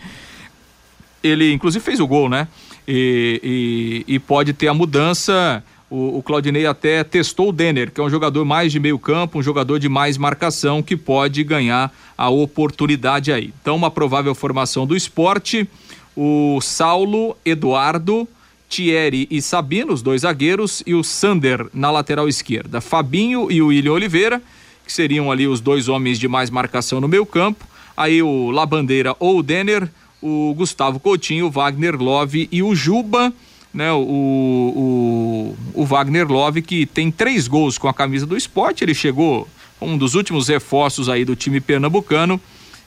Ele 1.22 1.54
inclusive 1.54 1.84
fez 1.84 2.00
o 2.00 2.08
gol, 2.08 2.30
né? 2.30 2.48
E, 2.88 4.06
e, 4.08 4.16
e 4.16 4.20
pode 4.20 4.54
ter 4.54 4.68
a 4.68 4.74
mudança. 4.74 5.64
O, 5.90 6.20
o, 6.20 6.24
Claudinei 6.24 6.68
até 6.68 7.04
testou 7.04 7.50
o 7.50 7.52
Denner, 7.52 7.92
que 7.92 8.00
é 8.00 8.04
um 8.04 8.10
jogador 8.10 8.46
mais 8.46 8.72
de 8.72 8.80
meio 8.80 9.00
campo, 9.00 9.40
um 9.40 9.44
jogador 9.44 9.80
de 9.80 9.90
mais 9.90 10.18
marcação, 10.18 10.84
que 10.84 10.96
pode 10.96 11.44
ganhar 11.44 11.92
a 12.16 12.30
oportunidade 12.30 13.32
aí. 13.32 13.52
Então, 13.62 13.76
uma 13.76 13.90
provável 13.90 14.36
formação 14.36 14.86
do 14.86 14.96
esporte: 14.96 15.68
o 16.16 16.60
Saulo, 16.62 17.36
Eduardo, 17.44 18.28
Thierry 18.70 19.28
e 19.32 19.42
Sabino, 19.42 19.92
os 19.92 20.04
dois 20.04 20.22
zagueiros, 20.22 20.84
e 20.86 20.94
o 20.94 21.04
Sander 21.04 21.66
na 21.74 21.90
lateral 21.90 22.30
esquerda. 22.30 22.80
Fabinho 22.80 23.52
e 23.52 23.60
o 23.60 23.68
William 23.68 23.94
Oliveira, 23.94 24.40
que 24.86 24.94
seriam 24.94 25.32
ali 25.32 25.48
os 25.48 25.60
dois 25.60 25.90
homens 25.90 26.20
de 26.20 26.28
mais 26.28 26.52
marcação 26.52 27.02
no 27.02 27.08
meio 27.08 27.26
campo. 27.26 27.66
Aí 27.98 28.22
o 28.22 28.52
Labandeira 28.52 29.16
ou 29.20 29.40
o 29.40 29.44
Denner, 29.44 29.90
o 30.22 30.54
Gustavo 30.56 31.00
Coutinho, 31.00 31.48
o 31.48 31.52
Wagner 31.52 31.96
Love 31.96 32.48
e 32.52 32.62
o 32.62 32.76
Juba, 32.76 33.34
né? 33.74 33.92
O, 33.92 35.56
o, 35.74 35.82
o 35.82 35.86
Wagner 35.86 36.28
Love, 36.28 36.62
que 36.62 36.86
tem 36.86 37.12
três 37.12 37.48
gols 37.48 37.78
com 37.78 37.88
a 37.88 37.94
camisa 37.94 38.26
do 38.26 38.36
esporte, 38.36 38.84
ele 38.84 38.94
chegou 38.94 39.48
um 39.82 39.98
dos 39.98 40.16
últimos 40.16 40.48
reforços 40.48 41.08
aí 41.08 41.24
do 41.24 41.36
time 41.36 41.62
pernambucano, 41.62 42.40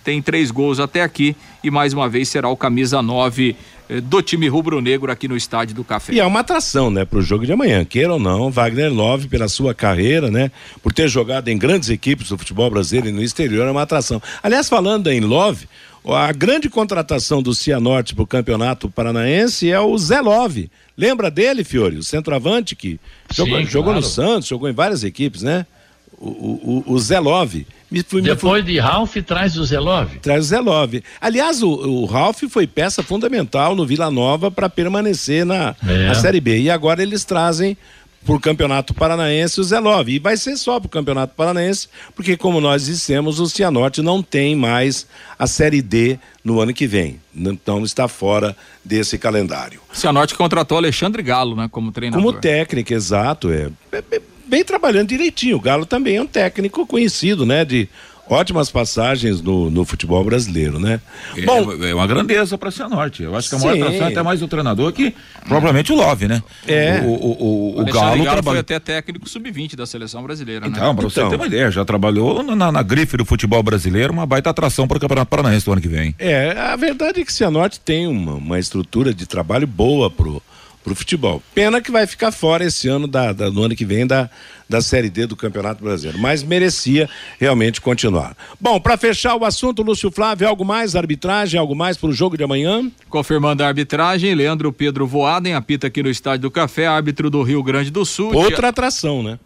tem 0.04 0.20
três 0.20 0.50
gols 0.50 0.80
até 0.80 1.02
aqui 1.02 1.36
e 1.62 1.70
mais 1.70 1.92
uma 1.92 2.08
vez 2.08 2.28
será 2.28 2.48
o 2.48 2.56
camisa 2.56 3.00
9 3.00 3.56
eh, 3.88 4.00
do 4.00 4.20
time 4.20 4.48
rubro-negro 4.48 5.10
aqui 5.12 5.28
no 5.28 5.36
Estádio 5.36 5.76
do 5.76 5.84
Café. 5.84 6.12
E 6.12 6.20
é 6.20 6.26
uma 6.26 6.40
atração, 6.40 6.90
né, 6.90 7.04
para 7.04 7.20
o 7.20 7.22
jogo 7.22 7.46
de 7.46 7.52
amanhã. 7.52 7.84
Queira 7.84 8.12
ou 8.12 8.18
não, 8.18 8.50
Wagner 8.50 8.92
Love, 8.92 9.28
pela 9.28 9.48
sua 9.48 9.72
carreira, 9.72 10.30
né, 10.30 10.50
por 10.82 10.92
ter 10.92 11.08
jogado 11.08 11.48
em 11.48 11.56
grandes 11.56 11.88
equipes 11.88 12.28
do 12.28 12.36
futebol 12.36 12.68
brasileiro 12.68 13.08
e 13.08 13.12
no 13.12 13.22
exterior, 13.22 13.66
é 13.66 13.70
uma 13.70 13.82
atração. 13.82 14.20
Aliás, 14.42 14.68
falando 14.68 15.08
em 15.08 15.20
Love, 15.20 15.68
a 16.04 16.32
grande 16.32 16.68
contratação 16.68 17.42
do 17.42 17.54
Cianorte 17.54 18.14
para 18.14 18.24
o 18.24 18.26
campeonato 18.26 18.88
paranaense 18.90 19.70
é 19.70 19.78
o 19.80 19.96
Zé 19.96 20.20
Love. 20.20 20.70
Lembra 20.96 21.30
dele, 21.30 21.62
Fiore? 21.64 21.96
O 21.96 22.02
centroavante 22.02 22.74
que 22.74 22.92
Sim, 23.30 23.36
jogou, 23.36 23.52
claro. 23.54 23.70
jogou 23.70 23.94
no 23.94 24.02
Santos, 24.02 24.48
jogou 24.48 24.68
em 24.68 24.72
várias 24.72 25.04
equipes, 25.04 25.42
né? 25.42 25.64
O, 26.18 26.28
o, 26.28 26.84
o- 26.94 26.98
Zé 27.00 27.18
Love. 27.18 27.66
Me 27.90 28.04
me 28.12 28.22
Depois 28.22 28.64
de 28.64 28.78
Ralph, 28.78 29.16
traz 29.26 29.56
o 29.56 29.64
Zelov. 29.64 30.08
Traz 30.22 30.44
o 30.46 30.48
Zé 30.48 30.60
Love. 30.60 31.02
Aliás, 31.20 31.62
o, 31.62 31.68
o 31.68 32.04
Ralf 32.06 32.42
foi 32.48 32.66
peça 32.66 33.02
fundamental 33.02 33.74
no 33.74 33.84
Vila 33.84 34.08
Nova 34.10 34.50
para 34.50 34.68
permanecer 34.70 35.44
na, 35.44 35.74
É. 35.86 36.06
na 36.06 36.14
Série 36.14 36.40
B. 36.40 36.60
E 36.60 36.70
agora 36.70 37.02
eles 37.02 37.24
trazem 37.24 37.76
por 38.24 38.40
Campeonato 38.40 38.94
Paranaense 38.94 39.60
o 39.60 39.64
Zé 39.64 39.78
Love. 39.78 40.12
E 40.14 40.18
vai 40.18 40.36
ser 40.36 40.56
só 40.56 40.78
pro 40.78 40.88
Campeonato 40.88 41.34
Paranaense, 41.34 41.88
porque 42.14 42.36
como 42.36 42.60
nós 42.60 42.86
dissemos, 42.86 43.40
o 43.40 43.46
Cianorte 43.48 44.00
não 44.02 44.22
tem 44.22 44.54
mais 44.56 45.06
a 45.38 45.46
Série 45.46 45.82
D 45.82 46.18
no 46.44 46.60
ano 46.60 46.72
que 46.72 46.86
vem. 46.86 47.20
Então 47.34 47.82
está 47.84 48.08
fora 48.08 48.56
desse 48.84 49.18
calendário. 49.18 49.80
Cianorte 49.92 50.34
contratou 50.34 50.78
Alexandre 50.78 51.22
Galo, 51.22 51.56
né, 51.56 51.68
como 51.70 51.92
treinador. 51.92 52.24
Como 52.24 52.38
técnico, 52.38 52.92
exato, 52.92 53.50
é. 53.50 53.70
é- 53.92 54.04
é 54.12 54.22
Bem 54.44 54.62
trabalhando 54.64 55.08
direitinho. 55.08 55.56
O 55.56 55.60
Galo 55.60 55.86
também 55.86 56.16
é 56.16 56.20
um 56.22 56.26
técnico 56.26 56.86
conhecido, 56.86 57.46
né? 57.46 57.64
De 57.64 57.88
ótimas 58.28 58.70
passagens 58.70 59.40
no, 59.40 59.70
no 59.70 59.84
futebol 59.84 60.24
brasileiro, 60.24 60.78
né? 60.78 61.00
É, 61.36 61.90
é 61.90 61.94
uma 61.94 62.06
grandeza 62.06 62.56
para 62.56 62.70
Cianorte. 62.70 63.22
Eu 63.22 63.36
acho 63.36 63.48
que 63.48 63.54
a 63.56 63.58
maior 63.58 63.74
atração 63.74 64.06
é 64.06 64.10
até 64.10 64.22
mais 64.22 64.40
do 64.40 64.48
treinador 64.48 64.92
que 64.92 65.14
propriamente 65.46 65.92
o 65.92 65.96
Love, 65.96 66.28
né? 66.28 66.42
É. 66.66 67.00
O, 67.00 67.08
o, 67.08 67.76
o, 67.76 67.80
o 67.80 67.84
Galo 67.84 68.24
Galo 68.24 68.42
foi 68.42 68.58
até 68.58 68.78
técnico 68.78 69.28
sub-20 69.28 69.76
da 69.76 69.86
seleção 69.86 70.22
brasileira, 70.22 70.66
né? 70.66 70.72
Então, 70.74 70.94
para 70.94 71.04
você 71.04 71.20
Então. 71.20 71.30
ter 71.30 71.36
uma 71.36 71.46
ideia, 71.46 71.70
já 71.70 71.84
trabalhou 71.84 72.42
na, 72.42 72.72
na 72.72 72.82
grife 72.82 73.16
do 73.16 73.24
futebol 73.24 73.62
brasileiro, 73.62 74.12
uma 74.12 74.26
baita 74.26 74.50
atração 74.50 74.86
para 74.88 74.96
o 74.96 75.00
Campeonato 75.00 75.28
Paranaense 75.28 75.64
do 75.64 75.72
ano 75.72 75.80
que 75.80 75.88
vem. 75.88 76.14
É, 76.18 76.52
a 76.58 76.76
verdade 76.76 77.20
é 77.20 77.24
que 77.24 77.32
Cianorte 77.32 77.80
tem 77.80 78.06
uma, 78.06 78.34
uma 78.34 78.58
estrutura 78.58 79.12
de 79.12 79.26
trabalho 79.26 79.66
boa 79.66 80.10
pro, 80.10 80.42
pro 80.82 80.94
futebol. 80.94 81.42
Pena 81.54 81.80
que 81.80 81.90
vai 81.90 82.06
ficar 82.06 82.32
fora 82.32 82.64
esse 82.64 82.88
ano, 82.88 83.06
da, 83.06 83.32
da- 83.32 83.50
no 83.50 83.62
ano 83.62 83.74
que 83.76 83.84
vem, 83.84 84.06
da, 84.06 84.28
da 84.68 84.80
Série 84.80 85.08
D 85.08 85.26
do 85.26 85.36
Campeonato 85.36 85.82
Brasileiro. 85.82 86.18
Mas 86.18 86.42
merecia 86.42 87.08
realmente 87.38 87.80
continuar. 87.80 88.36
Bom, 88.60 88.80
para 88.80 88.96
fechar 88.96 89.36
o 89.36 89.44
assunto, 89.44 89.82
Lúcio 89.82 90.10
Flávio, 90.10 90.48
algo 90.48 90.64
mais? 90.64 90.96
Arbitragem, 90.96 91.58
algo 91.58 91.74
mais 91.74 91.96
pro 91.96 92.12
jogo 92.12 92.36
de 92.36 92.44
amanhã? 92.44 92.90
Confirmando 93.08 93.62
a 93.62 93.66
arbitragem, 93.68 94.34
Leandro 94.34 94.72
Pedro 94.72 95.06
Voaden 95.06 95.54
apita 95.54 95.86
aqui 95.86 96.02
no 96.02 96.10
Estádio 96.10 96.42
do 96.42 96.50
Café, 96.50 96.86
árbitro 96.86 97.30
do 97.30 97.42
Rio 97.42 97.62
Grande 97.62 97.90
do 97.90 98.04
Sul. 98.04 98.34
Outra 98.34 98.68
atração, 98.68 99.22
né? 99.22 99.38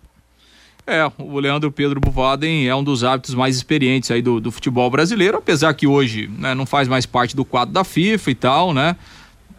É, 0.88 1.10
o 1.18 1.40
Leandro 1.40 1.72
Pedro 1.72 1.98
Buvaden 1.98 2.68
é 2.68 2.74
um 2.76 2.84
dos 2.84 3.02
árbitros 3.02 3.34
mais 3.34 3.56
experientes 3.56 4.08
aí 4.12 4.22
do, 4.22 4.40
do 4.40 4.52
futebol 4.52 4.88
brasileiro, 4.88 5.36
apesar 5.38 5.74
que 5.74 5.84
hoje 5.84 6.30
né, 6.38 6.54
não 6.54 6.64
faz 6.64 6.86
mais 6.86 7.04
parte 7.04 7.34
do 7.34 7.44
quadro 7.44 7.74
da 7.74 7.82
FIFA 7.82 8.30
e 8.30 8.34
tal, 8.36 8.72
né? 8.72 8.94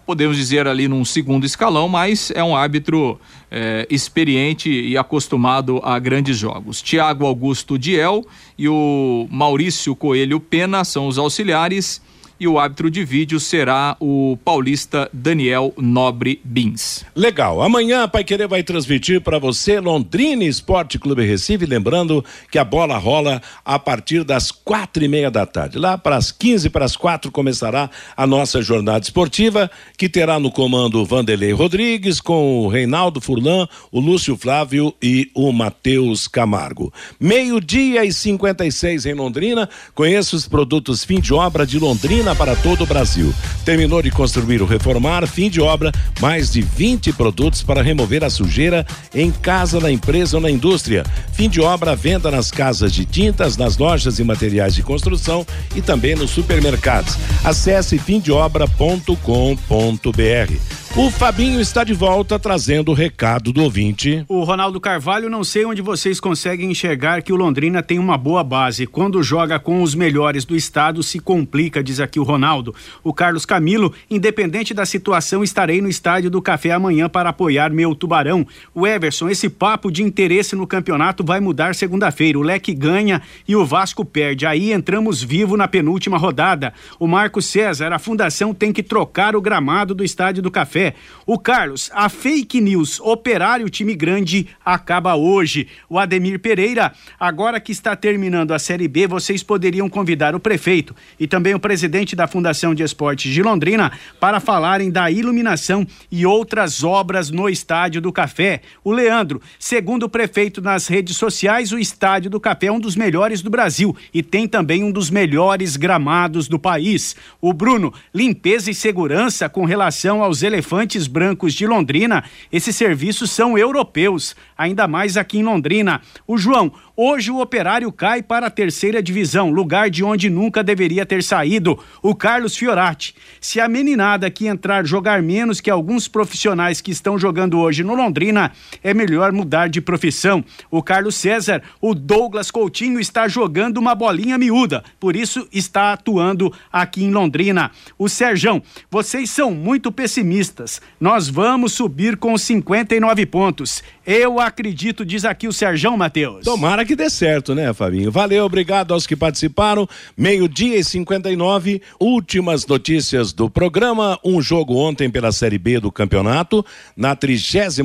Podemos 0.07 0.37
dizer 0.37 0.69
ali 0.69 0.87
num 0.87 1.03
segundo 1.03 1.45
escalão, 1.45 1.89
mas 1.89 2.31
é 2.31 2.41
um 2.41 2.55
árbitro 2.55 3.19
é, 3.51 3.85
experiente 3.89 4.69
e 4.69 4.97
acostumado 4.97 5.81
a 5.83 5.99
grandes 5.99 6.37
jogos. 6.37 6.81
Tiago 6.81 7.25
Augusto 7.25 7.77
Diel 7.77 8.25
e 8.57 8.69
o 8.69 9.27
Maurício 9.29 9.93
Coelho 9.97 10.39
Pena 10.39 10.85
são 10.85 11.09
os 11.09 11.17
auxiliares 11.17 12.01
e 12.39 12.47
o 12.47 12.59
árbitro 12.59 12.91
de 12.91 13.03
vídeo 13.03 13.39
será 13.39 13.97
o 13.99 14.37
paulista 14.43 15.09
Daniel 15.11 15.73
Nobre 15.77 16.39
Bins. 16.43 17.03
Legal. 17.15 17.61
Amanhã 17.61 18.03
a 18.03 18.07
Pai 18.07 18.23
Querer 18.23 18.47
vai 18.47 18.61
transmitir 18.61 19.21
para 19.21 19.39
você 19.39 19.79
Londrina 19.79 20.43
Esporte 20.43 20.99
Clube 20.99 21.25
Recife. 21.25 21.65
Lembrando 21.65 22.23
que 22.51 22.59
a 22.59 22.63
bola 22.63 22.97
rola 22.97 23.41
a 23.65 23.79
partir 23.79 24.23
das 24.23 24.51
quatro 24.51 25.03
e 25.03 25.07
meia 25.07 25.31
da 25.31 25.45
tarde. 25.45 25.79
Lá 25.79 25.97
para 25.97 26.15
as 26.15 26.31
15 26.31 26.69
para 26.69 26.85
as 26.85 26.95
quatro 26.95 27.31
começará 27.31 27.89
a 28.15 28.27
nossa 28.27 28.61
jornada 28.61 29.03
esportiva, 29.03 29.69
que 29.97 30.07
terá 30.07 30.39
no 30.39 30.51
comando 30.51 31.03
Vanderlei 31.05 31.51
Rodrigues, 31.51 32.21
com 32.21 32.65
o 32.65 32.67
Reinaldo 32.67 33.19
Furlan, 33.19 33.67
o 33.91 33.99
Lúcio 33.99 34.37
Flávio 34.37 34.93
e 35.01 35.31
o 35.33 35.51
Matheus 35.51 36.27
Camargo. 36.27 36.93
Meio-dia 37.19 38.05
e 38.05 38.13
56 38.13 39.05
em 39.05 39.13
Londrina. 39.13 39.67
Conheça 39.95 40.35
os 40.35 40.47
produtos 40.47 41.03
fim 41.03 41.19
de 41.19 41.33
obra 41.33 41.65
de 41.65 41.79
Londrina 41.79 42.26
para 42.35 42.55
todo 42.55 42.83
o 42.83 42.87
Brasil. 42.87 43.33
Terminou 43.63 44.01
de 44.01 44.11
construir 44.11 44.61
ou 44.61 44.67
reformar, 44.67 45.25
fim 45.27 45.49
de 45.49 45.61
obra, 45.61 45.91
mais 46.19 46.51
de 46.51 46.61
20 46.61 47.13
produtos 47.13 47.63
para 47.63 47.81
remover 47.81 48.23
a 48.23 48.29
sujeira 48.29 48.85
em 49.13 49.31
casa, 49.31 49.79
na 49.79 49.91
empresa 49.91 50.37
ou 50.37 50.41
na 50.41 50.49
indústria. 50.49 51.03
Fim 51.33 51.49
de 51.49 51.61
obra, 51.61 51.95
venda 51.95 52.31
nas 52.31 52.51
casas 52.51 52.91
de 52.91 53.05
tintas, 53.05 53.57
nas 53.57 53.77
lojas 53.77 54.19
e 54.19 54.23
materiais 54.23 54.75
de 54.75 54.83
construção 54.83 55.45
e 55.75 55.81
também 55.81 56.15
nos 56.15 56.31
supermercados. 56.31 57.17
Acesse 57.47 57.97
fimdeobra.com.br. 57.97 60.77
O 60.97 61.11
Fabinho 61.11 61.61
está 61.61 61.83
de 61.83 61.93
volta 61.93 62.39
trazendo 62.39 62.89
o 62.89 62.93
recado 62.95 63.53
do 63.53 63.61
ouvinte. 63.61 64.25
O 64.27 64.43
Ronaldo 64.43 64.81
Carvalho, 64.81 65.29
não 65.29 65.43
sei 65.43 65.63
onde 65.63 65.79
vocês 65.79 66.19
conseguem 66.19 66.71
enxergar 66.71 67.21
que 67.21 67.31
o 67.31 67.35
Londrina 67.35 67.83
tem 67.83 67.99
uma 67.99 68.17
boa 68.17 68.43
base. 68.43 68.87
Quando 68.87 69.21
joga 69.21 69.59
com 69.59 69.83
os 69.83 69.93
melhores 69.93 70.43
do 70.43 70.55
estado, 70.55 71.03
se 71.03 71.19
complica, 71.19 71.83
diz 71.83 71.99
aqui 71.99 72.19
o 72.19 72.23
Ronaldo. 72.23 72.73
O 73.03 73.13
Carlos 73.13 73.45
Camilo, 73.45 73.93
independente 74.09 74.73
da 74.73 74.87
situação, 74.87 75.43
estarei 75.43 75.81
no 75.81 75.87
estádio 75.87 76.31
do 76.31 76.41
Café 76.41 76.71
amanhã 76.71 77.07
para 77.07 77.29
apoiar 77.29 77.69
meu 77.69 77.93
tubarão. 77.93 78.43
O 78.73 78.87
Everson, 78.87 79.29
esse 79.29 79.49
papo 79.49 79.91
de 79.91 80.01
interesse 80.01 80.55
no 80.55 80.65
campeonato 80.65 81.23
vai 81.23 81.39
mudar 81.39 81.75
segunda-feira. 81.75 82.39
O 82.39 82.43
Leque 82.43 82.73
ganha 82.73 83.21
e 83.47 83.55
o 83.55 83.63
Vasco 83.63 84.03
perde. 84.03 84.47
Aí 84.47 84.73
entramos 84.73 85.21
vivo 85.21 85.55
na 85.55 85.67
penúltima 85.67 86.17
rodada. 86.17 86.73
O 86.99 87.05
Marco 87.05 87.36
César, 87.41 87.91
a 87.91 87.99
fundação 87.99 88.53
tem 88.53 88.71
que 88.71 88.83
trocar 88.83 89.35
o 89.35 89.41
gramado 89.41 89.93
do 89.93 90.03
estádio 90.03 90.41
do 90.41 90.51
Café. 90.51 90.93
O 91.25 91.37
Carlos, 91.37 91.91
a 91.93 92.07
fake 92.09 92.61
news 92.61 92.99
operário 92.99 93.69
time 93.69 93.95
grande 93.95 94.47
acaba 94.63 95.15
hoje. 95.15 95.67
O 95.89 95.99
Ademir 95.99 96.39
Pereira, 96.39 96.93
agora 97.19 97.59
que 97.59 97.71
está 97.71 97.95
terminando 97.95 98.53
a 98.53 98.59
Série 98.59 98.87
B, 98.87 99.07
vocês 99.07 99.43
poderiam 99.43 99.89
convidar 99.89 100.35
o 100.35 100.39
prefeito 100.39 100.95
e 101.19 101.27
também 101.27 101.53
o 101.53 101.59
presidente 101.59 102.15
da 102.15 102.27
Fundação 102.27 102.73
de 102.73 102.83
Esportes 102.83 103.33
de 103.33 103.43
Londrina 103.43 103.91
para 104.19 104.39
falarem 104.39 104.89
da 104.89 105.11
iluminação 105.11 105.85
e 106.11 106.25
outras 106.25 106.83
obras 106.83 107.29
no 107.29 107.49
Estádio 107.49 108.01
do 108.01 108.13
Café. 108.13 108.61
O 108.83 108.91
Leandro, 108.91 109.41
segundo 109.59 110.03
o 110.03 110.09
prefeito 110.09 110.61
nas 110.61 110.87
redes 110.87 111.17
sociais, 111.17 111.71
o 111.71 111.79
Estádio 111.79 112.29
do 112.29 112.39
Café 112.39 112.67
é 112.67 112.71
um 112.71 112.79
dos 112.79 112.95
melhores 112.95 113.41
do 113.41 113.49
Brasil 113.49 113.95
e 114.13 114.23
tem 114.23 114.47
também 114.47 114.83
um 114.83 114.91
dos 114.91 115.09
melhores 115.09 115.75
gramados 115.75 116.47
do 116.47 116.57
país. 116.57 117.15
O 117.41 117.53
Bruno, 117.53 117.93
limpeza 118.13 118.71
e 118.71 118.73
segurança 118.75 119.47
com 119.47 119.65
relação 119.65 120.23
aos 120.23 120.41
elefantes 120.41 121.07
brancos 121.07 121.53
de 121.53 121.65
Londrina, 121.65 122.23
esses 122.51 122.75
serviços 122.75 123.31
são 123.31 123.57
europeus, 123.57 124.35
ainda 124.57 124.87
mais 124.87 125.17
aqui 125.17 125.39
em 125.39 125.43
Londrina. 125.43 126.01
O 126.25 126.37
João, 126.37 126.71
hoje 126.97 127.29
o 127.29 127.39
operário 127.39 127.91
cai 127.91 128.23
para 128.23 128.47
a 128.47 128.49
terceira 128.49 129.03
divisão, 129.03 129.51
lugar 129.51 129.87
de 129.87 130.03
onde 130.03 130.29
nunca 130.29 130.63
deveria 130.63 131.05
ter 131.05 131.21
saído. 131.21 131.77
O 132.01 132.15
Carlos 132.15 132.57
Fiorati. 132.57 133.13
Se 133.39 133.59
a 133.59 133.67
meninada 133.67 134.31
que 134.31 134.47
entrar 134.47 134.83
jogar 134.83 135.21
menos 135.21 135.61
que 135.61 135.69
alguns 135.69 136.07
profissionais 136.07 136.81
que 136.81 136.89
estão 136.89 137.19
jogando 137.19 137.59
hoje 137.59 137.83
no 137.83 137.93
Londrina, 137.93 138.51
é 138.83 138.93
melhor 138.93 139.31
mudar 139.31 139.69
de 139.69 139.79
profissão. 139.79 140.43
O 140.71 140.81
Carlos 140.81 141.15
César, 141.15 141.61
o 141.79 141.93
Douglas 141.93 142.49
Coutinho 142.49 142.99
está 142.99 143.27
jogando 143.27 143.77
uma 143.77 143.93
bolinha 143.93 144.37
miúda, 144.37 144.83
por 144.99 145.15
isso 145.15 145.47
está 145.51 145.93
atuando 145.93 146.51
aqui 146.73 147.03
em 147.03 147.11
Londrina. 147.11 147.69
O 147.99 148.09
Serjão, 148.09 148.63
vocês 148.89 149.29
são 149.29 149.51
muito 149.51 149.91
pessimistas. 149.91 150.81
Nós 150.99 151.29
vamos 151.29 151.73
subir 151.73 152.17
com 152.17 152.35
59 152.35 153.25
pontos. 153.27 153.83
Eu 154.05 154.39
acredito, 154.39 155.05
diz 155.05 155.25
aqui 155.25 155.47
o 155.47 155.53
Serjão 155.53 155.95
Matheus. 155.97 156.45
Tomara 156.45 156.86
que 156.87 156.95
dê 156.95 157.09
certo, 157.09 157.53
né, 157.53 157.73
Fabinho? 157.73 158.09
Valeu, 158.09 158.45
obrigado 158.45 158.93
aos 158.93 159.05
que 159.05 159.15
participaram. 159.15 159.87
Meio-dia 160.15 160.77
e 160.77 160.83
59, 160.83 161.81
últimas 161.99 162.65
notícias 162.65 163.33
do 163.33 163.49
programa. 163.49 164.17
Um 164.23 164.41
jogo 164.41 164.77
ontem 164.77 165.09
pela 165.09 165.31
Série 165.31 165.57
B 165.57 165.79
do 165.79 165.91
campeonato. 165.91 166.65
Na 166.95 167.15
36 167.15 167.77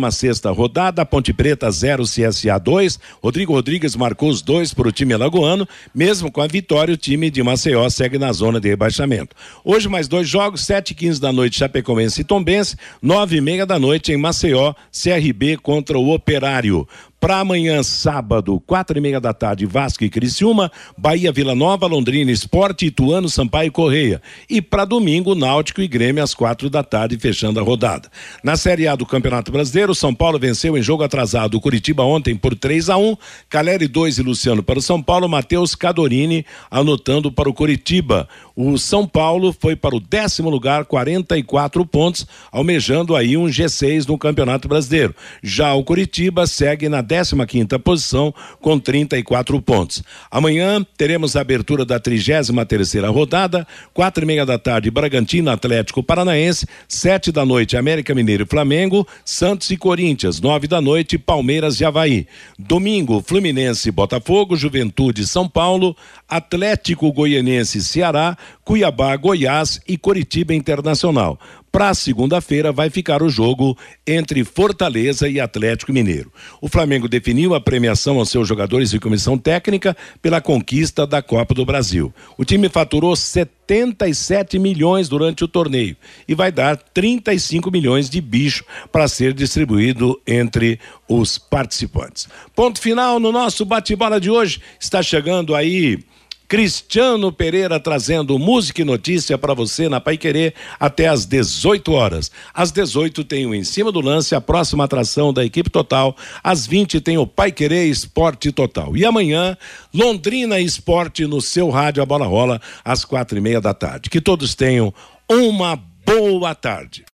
rodada, 0.57 1.05
Ponte 1.05 1.32
Preta 1.32 1.70
0, 1.70 2.05
CSA 2.05 2.59
2. 2.59 2.98
Rodrigo 3.20 3.53
Rodrigues 3.53 3.96
marcou 3.96 4.30
os 4.30 4.40
dois 4.40 4.72
para 4.72 4.88
o 4.88 4.92
time 4.92 5.12
alagoano. 5.12 5.66
Mesmo 5.92 6.30
com 6.30 6.40
a 6.40 6.46
vitória, 6.46 6.94
o 6.94 6.96
time 6.96 7.28
de 7.28 7.42
Maceió 7.42 7.88
segue 7.90 8.18
na 8.18 8.32
zona 8.32 8.61
de 8.61 8.68
rebaixamento. 8.68 9.34
Hoje, 9.64 9.88
mais 9.88 10.07
dois 10.07 10.28
jogos: 10.28 10.64
7 10.64 10.92
e 10.92 10.94
15 10.94 11.20
da 11.20 11.32
noite, 11.32 11.59
Chapecoense 11.59 12.20
e 12.20 12.24
Tombense. 12.24 12.76
9 13.03 13.36
e 13.36 13.40
meia 13.40 13.66
da 13.66 13.78
noite 13.78 14.12
em 14.12 14.16
Maceió, 14.16 14.74
CRB 14.92 15.57
contra 15.57 15.98
o 15.98 16.14
Operário. 16.14 16.86
Para 17.23 17.39
amanhã, 17.39 17.85
sábado, 17.85 18.61
quatro 18.66 18.99
e 18.99 19.01
meia 19.01 19.20
da 19.20 19.33
tarde, 19.33 19.64
Vasco 19.64 20.03
e 20.03 20.11
Criciúma, 20.11 20.73
Bahia, 20.99 21.31
Vila 21.31 21.55
Nova, 21.55 21.87
Londrina, 21.87 22.33
Esporte, 22.33 22.87
Ituano, 22.87 23.29
Sampaio 23.29 23.68
e 23.68 23.70
Correia. 23.70 24.20
E 24.51 24.61
para 24.61 24.85
domingo, 24.85 25.33
Náutico 25.37 25.81
e 25.81 25.87
Grêmio 25.87 26.20
às 26.20 26.35
quatro 26.35 26.68
da 26.68 26.83
tarde, 26.83 27.16
fechando 27.16 27.61
a 27.61 27.62
rodada. 27.62 28.11
Na 28.43 28.57
Série 28.57 28.89
A 28.89 28.97
do 28.97 29.07
Campeonato 29.07 29.53
Brasileiro, 29.53 29.95
São 29.95 30.12
Paulo 30.12 30.37
venceu 30.37 30.77
em 30.77 30.83
jogo 30.83 31.05
atrasado 31.05 31.57
o 31.57 31.61
Curitiba 31.61 32.03
ontem 32.03 32.35
por 32.35 32.57
3 32.57 32.91
a 32.91 32.97
1 32.97 33.16
Caleri 33.49 33.87
2 33.87 34.18
e 34.18 34.23
Luciano 34.25 34.61
para 34.61 34.81
o 34.81 34.83
São 34.83 35.01
Paulo, 35.01 35.29
Matheus 35.29 35.77
Cadorini 35.77 36.45
anotando 36.68 37.31
para 37.31 37.49
o 37.49 37.55
Curitiba. 37.55 38.29
O 38.55 38.76
São 38.76 39.07
Paulo 39.07 39.55
foi 39.59 39.74
para 39.74 39.96
o 39.96 40.00
décimo 40.00 40.50
lugar, 40.50 40.84
44 40.84 41.84
pontos, 41.86 42.26
almejando 42.50 43.16
aí 43.16 43.36
um 43.36 43.46
G6 43.46 44.07
no 44.07 44.18
Campeonato 44.18 44.68
Brasileiro. 44.68 45.14
Já 45.42 45.74
o 45.74 45.84
Curitiba 45.84 46.46
segue 46.46 46.88
na 46.88 47.03
15 47.03 47.34
quinta 47.46 47.78
posição 47.78 48.34
com 48.61 48.78
34 48.78 49.61
pontos. 49.62 50.03
Amanhã 50.30 50.84
teremos 50.96 51.36
a 51.36 51.40
abertura 51.40 51.84
da 51.84 51.98
33 51.98 52.50
terceira 52.66 53.11
rodada, 53.11 53.66
quatro 53.92 54.24
e 54.24 54.26
meia 54.26 54.44
da 54.44 54.59
tarde, 54.59 54.90
Bragantino 54.90 55.50
Atlético 55.50 56.03
Paranaense, 56.03 56.66
sete 56.88 57.32
da 57.32 57.44
noite, 57.44 57.76
América 57.76 58.14
Mineiro 58.14 58.44
e 58.44 58.46
Flamengo, 58.46 59.07
Santos 59.24 59.70
e 59.70 59.76
Corinthians, 59.76 60.40
nove 60.40 60.66
da 60.66 60.80
noite, 60.80 61.18
Palmeiras 61.18 61.80
e 61.80 61.84
Havaí. 61.84 62.26
Domingo, 62.59 63.22
Fluminense 63.22 63.90
Botafogo, 63.90 64.57
Juventude 64.57 65.26
São 65.26 65.48
Paulo, 65.48 65.96
Atlético 66.28 67.12
Goianense 67.12 67.82
Ceará, 67.82 68.36
Cuiabá, 68.64 69.16
Goiás 69.16 69.80
e 69.86 69.97
Coritiba 69.97 70.55
Internacional. 70.55 71.38
Para 71.72 71.95
segunda-feira 71.95 72.70
vai 72.70 72.90
ficar 72.90 73.22
o 73.22 73.30
jogo 73.30 73.78
entre 74.07 74.45
Fortaleza 74.45 75.26
e 75.26 75.40
Atlético 75.40 75.90
Mineiro. 75.90 76.30
O 76.61 76.68
Flamengo 76.68 77.09
definiu 77.09 77.55
a 77.55 77.61
premiação 77.62 78.18
aos 78.18 78.28
seus 78.28 78.47
jogadores 78.47 78.93
e 78.93 78.99
comissão 78.99 79.38
técnica 79.38 79.97
pela 80.20 80.38
conquista 80.38 81.07
da 81.07 81.22
Copa 81.22 81.55
do 81.55 81.64
Brasil. 81.64 82.12
O 82.36 82.45
time 82.45 82.68
faturou 82.68 83.16
77 83.16 84.59
milhões 84.59 85.09
durante 85.09 85.45
o 85.45 85.49
torneio 85.49 85.97
e 86.28 86.34
vai 86.34 86.53
dar 86.53 86.76
35 86.76 87.70
milhões 87.70 88.11
de 88.11 88.20
bicho 88.20 88.66
para 88.93 89.09
ser 89.09 89.32
distribuído 89.32 90.20
entre 90.26 90.78
os 91.09 91.38
participantes. 91.38 92.28
Ponto 92.55 92.78
final 92.82 93.18
no 93.18 93.32
nosso 93.32 93.64
bate-bola 93.64 94.20
de 94.20 94.30
hoje. 94.30 94.61
Está 94.78 95.03
chegando 95.03 95.55
aí 95.55 96.05
Cristiano 96.53 97.32
Pereira 97.32 97.80
trazendo 97.80 98.38
música 98.38 98.82
e 98.82 98.84
notícia 98.84 99.38
para 99.38 99.55
você 99.55 99.88
na 99.88 100.03
Pai 100.03 100.18
Querer 100.18 100.53
até 100.78 101.09
às 101.09 101.24
18 101.24 101.90
horas. 101.92 102.30
Às 102.53 102.70
18 102.70 103.24
tem 103.24 103.46
o 103.46 103.55
Em 103.55 103.64
Cima 103.64 103.90
do 103.90 104.03
Lance, 104.03 104.34
a 104.34 104.40
próxima 104.40 104.84
atração 104.84 105.32
da 105.32 105.46
equipe 105.46 105.70
total. 105.70 106.14
Às 106.44 106.66
20 106.66 107.00
tem 107.00 107.16
o 107.16 107.26
Pai 107.26 107.53
Querer 107.53 107.86
Esporte 107.86 108.53
Total. 108.53 108.94
E 108.94 109.03
amanhã, 109.03 109.57
Londrina 109.94 110.61
Esporte 110.61 111.24
no 111.24 111.40
seu 111.40 111.70
rádio, 111.70 112.03
a 112.03 112.07
bola 112.07 112.26
rola 112.26 112.61
às 112.84 113.03
quatro 113.03 113.38
e 113.38 113.40
meia 113.40 113.59
da 113.59 113.72
tarde. 113.72 114.11
Que 114.11 114.20
todos 114.20 114.55
tenham 114.55 114.92
uma 115.30 115.74
boa 116.05 116.55
tarde. 116.55 117.07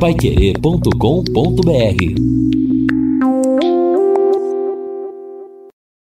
Paiquerê.com.br 0.00 2.69